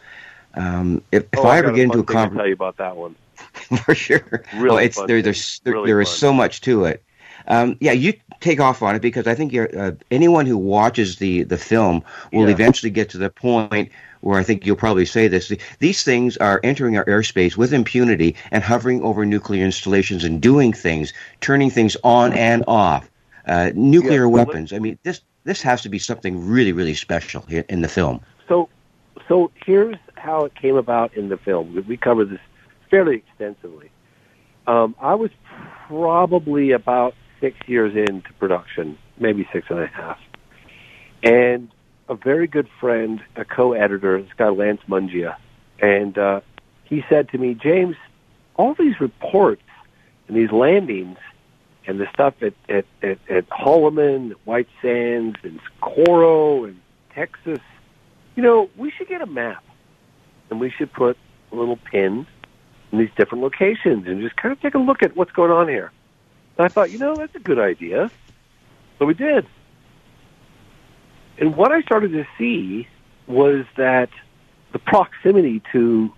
um, 0.55 1.03
if, 1.13 1.25
if 1.33 1.39
oh, 1.39 1.47
I 1.47 1.59
ever 1.59 1.73
get 1.73 1.85
into 1.85 2.01
a 2.01 2.05
conversation, 2.05 2.37
tell 2.37 2.47
you 2.47 2.55
about 2.55 2.77
that 2.79 2.97
one 2.97 3.15
for 3.85 3.95
sure. 3.95 4.45
Really, 4.55 4.69
well, 4.69 4.79
it's 4.79 5.01
there. 5.03 5.23
There's 5.23 5.61
there, 5.61 5.75
really 5.75 5.87
there 5.87 6.01
is 6.01 6.09
so 6.09 6.33
much 6.33 6.61
to 6.63 6.85
it. 6.85 7.03
Um, 7.49 7.77
yeah, 7.81 7.93
you 7.93 8.15
take 8.41 8.61
off 8.61 8.83
on 8.83 8.95
it 8.95 9.03
because 9.03 9.27
I 9.27 9.35
think 9.35 9.55
uh, 9.55 9.93
anyone 10.11 10.47
who 10.47 10.59
watches 10.59 11.17
the 11.17 11.45
the 11.45 11.59
film 11.59 12.03
will 12.33 12.47
yeah. 12.47 12.55
eventually 12.55 12.91
get 12.91 13.11
to 13.11 13.19
the 13.19 13.31
point 13.31 13.91
where 14.21 14.39
I 14.39 14.43
think 14.43 14.67
you'll 14.67 14.77
probably 14.77 15.07
say 15.07 15.29
this. 15.29 15.53
These 15.79 16.03
things 16.03 16.37
are 16.39 16.61
entering 16.65 16.97
our 16.97 17.05
airspace 17.05 17.57
with 17.57 17.73
impunity 17.73 18.35
and 18.51 18.63
hovering 18.63 19.03
over 19.03 19.25
nuclear 19.25 19.65
installations 19.65 20.25
and 20.25 20.41
doing 20.41 20.73
things, 20.73 21.13
turning 21.41 21.71
things 21.71 21.97
on 22.03 22.33
and 22.33 22.65
off. 22.67 23.09
Uh, 23.47 23.71
nuclear 23.75 24.23
yeah, 24.23 24.27
weapons. 24.27 24.73
I 24.73 24.81
mean, 24.81 24.99
this 25.05 25.21
this 25.45 25.63
has 25.63 25.83
to 25.83 25.89
be 25.89 26.01
something 26.01 26.49
really, 26.49 26.73
really 26.73 26.95
special 26.95 27.45
in 27.49 27.81
the 27.81 27.89
film. 27.89 28.21
So, 28.49 28.69
so 29.29 29.53
here's 29.65 29.97
how 30.17 30.45
it 30.45 30.55
came 30.57 30.75
about 30.75 31.15
in 31.15 31.29
the 31.29 31.37
film. 31.37 31.85
We 31.87 31.97
cover 31.97 32.25
this 32.25 32.41
fairly 32.91 33.17
extensively. 33.17 33.91
Um, 34.67 34.97
I 35.01 35.15
was 35.15 35.31
probably 35.87 36.73
about 36.73 37.15
six 37.47 37.69
years 37.69 37.95
into 37.95 38.33
production, 38.35 38.99
maybe 39.19 39.49
six 39.53 39.67
and 39.71 39.79
a 39.79 39.87
half, 39.87 40.19
and 41.23 41.71
a 42.09 42.15
very 42.15 42.47
good 42.47 42.69
friend, 42.81 43.23
a 43.37 43.45
co-editor, 43.45 44.21
this 44.21 44.33
guy 44.37 44.49
Lance 44.49 44.81
Mungia, 44.89 45.37
and 45.81 46.19
uh, 46.19 46.41
he 46.85 47.05
said 47.09 47.29
to 47.31 47.39
me, 47.39 47.55
James, 47.55 47.97
all 48.57 48.75
these 48.75 49.01
reports 49.01 49.63
and 50.27 50.37
these 50.37 50.51
landings 50.51 51.19
and 51.87 52.01
the 52.01 52.07
stuff 52.13 52.35
at 52.43 52.55
at 52.69 52.85
at, 53.03 53.19
at 53.31 53.49
Holloman, 53.49 54.33
White 54.45 54.69
Sands, 54.83 55.37
and 55.45 55.61
Coro, 55.81 56.65
and 56.65 56.81
Texas, 57.15 57.61
you 58.35 58.43
know, 58.43 58.69
we 58.77 58.91
should 58.91 59.09
get 59.09 59.23
a 59.23 59.27
map, 59.27 59.65
and 60.51 60.59
we 60.59 60.71
should 60.71 60.93
put 60.93 61.17
a 61.53 61.55
little 61.55 61.77
pin 61.77 62.27
in 62.91 62.99
these 62.99 63.11
different 63.17 63.43
locations, 63.45 64.07
and 64.09 64.21
just 64.21 64.37
kind 64.37 64.51
of 64.53 64.61
take 64.61 64.75
a 64.75 64.79
look 64.79 65.05
at 65.05 65.17
what's 65.17 65.33
going 65.33 65.53
on 65.53 65.69
here. 65.69 65.93
And 66.59 66.65
I 66.65 66.69
thought, 66.69 66.91
you 66.91 66.99
know, 66.99 67.15
that's 67.15 67.35
a 67.35 67.41
good 67.41 67.59
idea. 67.59 68.11
So 68.99 69.07
we 69.07 69.15
did. 69.15 69.47
And 71.39 71.55
what 71.55 71.71
I 71.73 71.83
started 71.83 72.13
to 72.13 72.27
see 72.39 72.89
was 73.27 73.67
that 73.77 74.09
the 74.73 74.79
proximity 74.79 75.63
to 75.73 76.13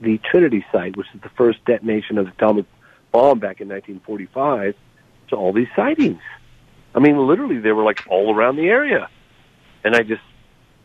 the 0.00 0.18
Trinity 0.18 0.64
site, 0.72 0.96
which 0.96 1.06
is 1.14 1.20
the 1.20 1.28
first 1.30 1.64
detonation 1.64 2.18
of 2.18 2.26
the 2.26 2.32
atomic 2.32 2.66
bomb 3.12 3.38
back 3.38 3.60
in 3.60 3.68
1945, 3.68 4.74
to 5.28 5.36
all 5.36 5.52
these 5.52 5.68
sightings. 5.76 6.20
I 6.94 6.98
mean, 6.98 7.16
literally, 7.16 7.58
they 7.58 7.72
were 7.72 7.84
like 7.84 8.04
all 8.08 8.34
around 8.34 8.56
the 8.56 8.68
area. 8.68 9.08
And 9.84 9.94
I 9.94 10.02
just, 10.02 10.22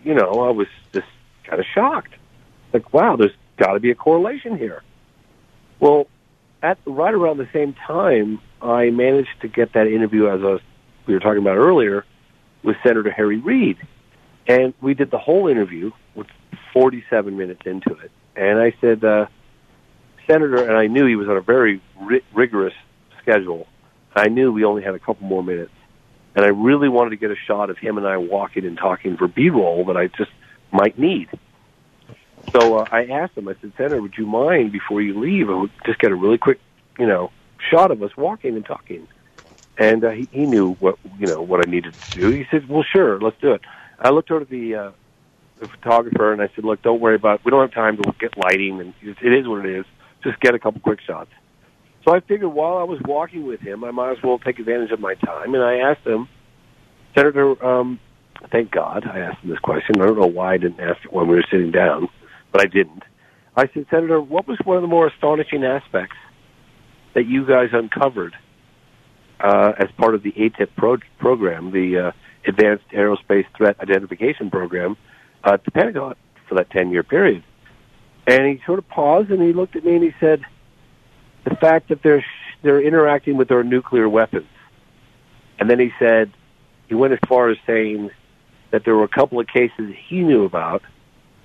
you 0.03 0.13
know, 0.13 0.47
I 0.47 0.51
was 0.51 0.67
just 0.93 1.07
kind 1.43 1.59
of 1.59 1.65
shocked. 1.73 2.13
Like, 2.73 2.93
wow, 2.93 3.15
there's 3.15 3.35
got 3.57 3.73
to 3.73 3.79
be 3.79 3.91
a 3.91 3.95
correlation 3.95 4.57
here. 4.57 4.83
Well, 5.79 6.07
at 6.61 6.77
right 6.85 7.13
around 7.13 7.37
the 7.37 7.49
same 7.53 7.73
time, 7.73 8.39
I 8.61 8.89
managed 8.89 9.41
to 9.41 9.47
get 9.47 9.73
that 9.73 9.87
interview 9.87 10.27
as 10.27 10.41
I 10.41 10.45
was, 10.45 10.61
we 11.07 11.13
were 11.13 11.19
talking 11.19 11.39
about 11.39 11.57
earlier 11.57 12.05
with 12.63 12.75
Senator 12.83 13.11
Harry 13.11 13.37
Reid, 13.37 13.77
and 14.47 14.73
we 14.81 14.93
did 14.93 15.11
the 15.11 15.17
whole 15.17 15.47
interview 15.47 15.91
with 16.15 16.27
47 16.73 17.37
minutes 17.37 17.61
into 17.65 17.93
it. 17.93 18.11
And 18.35 18.59
I 18.59 18.73
said, 18.81 19.03
uh, 19.03 19.27
Senator, 20.27 20.67
and 20.67 20.77
I 20.77 20.87
knew 20.87 21.05
he 21.05 21.15
was 21.15 21.27
on 21.29 21.37
a 21.37 21.41
very 21.41 21.81
ri- 22.01 22.23
rigorous 22.33 22.73
schedule. 23.21 23.67
I 24.15 24.27
knew 24.27 24.51
we 24.51 24.65
only 24.65 24.83
had 24.83 24.95
a 24.95 24.99
couple 24.99 25.27
more 25.27 25.43
minutes, 25.43 25.71
and 26.35 26.43
I 26.43 26.49
really 26.49 26.89
wanted 26.89 27.11
to 27.11 27.15
get 27.15 27.31
a 27.31 27.35
shot 27.47 27.69
of 27.69 27.77
him 27.77 27.97
and 27.97 28.05
I 28.05 28.17
walking 28.17 28.65
and 28.65 28.77
talking 28.77 29.17
for 29.17 29.27
B-roll 29.27 29.85
that 29.85 29.97
I 29.97 30.07
just 30.07 30.31
might 30.71 30.99
need. 30.99 31.29
So 32.53 32.79
uh, 32.79 32.85
I 32.91 33.05
asked 33.05 33.37
him. 33.37 33.47
I 33.47 33.55
said, 33.61 33.73
Senator, 33.77 34.01
would 34.01 34.17
you 34.17 34.25
mind 34.25 34.71
before 34.71 35.01
you 35.01 35.19
leave? 35.19 35.49
I 35.49 35.65
just 35.85 35.99
get 35.99 36.11
a 36.11 36.15
really 36.15 36.37
quick, 36.37 36.59
you 36.97 37.05
know, 37.05 37.31
shot 37.69 37.91
of 37.91 38.01
us 38.01 38.15
walking 38.17 38.55
and 38.55 38.65
talking. 38.65 39.07
And 39.77 40.03
uh, 40.03 40.09
he, 40.11 40.27
he 40.31 40.45
knew 40.45 40.73
what 40.75 40.97
you 41.19 41.27
know 41.27 41.41
what 41.41 41.65
I 41.65 41.69
needed 41.69 41.93
to 41.93 42.19
do. 42.19 42.29
He 42.31 42.45
said, 42.51 42.67
"Well, 42.67 42.83
sure, 42.83 43.19
let's 43.19 43.39
do 43.39 43.53
it." 43.53 43.61
I 43.99 44.09
looked 44.09 44.29
over 44.31 44.43
to 44.43 44.49
the 44.49 44.75
uh, 44.75 44.91
the 45.59 45.67
photographer 45.67 46.33
and 46.33 46.41
I 46.41 46.49
said, 46.55 46.65
"Look, 46.65 46.81
don't 46.81 46.99
worry 46.99 47.15
about. 47.15 47.39
It. 47.39 47.45
We 47.45 47.51
don't 47.51 47.61
have 47.61 47.73
time 47.73 47.95
to 47.97 48.13
get 48.19 48.37
lighting, 48.37 48.81
and 48.81 48.93
it 49.01 49.33
is 49.33 49.47
what 49.47 49.65
it 49.65 49.77
is. 49.77 49.85
Just 50.23 50.39
get 50.41 50.53
a 50.53 50.59
couple 50.59 50.81
quick 50.81 50.99
shots." 51.01 51.29
So 52.03 52.13
I 52.13 52.19
figured 52.19 52.51
while 52.51 52.77
I 52.77 52.83
was 52.83 52.99
walking 53.01 53.45
with 53.45 53.61
him, 53.61 53.83
I 53.83 53.91
might 53.91 54.17
as 54.17 54.23
well 54.23 54.39
take 54.39 54.59
advantage 54.59 54.91
of 54.91 54.99
my 54.99 55.15
time, 55.15 55.53
and 55.53 55.63
I 55.63 55.77
asked 55.77 56.05
him, 56.05 56.27
Senator. 57.15 57.63
Um, 57.65 57.99
thank 58.51 58.71
God 58.71 59.07
I 59.07 59.19
asked 59.19 59.43
him 59.43 59.49
this 59.49 59.59
question. 59.59 60.01
I 60.01 60.05
don't 60.05 60.19
know 60.19 60.27
why 60.27 60.53
I 60.53 60.57
didn't 60.57 60.79
ask 60.79 61.03
it 61.05 61.13
when 61.13 61.27
we 61.27 61.35
were 61.35 61.45
sitting 61.49 61.71
down 61.71 62.09
but 62.51 62.61
I 62.61 62.65
didn't. 62.65 63.03
I 63.55 63.69
said, 63.73 63.85
Senator, 63.89 64.21
what 64.21 64.47
was 64.47 64.57
one 64.63 64.77
of 64.77 64.81
the 64.81 64.87
more 64.87 65.07
astonishing 65.07 65.63
aspects 65.63 66.15
that 67.13 67.25
you 67.25 67.45
guys 67.45 67.69
uncovered 67.73 68.35
uh, 69.39 69.73
as 69.77 69.89
part 69.97 70.15
of 70.15 70.23
the 70.23 70.31
AATIP 70.31 70.69
pro- 70.77 70.97
program, 71.17 71.71
the 71.71 71.97
uh, 71.97 72.11
Advanced 72.47 72.87
Aerospace 72.93 73.45
Threat 73.57 73.79
Identification 73.79 74.49
Program, 74.49 74.95
uh, 75.43 75.53
at 75.53 75.65
the 75.65 75.71
Pentagon 75.71 76.15
for 76.47 76.55
that 76.55 76.69
10 76.71 76.91
year 76.91 77.03
period? 77.03 77.43
And 78.27 78.45
he 78.45 78.61
sort 78.65 78.79
of 78.79 78.87
paused 78.87 79.31
and 79.31 79.41
he 79.41 79.53
looked 79.53 79.75
at 79.75 79.83
me 79.83 79.95
and 79.95 80.03
he 80.03 80.13
said, 80.19 80.41
the 81.45 81.55
fact 81.55 81.89
that 81.89 82.03
they're, 82.03 82.23
they're 82.61 82.81
interacting 82.81 83.37
with 83.37 83.51
our 83.51 83.63
nuclear 83.63 84.07
weapons. 84.07 84.47
And 85.59 85.69
then 85.69 85.79
he 85.79 85.91
said, 85.99 86.31
he 86.87 86.95
went 86.95 87.13
as 87.13 87.19
far 87.27 87.49
as 87.49 87.57
saying 87.65 88.11
that 88.71 88.85
there 88.85 88.95
were 88.95 89.03
a 89.03 89.09
couple 89.09 89.39
of 89.39 89.47
cases 89.47 89.93
he 90.07 90.21
knew 90.21 90.45
about– 90.45 90.81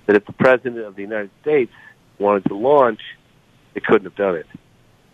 that 0.07 0.15
if 0.15 0.25
the 0.25 0.33
President 0.33 0.79
of 0.79 0.95
the 0.95 1.01
United 1.01 1.31
States 1.41 1.71
wanted 2.19 2.45
to 2.45 2.55
launch, 2.55 2.99
they 3.73 3.81
couldn't 3.81 4.05
have 4.05 4.15
done 4.15 4.35
it. 4.35 4.47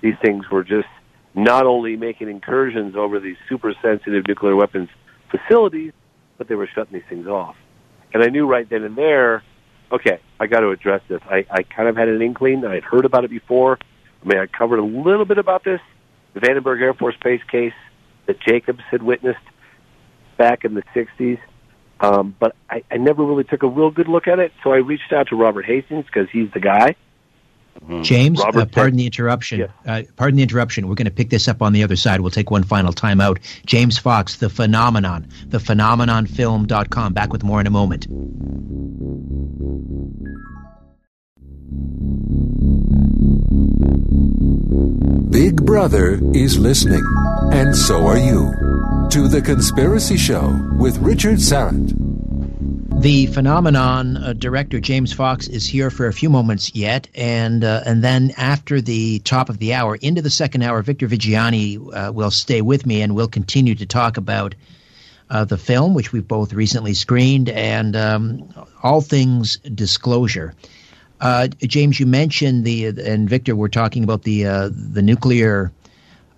These 0.01 0.15
things 0.23 0.49
were 0.49 0.63
just 0.63 0.87
not 1.33 1.65
only 1.65 1.95
making 1.95 2.29
incursions 2.29 2.95
over 2.95 3.19
these 3.19 3.37
super 3.47 3.73
sensitive 3.81 4.27
nuclear 4.27 4.55
weapons 4.55 4.89
facilities, 5.29 5.93
but 6.37 6.47
they 6.47 6.55
were 6.55 6.67
shutting 6.73 6.93
these 6.93 7.07
things 7.09 7.27
off. 7.27 7.55
And 8.13 8.23
I 8.23 8.27
knew 8.27 8.45
right 8.45 8.69
then 8.69 8.83
and 8.83 8.97
there, 8.97 9.43
okay, 9.91 10.19
I 10.39 10.47
got 10.47 10.61
to 10.61 10.69
address 10.69 11.01
this. 11.07 11.21
I, 11.29 11.45
I 11.49 11.63
kind 11.63 11.87
of 11.87 11.95
had 11.95 12.09
an 12.09 12.21
inkling. 12.21 12.65
I 12.65 12.75
had 12.75 12.83
heard 12.83 13.05
about 13.05 13.23
it 13.23 13.29
before. 13.29 13.77
I 14.23 14.27
mean, 14.27 14.37
I 14.37 14.45
covered 14.47 14.79
a 14.79 14.83
little 14.83 15.25
bit 15.25 15.37
about 15.37 15.63
this, 15.63 15.79
the 16.33 16.41
Vandenberg 16.41 16.81
Air 16.81 16.93
Force 16.93 17.15
Base 17.23 17.41
case 17.49 17.73
that 18.27 18.39
Jacobs 18.39 18.83
had 18.89 19.01
witnessed 19.01 19.39
back 20.37 20.63
in 20.65 20.73
the 20.73 20.83
60s. 20.95 21.39
Um, 22.01 22.35
but 22.39 22.55
I, 22.69 22.83
I 22.89 22.97
never 22.97 23.23
really 23.23 23.43
took 23.43 23.63
a 23.63 23.67
real 23.67 23.91
good 23.91 24.07
look 24.07 24.27
at 24.27 24.39
it, 24.39 24.51
so 24.63 24.73
I 24.73 24.77
reached 24.77 25.13
out 25.13 25.27
to 25.27 25.35
Robert 25.35 25.65
Hastings 25.65 26.05
because 26.05 26.29
he's 26.31 26.51
the 26.51 26.59
guy. 26.59 26.95
Mm-hmm. 27.79 28.01
James, 28.01 28.41
uh, 28.41 28.65
pardon 28.65 28.97
the 28.97 29.05
interruption. 29.05 29.59
Yeah. 29.61 29.67
Uh, 29.85 30.03
pardon 30.15 30.37
the 30.37 30.43
interruption. 30.43 30.87
We're 30.87 30.95
going 30.95 31.05
to 31.05 31.11
pick 31.11 31.29
this 31.29 31.47
up 31.47 31.61
on 31.61 31.73
the 31.73 31.83
other 31.83 31.95
side. 31.95 32.21
We'll 32.21 32.31
take 32.31 32.51
one 32.51 32.63
final 32.63 32.91
time 32.91 33.21
out. 33.21 33.39
James 33.65 33.97
Fox, 33.97 34.37
The 34.37 34.49
Phenomenon, 34.49 35.27
thephenomenonfilm.com. 35.47 37.13
Back 37.13 37.31
with 37.31 37.43
more 37.43 37.61
in 37.61 37.67
a 37.67 37.71
moment. 37.71 38.07
Big 44.82 45.63
Brother 45.63 46.19
is 46.34 46.57
listening, 46.57 47.03
and 47.51 47.75
so 47.75 48.07
are 48.07 48.17
you 48.17 48.51
to 49.11 49.27
The 49.27 49.41
Conspiracy 49.43 50.17
Show 50.17 50.59
with 50.77 50.97
Richard 50.97 51.38
Syrett. 51.38 51.93
The 53.01 53.27
phenomenon 53.27 54.17
uh, 54.17 54.34
director 54.34 54.79
James 54.79 55.13
Fox 55.13 55.47
is 55.47 55.67
here 55.67 55.89
for 55.89 56.07
a 56.07 56.13
few 56.13 56.29
moments 56.29 56.73
yet, 56.73 57.07
and 57.13 57.63
uh, 57.63 57.82
and 57.86 58.03
then 58.03 58.32
after 58.38 58.82
the 58.82 59.19
top 59.19 59.49
of 59.49 59.59
the 59.59 59.73
hour, 59.73 59.95
into 59.95 60.21
the 60.21 60.29
second 60.29 60.63
hour, 60.63 60.82
Victor 60.82 61.07
Viggiani 61.07 61.77
uh, 61.77 62.11
will 62.11 62.32
stay 62.32 62.61
with 62.61 62.86
me, 62.86 63.03
and 63.03 63.15
we'll 63.15 63.27
continue 63.27 63.75
to 63.75 63.86
talk 63.86 64.17
about 64.17 64.55
uh, 65.29 65.45
the 65.45 65.57
film, 65.57 65.93
which 65.93 66.11
we've 66.11 66.27
both 66.27 66.53
recently 66.53 66.95
screened, 66.95 67.49
and 67.49 67.95
um, 67.95 68.51
all 68.82 69.01
things 69.01 69.57
disclosure. 69.57 70.55
Uh, 71.22 71.47
James, 71.59 71.99
you 71.99 72.07
mentioned 72.07 72.65
the 72.65 72.88
and 72.88 73.30
Victor 73.30 73.55
were 73.55 73.69
talking 73.69 74.03
about 74.03 74.24
the 74.24 74.47
uh, 74.47 74.69
the 74.74 75.03
nuclear 75.03 75.72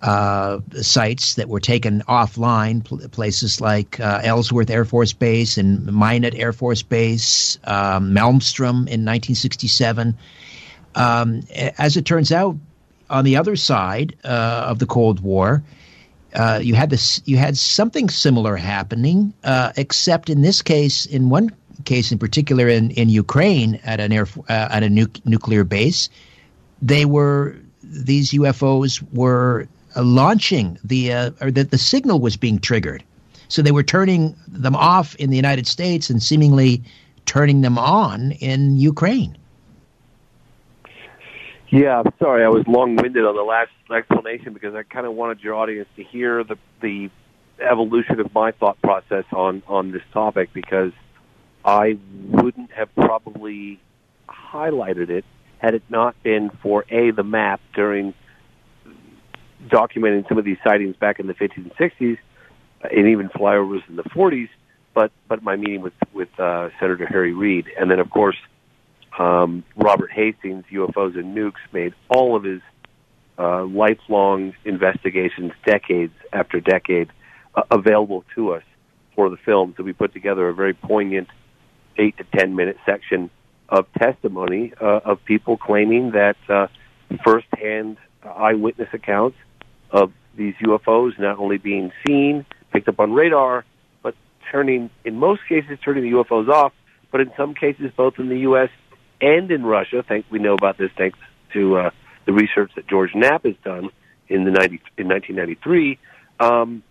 uh, 0.02 0.60
sites 0.82 1.36
that 1.36 1.48
were 1.48 1.60
taken 1.60 2.02
offline, 2.02 2.84
pl- 2.84 3.08
places 3.08 3.62
like 3.62 3.98
uh, 3.98 4.20
Ellsworth 4.22 4.68
Air 4.68 4.84
Force 4.84 5.14
Base 5.14 5.56
and 5.56 5.86
Minot 5.86 6.34
Air 6.34 6.52
Force 6.52 6.82
Base, 6.82 7.58
um, 7.64 8.12
Malmstrom 8.12 8.86
in 8.86 9.06
1967. 9.06 10.14
Um, 10.94 11.40
as 11.78 11.96
it 11.96 12.04
turns 12.04 12.30
out, 12.30 12.56
on 13.08 13.24
the 13.24 13.36
other 13.36 13.56
side 13.56 14.14
uh, 14.22 14.66
of 14.68 14.78
the 14.78 14.86
Cold 14.86 15.20
War, 15.20 15.62
uh, 16.34 16.60
you 16.62 16.74
had 16.74 16.90
this, 16.90 17.22
you 17.24 17.38
had 17.38 17.56
something 17.56 18.10
similar 18.10 18.56
happening, 18.56 19.32
except 19.76 20.28
in 20.28 20.42
this 20.42 20.60
case, 20.60 21.06
in 21.06 21.30
one 21.30 21.50
case 21.84 22.12
in 22.12 22.18
particular, 22.18 22.68
in, 22.68 22.90
in 22.92 23.08
Ukraine 23.08 23.80
at 23.84 24.00
an 24.00 24.12
air 24.12 24.26
uh, 24.48 24.68
at 24.70 24.82
a 24.82 24.88
nu- 24.88 25.06
nuclear 25.24 25.64
base, 25.64 26.08
they 26.82 27.04
were 27.04 27.56
these 27.82 28.32
UFOs 28.32 29.02
were 29.12 29.68
uh, 29.96 30.02
launching 30.02 30.78
the 30.84 31.12
uh, 31.12 31.30
or 31.40 31.50
that 31.50 31.70
the 31.70 31.78
signal 31.78 32.20
was 32.20 32.36
being 32.36 32.58
triggered. 32.58 33.02
So 33.48 33.62
they 33.62 33.72
were 33.72 33.82
turning 33.82 34.34
them 34.48 34.74
off 34.74 35.14
in 35.16 35.30
the 35.30 35.36
United 35.36 35.66
States 35.66 36.10
and 36.10 36.22
seemingly 36.22 36.82
turning 37.26 37.60
them 37.60 37.78
on 37.78 38.32
in 38.32 38.76
Ukraine. 38.76 39.36
Yeah, 41.68 42.02
sorry, 42.20 42.44
I 42.44 42.48
was 42.48 42.66
long-winded 42.68 43.24
on 43.24 43.34
the 43.34 43.42
last 43.42 43.72
explanation 43.90 44.52
because 44.52 44.74
I 44.74 44.84
kind 44.84 45.06
of 45.06 45.14
wanted 45.14 45.40
your 45.40 45.54
audience 45.54 45.88
to 45.96 46.04
hear 46.04 46.44
the 46.44 46.56
the 46.80 47.10
evolution 47.60 48.20
of 48.20 48.32
my 48.34 48.52
thought 48.52 48.80
process 48.82 49.24
on 49.32 49.62
on 49.66 49.90
this 49.90 50.02
topic 50.12 50.50
because 50.52 50.92
I 51.64 51.98
wouldn't 52.28 52.72
have 52.72 52.94
probably 52.94 53.80
highlighted 54.28 55.08
it 55.10 55.24
had 55.58 55.74
it 55.74 55.82
not 55.88 56.20
been 56.22 56.50
for 56.62 56.84
a 56.90 57.10
the 57.10 57.22
map 57.22 57.60
during 57.74 58.12
documenting 59.68 60.28
some 60.28 60.36
of 60.36 60.44
these 60.44 60.58
sightings 60.62 60.94
back 60.96 61.18
in 61.18 61.26
the 61.26 61.34
50s 61.34 61.56
and 61.56 61.72
60s, 61.76 62.18
and 62.82 63.08
even 63.08 63.30
flyovers 63.30 63.80
in 63.88 63.96
the 63.96 64.04
40s. 64.04 64.50
But 64.92 65.10
but 65.26 65.42
my 65.42 65.56
meeting 65.56 65.80
with 65.80 65.94
with 66.12 66.28
uh, 66.38 66.68
Senator 66.78 67.06
Harry 67.06 67.32
Reid, 67.32 67.66
and 67.78 67.90
then 67.90 67.98
of 67.98 68.10
course 68.10 68.36
um, 69.18 69.64
Robert 69.74 70.10
Hastings, 70.12 70.64
UFOs 70.70 71.16
and 71.16 71.36
Nukes, 71.36 71.60
made 71.72 71.94
all 72.08 72.36
of 72.36 72.44
his 72.44 72.60
uh, 73.38 73.64
lifelong 73.64 74.54
investigations, 74.64 75.52
decades 75.64 76.12
after 76.32 76.60
decade, 76.60 77.10
uh, 77.54 77.62
available 77.70 78.24
to 78.34 78.52
us 78.52 78.62
for 79.14 79.30
the 79.30 79.36
film. 79.36 79.74
So 79.76 79.82
we 79.82 79.92
put 79.92 80.12
together 80.12 80.48
a 80.48 80.54
very 80.54 80.74
poignant 80.74 81.28
eight 81.98 82.16
to 82.18 82.24
ten 82.36 82.54
minute 82.54 82.76
section 82.86 83.30
of 83.68 83.86
testimony 83.94 84.72
uh, 84.80 85.00
of 85.04 85.24
people 85.24 85.56
claiming 85.56 86.12
that 86.12 86.36
uh, 86.48 86.66
firsthand 87.24 87.96
eyewitness 88.22 88.88
accounts 88.92 89.36
of 89.90 90.12
these 90.36 90.54
UFOs 90.62 91.18
not 91.18 91.38
only 91.38 91.58
being 91.58 91.92
seen, 92.06 92.44
picked 92.72 92.88
up 92.88 92.98
on 93.00 93.12
radar, 93.12 93.64
but 94.02 94.14
turning, 94.50 94.90
in 95.04 95.16
most 95.16 95.42
cases, 95.48 95.78
turning 95.84 96.02
the 96.02 96.10
UFOs 96.10 96.48
off, 96.48 96.72
but 97.10 97.20
in 97.20 97.30
some 97.36 97.54
cases, 97.54 97.92
both 97.96 98.18
in 98.18 98.28
the 98.28 98.40
U.S. 98.40 98.70
and 99.20 99.50
in 99.50 99.64
Russia. 99.64 100.04
Thank 100.06 100.26
we 100.30 100.38
know 100.38 100.54
about 100.54 100.78
this 100.78 100.90
thanks 100.96 101.18
to 101.52 101.76
uh, 101.76 101.90
the 102.26 102.32
research 102.32 102.72
that 102.76 102.88
George 102.88 103.14
Knapp 103.14 103.44
has 103.44 103.54
done 103.64 103.90
in 104.28 104.44
the 104.44 104.50
90, 104.50 104.80
in 104.98 105.08
1993. 105.08 105.98
Um, 106.40 106.82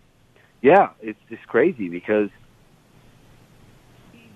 yeah, 0.62 0.90
it's 1.02 1.18
just 1.28 1.46
crazy 1.46 1.88
because 1.88 2.30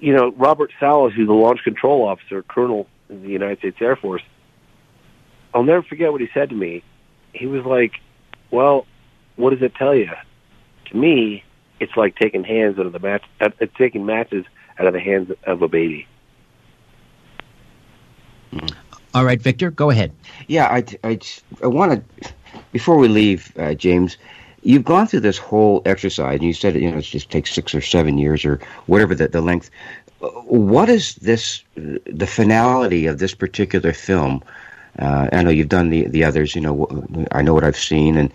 you 0.01 0.13
know, 0.15 0.33
Robert 0.33 0.73
Salas, 0.79 1.13
who's 1.15 1.27
the 1.27 1.35
launch 1.35 1.63
control 1.65 2.07
officer, 2.07 2.43
colonel 2.43 2.87
in 3.09 3.23
the 3.23 3.29
United 3.29 3.59
States 3.59 3.79
Air 3.81 3.97
Force, 3.97 4.23
I'll 5.55 5.63
never 5.63 5.83
forget 5.83 6.13
what 6.13 6.21
he 6.21 6.29
said 6.33 6.51
to 6.51 6.55
me. 6.55 6.83
He 7.33 7.47
was 7.47 7.65
like, 7.65 8.01
"Well, 8.51 8.87
what 9.37 9.51
does 9.51 9.63
it 9.63 9.75
tell 9.75 9.95
you?" 9.95 10.11
To 10.87 10.97
me, 10.97 11.43
it's 11.81 11.97
like 11.97 12.17
taking 12.17 12.45
hands 12.45 12.79
out 12.79 12.87
of 12.87 12.93
the 12.93 12.99
match, 12.99 13.25
uh, 13.41 13.51
taking 13.77 14.05
matches 14.07 14.45
out 14.79 14.87
of 14.87 14.93
the 14.93 15.01
hands 15.01 15.33
of 15.47 15.63
a 15.63 15.69
baby. 15.69 16.07
All 19.15 19.25
right, 19.25 19.41
Victor, 19.41 19.71
go 19.71 19.91
ahead. 19.91 20.13
Yeah, 20.47 20.67
I, 20.67 20.85
I, 21.05 21.19
I 21.63 21.67
want 21.67 22.05
to, 22.21 22.33
before 22.73 22.97
we 22.97 23.09
leave, 23.09 23.53
uh, 23.59 23.75
James, 23.75 24.17
you've 24.63 24.85
gone 24.85 25.07
through 25.07 25.21
this 25.21 25.39
whole 25.39 25.83
exercise, 25.85 26.37
and 26.37 26.45
you 26.45 26.53
said 26.53 26.75
you 26.75 26.91
know 26.91 26.99
it 26.99 27.03
just 27.03 27.31
takes 27.31 27.53
six 27.53 27.75
or 27.75 27.81
seven 27.81 28.19
years 28.19 28.45
or 28.45 28.61
whatever 28.87 29.15
the, 29.15 29.29
the 29.29 29.41
length. 29.41 29.71
What 30.21 30.89
is 30.89 31.15
this? 31.17 31.63
The 31.75 32.27
finality 32.27 33.07
of 33.07 33.19
this 33.19 33.35
particular 33.35 33.93
film? 33.93 34.43
Uh, 34.99 35.29
I 35.33 35.43
know 35.43 35.51
you've 35.51 35.69
done 35.69 35.91
the 35.91 36.09
the 36.09 36.25
others. 36.25 36.55
You 36.55 36.61
know, 36.63 37.27
I 37.33 37.43
know 37.43 37.55
what 37.55 37.65
I've 37.65 37.77
seen, 37.77 38.17
and, 38.17 38.33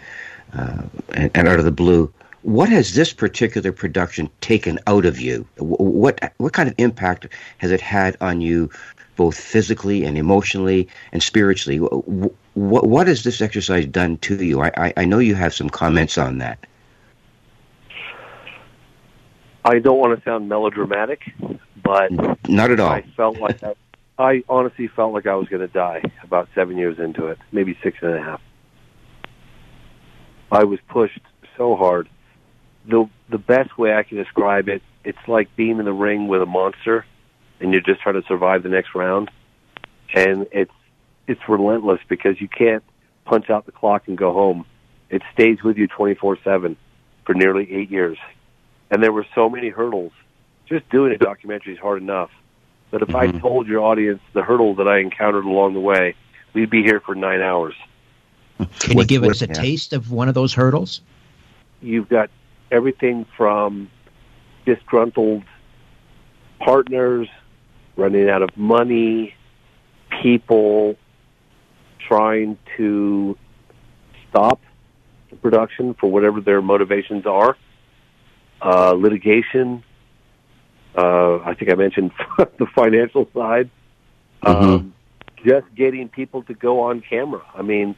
uh, 0.53 0.83
and 1.13 1.31
and 1.35 1.47
out 1.47 1.59
of 1.59 1.65
the 1.65 1.71
blue. 1.71 2.11
What 2.43 2.67
has 2.69 2.93
this 2.93 3.13
particular 3.13 3.71
production 3.71 4.29
taken 4.41 4.77
out 4.85 5.05
of 5.05 5.19
you? 5.19 5.47
What 5.57 6.33
what 6.37 6.53
kind 6.53 6.69
of 6.69 6.75
impact 6.77 7.27
has 7.57 7.71
it 7.71 7.81
had 7.81 8.17
on 8.19 8.41
you, 8.41 8.69
both 9.15 9.37
physically 9.37 10.05
and 10.05 10.17
emotionally 10.17 10.87
and 11.11 11.21
spiritually? 11.21 11.77
What 11.77 12.87
what 12.87 13.07
has 13.07 13.23
this 13.23 13.41
exercise 13.41 13.85
done 13.85 14.17
to 14.17 14.43
you? 14.43 14.61
I, 14.61 14.71
I, 14.77 14.93
I 14.97 15.05
know 15.05 15.19
you 15.19 15.35
have 15.35 15.53
some 15.53 15.69
comments 15.69 16.17
on 16.17 16.39
that. 16.39 16.59
I 19.65 19.79
don't 19.79 19.97
want 19.97 20.17
to 20.17 20.23
sound 20.23 20.49
melodramatic, 20.49 21.21
but 21.81 22.11
mm-hmm. 22.11 22.53
not 22.53 22.71
at 22.71 22.79
all. 22.79 22.91
I 22.91 23.03
felt 23.15 23.39
like 23.39 23.63
I, 23.63 23.73
I 24.17 24.43
honestly 24.49 24.87
felt 24.87 25.13
like 25.13 25.25
I 25.25 25.35
was 25.35 25.47
going 25.47 25.61
to 25.61 25.73
die 25.73 26.03
about 26.21 26.49
seven 26.53 26.77
years 26.77 26.99
into 26.99 27.27
it, 27.27 27.39
maybe 27.51 27.77
six 27.81 27.97
and 28.01 28.13
a 28.13 28.21
half. 28.21 28.41
I 30.51 30.65
was 30.65 30.79
pushed 30.89 31.21
so 31.57 31.75
hard. 31.75 32.09
the 32.85 33.09
The 33.29 33.37
best 33.37 33.77
way 33.77 33.95
I 33.95 34.03
can 34.03 34.17
describe 34.17 34.69
it, 34.69 34.83
it's 35.03 35.27
like 35.27 35.55
being 35.55 35.79
in 35.79 35.85
the 35.85 35.93
ring 35.93 36.27
with 36.27 36.41
a 36.41 36.45
monster, 36.45 37.05
and 37.63 37.71
you're 37.71 37.81
just 37.81 38.01
trying 38.01 38.21
to 38.21 38.27
survive 38.27 38.61
the 38.61 38.69
next 38.69 38.93
round, 38.93 39.31
and 40.13 40.45
it's 40.51 40.71
it's 41.27 41.41
relentless 41.47 42.01
because 42.07 42.39
you 42.39 42.47
can't 42.47 42.83
punch 43.25 43.49
out 43.49 43.65
the 43.65 43.71
clock 43.71 44.07
and 44.07 44.17
go 44.17 44.33
home. 44.33 44.65
It 45.09 45.23
stays 45.33 45.63
with 45.63 45.77
you 45.77 45.87
24/7 45.87 46.75
for 47.25 47.33
nearly 47.33 47.73
8 47.73 47.89
years. 47.89 48.17
And 48.91 49.01
there 49.01 49.13
were 49.13 49.25
so 49.33 49.49
many 49.49 49.69
hurdles. 49.69 50.11
Just 50.67 50.87
doing 50.89 51.13
a 51.13 51.17
documentary 51.17 51.73
is 51.73 51.79
hard 51.79 52.01
enough. 52.01 52.29
But 52.91 53.01
if 53.01 53.07
mm-hmm. 53.07 53.37
I 53.37 53.39
told 53.39 53.67
your 53.67 53.81
audience 53.81 54.21
the 54.33 54.43
hurdles 54.43 54.77
that 54.77 54.87
I 54.87 54.99
encountered 54.99 55.45
along 55.45 55.73
the 55.73 55.79
way, 55.79 56.15
we'd 56.53 56.69
be 56.69 56.83
here 56.83 56.99
for 56.99 57.15
9 57.15 57.41
hours. 57.41 57.75
Can 58.79 58.97
you 58.97 59.05
give 59.05 59.23
us 59.23 59.41
a 59.41 59.47
taste 59.47 59.93
of 59.93 60.11
one 60.11 60.27
of 60.27 60.35
those 60.35 60.53
hurdles? 60.53 61.01
You've 61.81 62.09
got 62.09 62.29
everything 62.71 63.25
from 63.37 63.89
disgruntled 64.65 65.43
partners, 66.59 67.29
running 67.95 68.29
out 68.29 68.41
of 68.41 68.55
money, 68.55 69.33
people 70.21 70.95
trying 72.07 72.57
to 72.77 73.37
stop 74.29 74.59
the 75.29 75.35
production 75.37 75.93
for 75.93 76.09
whatever 76.11 76.41
their 76.41 76.61
motivations 76.61 77.25
are. 77.25 77.57
Uh, 78.61 78.93
litigation. 78.93 79.83
Uh, 80.95 81.39
I 81.39 81.53
think 81.53 81.71
I 81.71 81.75
mentioned 81.75 82.11
the 82.37 82.67
financial 82.75 83.27
side. 83.33 83.69
Mm-hmm. 84.43 84.69
Um, 84.69 84.93
just 85.45 85.65
getting 85.75 86.07
people 86.07 86.43
to 86.43 86.53
go 86.53 86.81
on 86.81 87.01
camera. 87.01 87.41
I 87.53 87.61
mean, 87.61 87.95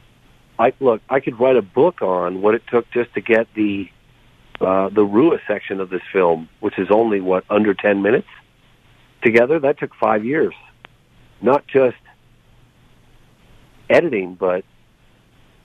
I 0.58 0.74
look. 0.80 1.02
I 1.10 1.20
could 1.20 1.40
write 1.40 1.58
a 1.58 1.62
book 1.62 2.02
on 2.02 2.42
what 2.42 2.56
it 2.56 2.64
took 2.72 2.90
just 2.92 3.14
to 3.14 3.22
get 3.22 3.48
the 3.54 3.90
uh, 4.60 4.90
the 4.90 5.06
Ruwa 5.06 5.40
section 5.48 5.80
of 5.80 5.90
this 5.90 6.02
film, 6.12 6.50
which 6.62 6.80
is 6.80 6.88
only 6.90 7.22
what 7.22 7.44
under 7.50 7.74
ten 7.74 8.02
minutes 8.02 8.28
together. 9.26 9.60
That 9.60 9.80
took 9.80 9.94
five 9.96 10.24
years. 10.24 10.54
Not 11.42 11.68
just 11.68 11.98
editing, 13.90 14.36
but 14.36 14.64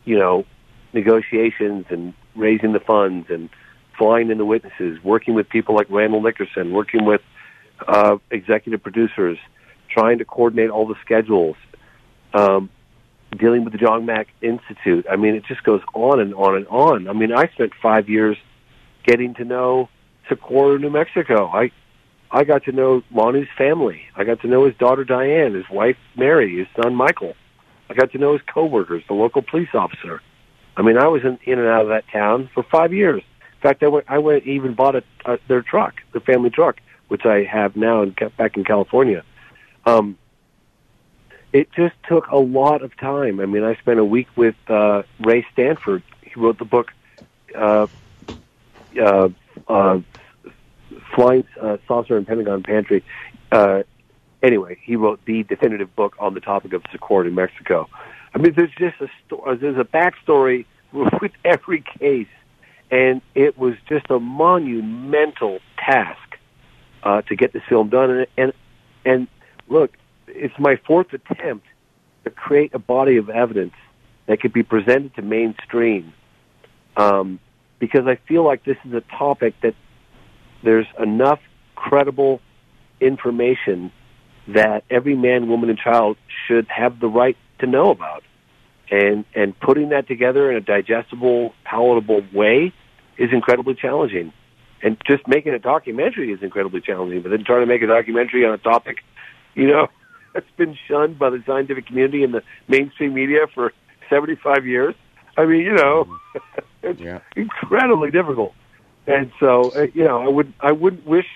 you 0.04 0.18
know, 0.18 0.44
negotiations 0.92 1.86
and 1.90 2.14
raising 2.34 2.72
the 2.72 2.80
funds 2.80 3.28
and 3.30 3.50
flying 3.96 4.30
in 4.30 4.38
the 4.38 4.44
witnesses, 4.44 4.98
working 5.04 5.34
with 5.34 5.48
people 5.48 5.74
like 5.74 5.86
Randall 5.90 6.22
Nickerson, 6.22 6.72
working 6.72 7.04
with 7.04 7.20
uh, 7.86 8.16
executive 8.30 8.82
producers, 8.82 9.38
trying 9.90 10.18
to 10.18 10.24
coordinate 10.24 10.70
all 10.70 10.86
the 10.86 10.94
schedules, 11.02 11.56
um, 12.32 12.70
dealing 13.38 13.62
with 13.64 13.72
the 13.72 13.78
John 13.78 14.06
Mack 14.06 14.28
Institute. 14.40 15.06
I 15.10 15.16
mean, 15.16 15.34
it 15.34 15.44
just 15.46 15.62
goes 15.62 15.82
on 15.94 16.18
and 16.18 16.34
on 16.34 16.56
and 16.56 16.66
on. 16.68 17.08
I 17.08 17.12
mean, 17.12 17.32
I 17.32 17.48
spent 17.48 17.72
five 17.80 18.08
years 18.08 18.36
getting 19.04 19.34
to 19.34 19.44
know 19.44 19.88
Socorro, 20.28 20.78
New 20.78 20.90
Mexico. 20.90 21.48
I 21.48 21.70
I 22.32 22.44
got 22.44 22.64
to 22.64 22.72
know 22.72 23.02
Lonnie's 23.10 23.48
family. 23.58 24.02
I 24.14 24.24
got 24.24 24.40
to 24.42 24.46
know 24.46 24.64
his 24.64 24.76
daughter 24.76 25.04
Diane, 25.04 25.54
his 25.54 25.68
wife 25.68 25.96
Mary, 26.16 26.58
his 26.58 26.68
son 26.80 26.94
Michael. 26.94 27.34
I 27.88 27.94
got 27.94 28.12
to 28.12 28.18
know 28.18 28.34
his 28.34 28.42
coworkers, 28.42 29.02
the 29.08 29.14
local 29.14 29.42
police 29.42 29.74
officer. 29.74 30.22
I 30.76 30.82
mean, 30.82 30.96
I 30.96 31.08
was 31.08 31.24
in, 31.24 31.38
in 31.44 31.58
and 31.58 31.66
out 31.66 31.82
of 31.82 31.88
that 31.88 32.06
town 32.08 32.48
for 32.54 32.62
five 32.62 32.92
years. 32.92 33.22
In 33.40 33.60
fact, 33.60 33.82
I 33.82 33.88
went, 33.88 34.06
I 34.08 34.18
went 34.18 34.44
even 34.44 34.74
bought 34.74 34.94
a, 34.94 35.02
a, 35.24 35.38
their 35.48 35.62
truck, 35.62 36.00
their 36.12 36.20
family 36.20 36.50
truck, 36.50 36.80
which 37.08 37.26
I 37.26 37.42
have 37.42 37.76
now 37.76 38.02
in, 38.02 38.14
back 38.36 38.56
in 38.56 38.64
California. 38.64 39.24
Um, 39.84 40.16
it 41.52 41.72
just 41.72 41.96
took 42.08 42.28
a 42.28 42.38
lot 42.38 42.82
of 42.82 42.96
time. 42.96 43.40
I 43.40 43.46
mean, 43.46 43.64
I 43.64 43.74
spent 43.74 43.98
a 43.98 44.04
week 44.04 44.28
with 44.36 44.54
uh, 44.68 45.02
Ray 45.18 45.44
Stanford. 45.52 46.04
He 46.22 46.38
wrote 46.38 46.58
the 46.58 46.64
book 46.64 46.92
uh, 47.56 47.88
uh, 48.98 49.28
uh, 49.66 50.00
Flying 51.14 51.44
uh, 51.60 51.78
Saucer 51.86 52.16
and 52.16 52.26
Pentagon 52.26 52.62
Pantry. 52.62 53.04
Uh, 53.50 53.82
anyway, 54.42 54.78
he 54.82 54.96
wrote 54.96 55.20
the 55.24 55.42
definitive 55.44 55.94
book 55.96 56.14
on 56.18 56.34
the 56.34 56.40
topic 56.40 56.72
of 56.72 56.82
Socorro, 56.92 57.26
in 57.26 57.34
Mexico. 57.34 57.88
I 58.34 58.38
mean, 58.38 58.54
there's 58.56 58.70
just 58.78 59.00
a 59.00 59.08
story, 59.26 59.56
there's 59.56 59.78
a 59.78 59.84
backstory 59.84 60.66
with 60.92 61.32
every 61.44 61.82
case, 61.98 62.28
and 62.90 63.22
it 63.34 63.58
was 63.58 63.74
just 63.88 64.06
a 64.10 64.18
monumental 64.18 65.60
task 65.78 66.38
uh, 67.02 67.22
to 67.22 67.36
get 67.36 67.52
this 67.52 67.62
film 67.68 67.88
done. 67.88 68.10
And, 68.10 68.26
and 68.36 68.52
and 69.04 69.28
look, 69.68 69.96
it's 70.28 70.58
my 70.58 70.76
fourth 70.86 71.12
attempt 71.12 71.66
to 72.24 72.30
create 72.30 72.74
a 72.74 72.78
body 72.78 73.16
of 73.16 73.30
evidence 73.30 73.74
that 74.26 74.40
could 74.40 74.52
be 74.52 74.62
presented 74.62 75.14
to 75.14 75.22
mainstream, 75.22 76.12
um, 76.96 77.40
because 77.78 78.06
I 78.06 78.16
feel 78.28 78.44
like 78.44 78.64
this 78.64 78.76
is 78.84 78.92
a 78.92 79.00
topic 79.00 79.54
that 79.62 79.74
there's 80.62 80.86
enough 80.98 81.40
credible 81.74 82.40
information 83.00 83.90
that 84.48 84.84
every 84.90 85.16
man, 85.16 85.48
woman, 85.48 85.70
and 85.70 85.78
child 85.78 86.16
should 86.46 86.66
have 86.68 87.00
the 87.00 87.08
right 87.08 87.36
to 87.60 87.66
know 87.66 87.90
about. 87.90 88.22
And 88.90 89.24
and 89.34 89.58
putting 89.60 89.90
that 89.90 90.08
together 90.08 90.50
in 90.50 90.56
a 90.56 90.60
digestible, 90.60 91.54
palatable 91.64 92.24
way 92.32 92.72
is 93.16 93.30
incredibly 93.32 93.74
challenging. 93.74 94.32
And 94.82 94.96
just 95.06 95.28
making 95.28 95.52
a 95.54 95.58
documentary 95.58 96.32
is 96.32 96.42
incredibly 96.42 96.80
challenging. 96.80 97.22
But 97.22 97.30
then 97.30 97.44
trying 97.44 97.60
to 97.60 97.66
make 97.66 97.82
a 97.82 97.86
documentary 97.86 98.44
on 98.44 98.52
a 98.52 98.58
topic, 98.58 98.98
you 99.54 99.68
know, 99.68 99.88
that's 100.34 100.50
been 100.56 100.76
shunned 100.88 101.18
by 101.18 101.30
the 101.30 101.42
scientific 101.46 101.86
community 101.86 102.24
and 102.24 102.34
the 102.34 102.42
mainstream 102.66 103.14
media 103.14 103.46
for 103.54 103.72
75 104.08 104.66
years. 104.66 104.94
I 105.36 105.46
mean, 105.46 105.60
you 105.60 105.72
know, 105.74 106.08
it's 106.82 107.00
Yeah. 107.00 107.20
incredibly 107.36 108.10
difficult. 108.10 108.54
And 109.10 109.32
so, 109.40 109.70
uh, 109.70 109.86
you 109.94 110.04
know, 110.04 110.22
I 110.22 110.28
would 110.28 110.52
I 110.60 110.72
wouldn't 110.72 111.06
wish 111.06 111.26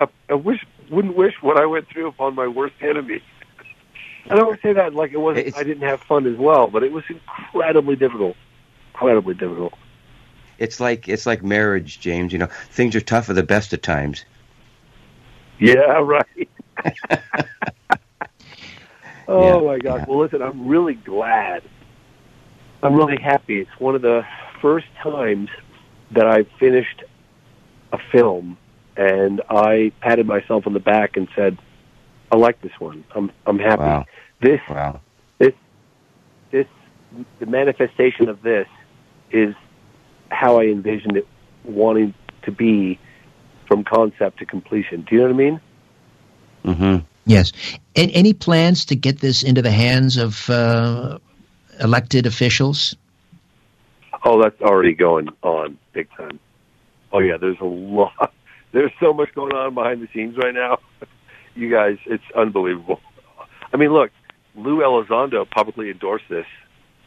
I, 0.00 0.08
I 0.28 0.34
wish 0.34 0.64
wouldn't 0.90 1.16
wish 1.16 1.34
what 1.40 1.58
I 1.58 1.66
went 1.66 1.88
through 1.88 2.08
upon 2.08 2.34
my 2.34 2.48
worst 2.48 2.74
enemy. 2.80 3.22
I 4.30 4.36
don't 4.36 4.60
say 4.62 4.72
that 4.72 4.94
like 4.94 5.12
it 5.12 5.18
wasn't. 5.18 5.46
It's- 5.48 5.60
I 5.60 5.64
didn't 5.64 5.88
have 5.88 6.00
fun 6.02 6.26
as 6.26 6.36
well, 6.38 6.68
but 6.68 6.82
it 6.82 6.92
was 6.92 7.04
incredibly 7.08 7.96
difficult. 7.96 8.36
Incredibly 8.94 9.34
difficult. 9.34 9.74
It's 10.58 10.80
like 10.80 11.08
it's 11.08 11.26
like 11.26 11.42
marriage, 11.42 12.00
James. 12.00 12.32
You 12.32 12.38
know, 12.40 12.48
things 12.70 12.94
are 12.96 13.00
tough 13.00 13.30
at 13.30 13.36
the 13.36 13.42
best 13.42 13.72
of 13.72 13.82
times. 13.82 14.24
Yeah, 15.58 15.76
right. 16.02 16.48
oh 19.28 19.60
Yeah, 19.60 19.60
my 19.66 19.78
God! 19.78 20.02
yeah. 20.02 20.06
Well, 20.06 20.18
listen, 20.20 20.42
I'm 20.42 20.66
really 20.68 20.94
glad. 20.94 21.62
I'm 22.82 22.94
really 22.94 23.18
happy. 23.18 23.60
It's 23.60 23.80
one 23.80 23.94
of 23.94 24.02
the 24.02 24.26
first 24.60 24.86
times 25.02 25.48
that 26.12 26.26
I've 26.26 26.48
finished 26.58 27.04
a 27.92 27.98
film 28.10 28.56
and 28.96 29.40
I 29.48 29.92
patted 30.00 30.26
myself 30.26 30.66
on 30.66 30.72
the 30.72 30.80
back 30.80 31.16
and 31.16 31.28
said, 31.34 31.58
"I 32.30 32.36
like 32.36 32.60
this 32.60 32.78
one. 32.78 33.04
I'm 33.14 33.30
I'm 33.46 33.58
happy." 33.58 33.82
Wow. 33.82 34.04
This 34.40 34.60
Wow. 34.68 35.00
this 35.38 35.54
this 36.50 36.66
the 37.38 37.46
manifestation 37.46 38.28
of 38.28 38.42
this 38.42 38.68
is 39.30 39.54
how 40.30 40.58
I 40.60 40.64
envisioned 40.64 41.16
it 41.16 41.26
wanting 41.64 42.14
to 42.42 42.50
be 42.50 42.98
from 43.66 43.84
concept 43.84 44.38
to 44.38 44.46
completion. 44.46 45.02
Do 45.02 45.14
you 45.14 45.20
know 45.22 45.28
what 45.28 45.34
I 45.34 45.36
mean? 45.36 45.60
hmm 46.64 46.96
Yes. 47.24 47.52
And 47.94 48.10
any 48.12 48.32
plans 48.32 48.84
to 48.86 48.96
get 48.96 49.20
this 49.20 49.42
into 49.44 49.62
the 49.62 49.70
hands 49.70 50.16
of 50.16 50.50
uh, 50.50 51.18
elected 51.78 52.26
officials? 52.26 52.96
Oh, 54.24 54.42
that's 54.42 54.60
already 54.60 54.92
going 54.92 55.28
on 55.42 55.78
big 55.92 56.10
time. 56.16 56.40
Oh 57.12 57.18
yeah, 57.18 57.36
there's 57.36 57.60
a 57.60 57.64
lot. 57.64 58.32
There's 58.72 58.92
so 59.00 59.12
much 59.12 59.34
going 59.34 59.52
on 59.52 59.74
behind 59.74 60.00
the 60.00 60.08
scenes 60.14 60.36
right 60.36 60.54
now. 60.54 60.78
You 61.54 61.70
guys, 61.70 61.98
it's 62.06 62.24
unbelievable. 62.34 62.98
I 63.74 63.76
mean, 63.76 63.92
look, 63.92 64.10
Lou 64.54 64.78
Elizondo 64.78 65.48
publicly 65.50 65.90
endorsed 65.90 66.24
this. 66.30 66.46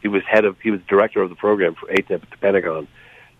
He 0.02 0.06
was 0.06 0.22
head 0.22 0.44
of, 0.44 0.56
he 0.60 0.70
was 0.70 0.80
director 0.88 1.20
of 1.20 1.30
the 1.30 1.34
program 1.34 1.74
for 1.74 1.88
AATIP 1.88 2.22
at 2.22 2.30
the 2.30 2.36
Pentagon. 2.40 2.86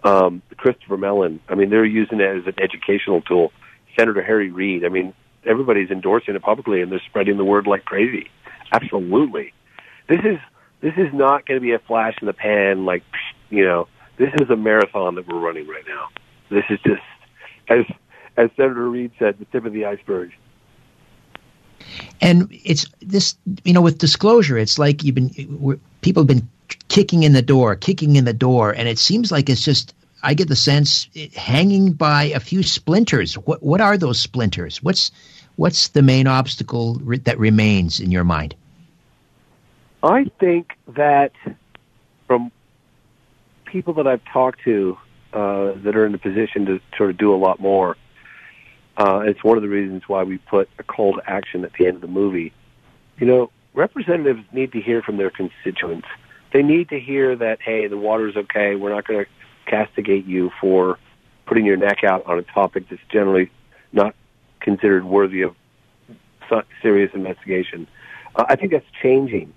Um, 0.02 0.42
Christopher 0.56 0.96
Mellon. 0.96 1.38
I 1.48 1.54
mean, 1.54 1.70
they're 1.70 1.84
using 1.84 2.20
it 2.20 2.38
as 2.38 2.46
an 2.48 2.54
educational 2.60 3.20
tool. 3.20 3.52
Senator 3.96 4.20
Harry 4.20 4.50
Reid. 4.50 4.84
I 4.84 4.88
mean, 4.88 5.14
everybody's 5.44 5.90
endorsing 5.90 6.34
it 6.34 6.42
publicly, 6.42 6.82
and 6.82 6.90
they're 6.90 7.02
spreading 7.08 7.36
the 7.36 7.44
word 7.44 7.66
like 7.66 7.84
crazy. 7.84 8.28
Absolutely. 8.72 9.52
This 10.08 10.20
is 10.24 10.38
this 10.80 10.94
is 10.96 11.12
not 11.12 11.46
going 11.46 11.58
to 11.58 11.62
be 11.62 11.72
a 11.72 11.78
flash 11.78 12.14
in 12.20 12.26
the 12.26 12.32
pan. 12.32 12.84
Like 12.84 13.02
you 13.48 13.64
know, 13.64 13.88
this 14.18 14.30
is 14.40 14.50
a 14.50 14.56
marathon 14.56 15.14
that 15.14 15.26
we're 15.26 15.38
running 15.38 15.66
right 15.66 15.84
now. 15.86 16.08
This 16.50 16.64
is 16.70 16.78
just 16.84 17.02
as 17.68 17.84
as 18.36 18.50
Senator 18.56 18.88
Reid 18.88 19.12
said, 19.18 19.38
the 19.38 19.44
tip 19.46 19.64
of 19.64 19.72
the 19.72 19.86
iceberg. 19.86 20.32
And 22.20 22.48
it's 22.50 22.86
this, 23.00 23.36
you 23.64 23.72
know, 23.72 23.80
with 23.80 23.98
disclosure, 23.98 24.58
it's 24.58 24.78
like 24.78 25.04
you've 25.04 25.14
been, 25.14 25.30
we're, 25.60 25.78
people 26.00 26.22
have 26.22 26.28
been 26.28 26.48
kicking 26.88 27.22
in 27.22 27.32
the 27.32 27.42
door, 27.42 27.76
kicking 27.76 28.16
in 28.16 28.24
the 28.24 28.32
door, 28.32 28.72
and 28.72 28.88
it 28.88 28.98
seems 28.98 29.30
like 29.30 29.48
it's 29.48 29.62
just, 29.62 29.94
I 30.22 30.34
get 30.34 30.48
the 30.48 30.56
sense, 30.56 31.08
it, 31.14 31.34
hanging 31.34 31.92
by 31.92 32.24
a 32.24 32.40
few 32.40 32.62
splinters. 32.62 33.34
What 33.34 33.62
what 33.62 33.80
are 33.80 33.96
those 33.96 34.18
splinters? 34.18 34.82
What's 34.82 35.10
what's 35.56 35.88
the 35.88 36.02
main 36.02 36.26
obstacle 36.26 37.00
re- 37.02 37.18
that 37.18 37.38
remains 37.38 38.00
in 38.00 38.10
your 38.10 38.24
mind? 38.24 38.54
I 40.02 40.30
think 40.40 40.72
that 40.88 41.32
from 42.26 42.50
people 43.64 43.94
that 43.94 44.06
I've 44.06 44.24
talked 44.32 44.62
to 44.64 44.96
uh, 45.36 45.72
that 45.84 45.94
are 45.94 46.06
in 46.06 46.14
a 46.14 46.18
position 46.18 46.64
to 46.64 46.80
sort 46.96 47.10
of 47.10 47.18
do 47.18 47.34
a 47.34 47.36
lot 47.36 47.60
more, 47.60 47.94
uh, 48.96 49.20
it's 49.26 49.44
one 49.44 49.58
of 49.58 49.62
the 49.62 49.68
reasons 49.68 50.02
why 50.06 50.22
we 50.22 50.38
put 50.38 50.66
a 50.78 50.82
call 50.82 51.12
to 51.12 51.30
action 51.30 51.62
at 51.62 51.74
the 51.74 51.86
end 51.86 51.96
of 51.96 52.00
the 52.00 52.08
movie. 52.08 52.54
You 53.18 53.26
know, 53.26 53.50
representatives 53.74 54.40
need 54.50 54.72
to 54.72 54.80
hear 54.80 55.02
from 55.02 55.18
their 55.18 55.28
constituents. 55.28 56.08
They 56.54 56.62
need 56.62 56.88
to 56.88 56.98
hear 56.98 57.36
that, 57.36 57.60
hey, 57.60 57.86
the 57.86 57.98
water's 57.98 58.34
okay. 58.34 58.76
We're 58.76 58.94
not 58.94 59.06
going 59.06 59.26
to 59.26 59.30
castigate 59.70 60.24
you 60.24 60.50
for 60.58 60.98
putting 61.44 61.66
your 61.66 61.76
neck 61.76 62.02
out 62.02 62.24
on 62.24 62.38
a 62.38 62.42
topic 62.42 62.88
that's 62.88 63.02
generally 63.12 63.50
not 63.92 64.14
considered 64.60 65.04
worthy 65.04 65.42
of 65.42 65.54
serious 66.80 67.10
investigation. 67.12 67.86
Uh, 68.34 68.46
I 68.48 68.56
think 68.56 68.72
that's 68.72 68.86
changing. 69.02 69.52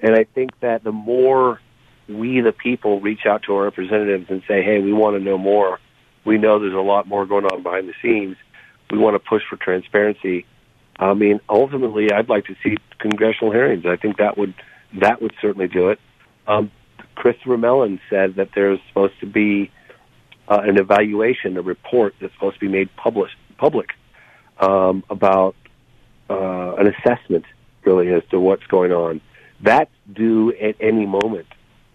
And 0.00 0.16
I 0.16 0.24
think 0.24 0.58
that 0.58 0.82
the 0.82 0.92
more 0.92 1.60
we, 2.10 2.40
the 2.40 2.52
people, 2.52 3.00
reach 3.00 3.26
out 3.26 3.42
to 3.44 3.54
our 3.54 3.64
representatives 3.64 4.26
and 4.28 4.42
say, 4.48 4.62
hey, 4.62 4.80
we 4.80 4.92
want 4.92 5.16
to 5.16 5.22
know 5.22 5.38
more, 5.38 5.78
we 6.24 6.38
know 6.38 6.58
there's 6.58 6.74
a 6.74 6.78
lot 6.78 7.06
more 7.06 7.26
going 7.26 7.44
on 7.46 7.62
behind 7.62 7.88
the 7.88 7.94
scenes. 8.02 8.36
We 8.90 8.98
want 8.98 9.14
to 9.14 9.18
push 9.20 9.42
for 9.48 9.56
transparency. 9.56 10.46
I 10.98 11.14
mean, 11.14 11.40
ultimately, 11.48 12.12
I'd 12.12 12.28
like 12.28 12.46
to 12.46 12.56
see 12.62 12.76
congressional 12.98 13.52
hearings. 13.52 13.86
I 13.86 13.96
think 13.96 14.18
that 14.18 14.36
would 14.36 14.54
that 15.00 15.22
would 15.22 15.32
certainly 15.40 15.68
do 15.68 15.88
it. 15.88 16.00
Um, 16.46 16.70
Christopher 17.14 17.56
Mellon 17.56 18.00
said 18.10 18.34
that 18.36 18.50
there's 18.54 18.80
supposed 18.88 19.18
to 19.20 19.26
be 19.26 19.70
uh, 20.48 20.60
an 20.62 20.78
evaluation, 20.78 21.56
a 21.56 21.62
report 21.62 22.14
that's 22.20 22.34
supposed 22.34 22.56
to 22.56 22.60
be 22.60 22.68
made 22.68 22.94
public, 22.96 23.30
public 23.56 23.90
um, 24.58 25.04
about 25.08 25.54
uh, 26.28 26.74
an 26.74 26.88
assessment, 26.88 27.44
really, 27.84 28.12
as 28.12 28.22
to 28.30 28.40
what's 28.40 28.66
going 28.66 28.92
on. 28.92 29.20
That's 29.62 29.90
due 30.12 30.52
at 30.52 30.76
any 30.80 31.06
moment. 31.06 31.46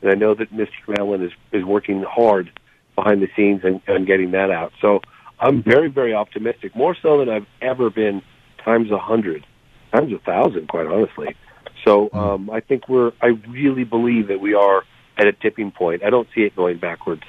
And 0.05 0.13
I 0.13 0.15
know 0.15 0.35
that 0.35 0.53
Mr. 0.53 0.69
Mellon 0.87 1.23
is, 1.23 1.31
is 1.51 1.65
working 1.65 2.03
hard 2.03 2.51
behind 2.93 3.23
the 3.23 3.29
scenes 3.35 3.61
and, 3.63 3.81
and 3.87 4.05
getting 4.05 4.29
that 4.31 4.51
out. 4.51 4.71
So 4.79 5.01
I'm 5.39 5.63
very, 5.63 5.89
very 5.89 6.13
optimistic, 6.13 6.75
more 6.75 6.95
so 7.01 7.17
than 7.17 7.29
I've 7.29 7.47
ever 7.59 7.89
been 7.89 8.21
times 8.63 8.91
a 8.91 8.99
hundred, 8.99 9.43
times 9.91 10.13
a 10.13 10.19
thousand, 10.19 10.67
quite 10.67 10.85
honestly. 10.85 11.35
So 11.83 12.11
um, 12.13 12.51
I 12.51 12.59
think 12.59 12.87
we're, 12.87 13.13
I 13.19 13.29
really 13.49 13.83
believe 13.83 14.27
that 14.27 14.39
we 14.39 14.53
are 14.53 14.83
at 15.17 15.25
a 15.25 15.33
tipping 15.33 15.71
point. 15.71 16.03
I 16.03 16.11
don't 16.11 16.27
see 16.35 16.41
it 16.41 16.55
going 16.55 16.77
backwards. 16.77 17.23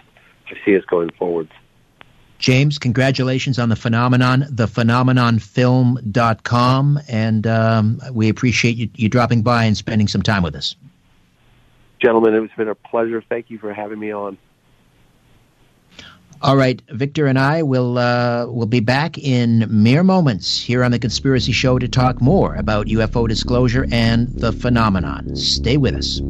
I 0.47 0.53
see 0.65 0.77
us 0.77 0.85
going 0.85 1.09
forwards. 1.19 1.53
James, 2.39 2.79
congratulations 2.79 3.59
on 3.59 3.71
the 3.71 3.77
phenomenon, 3.77 4.43
thephenomenonfilm.com, 4.43 7.01
and 7.09 7.47
um, 7.47 8.03
we 8.13 8.29
appreciate 8.29 8.77
you, 8.77 8.91
you 8.95 9.09
dropping 9.09 9.41
by 9.41 9.65
and 9.65 9.75
spending 9.75 10.07
some 10.07 10.21
time 10.21 10.43
with 10.43 10.55
us. 10.55 10.77
Gentlemen, 12.01 12.35
it's 12.35 12.55
been 12.55 12.69
a 12.69 12.75
pleasure. 12.75 13.23
Thank 13.29 13.51
you 13.51 13.59
for 13.59 13.73
having 13.73 13.99
me 13.99 14.13
on. 14.13 14.39
All 16.43 16.57
right, 16.57 16.83
Victor 16.91 17.27
and 17.27 17.39
I 17.39 17.63
will 17.63 17.97
uh, 17.97 18.47
will 18.47 18.67
be 18.67 18.81
back 18.81 19.17
in 19.17 19.67
mere 19.71 20.03
moments 20.03 20.61
here 20.61 20.85
on 20.85 20.91
the 20.91 20.99
Conspiracy 20.99 21.53
Show 21.53 21.79
to 21.79 21.89
talk 21.89 22.21
more 22.21 22.55
about 22.57 22.87
UFO 22.89 23.27
disclosure 23.27 23.87
and 23.91 24.29
the 24.29 24.53
phenomenon. 24.53 25.35
Stay 25.35 25.79
with 25.79 25.95
us. 25.95 26.21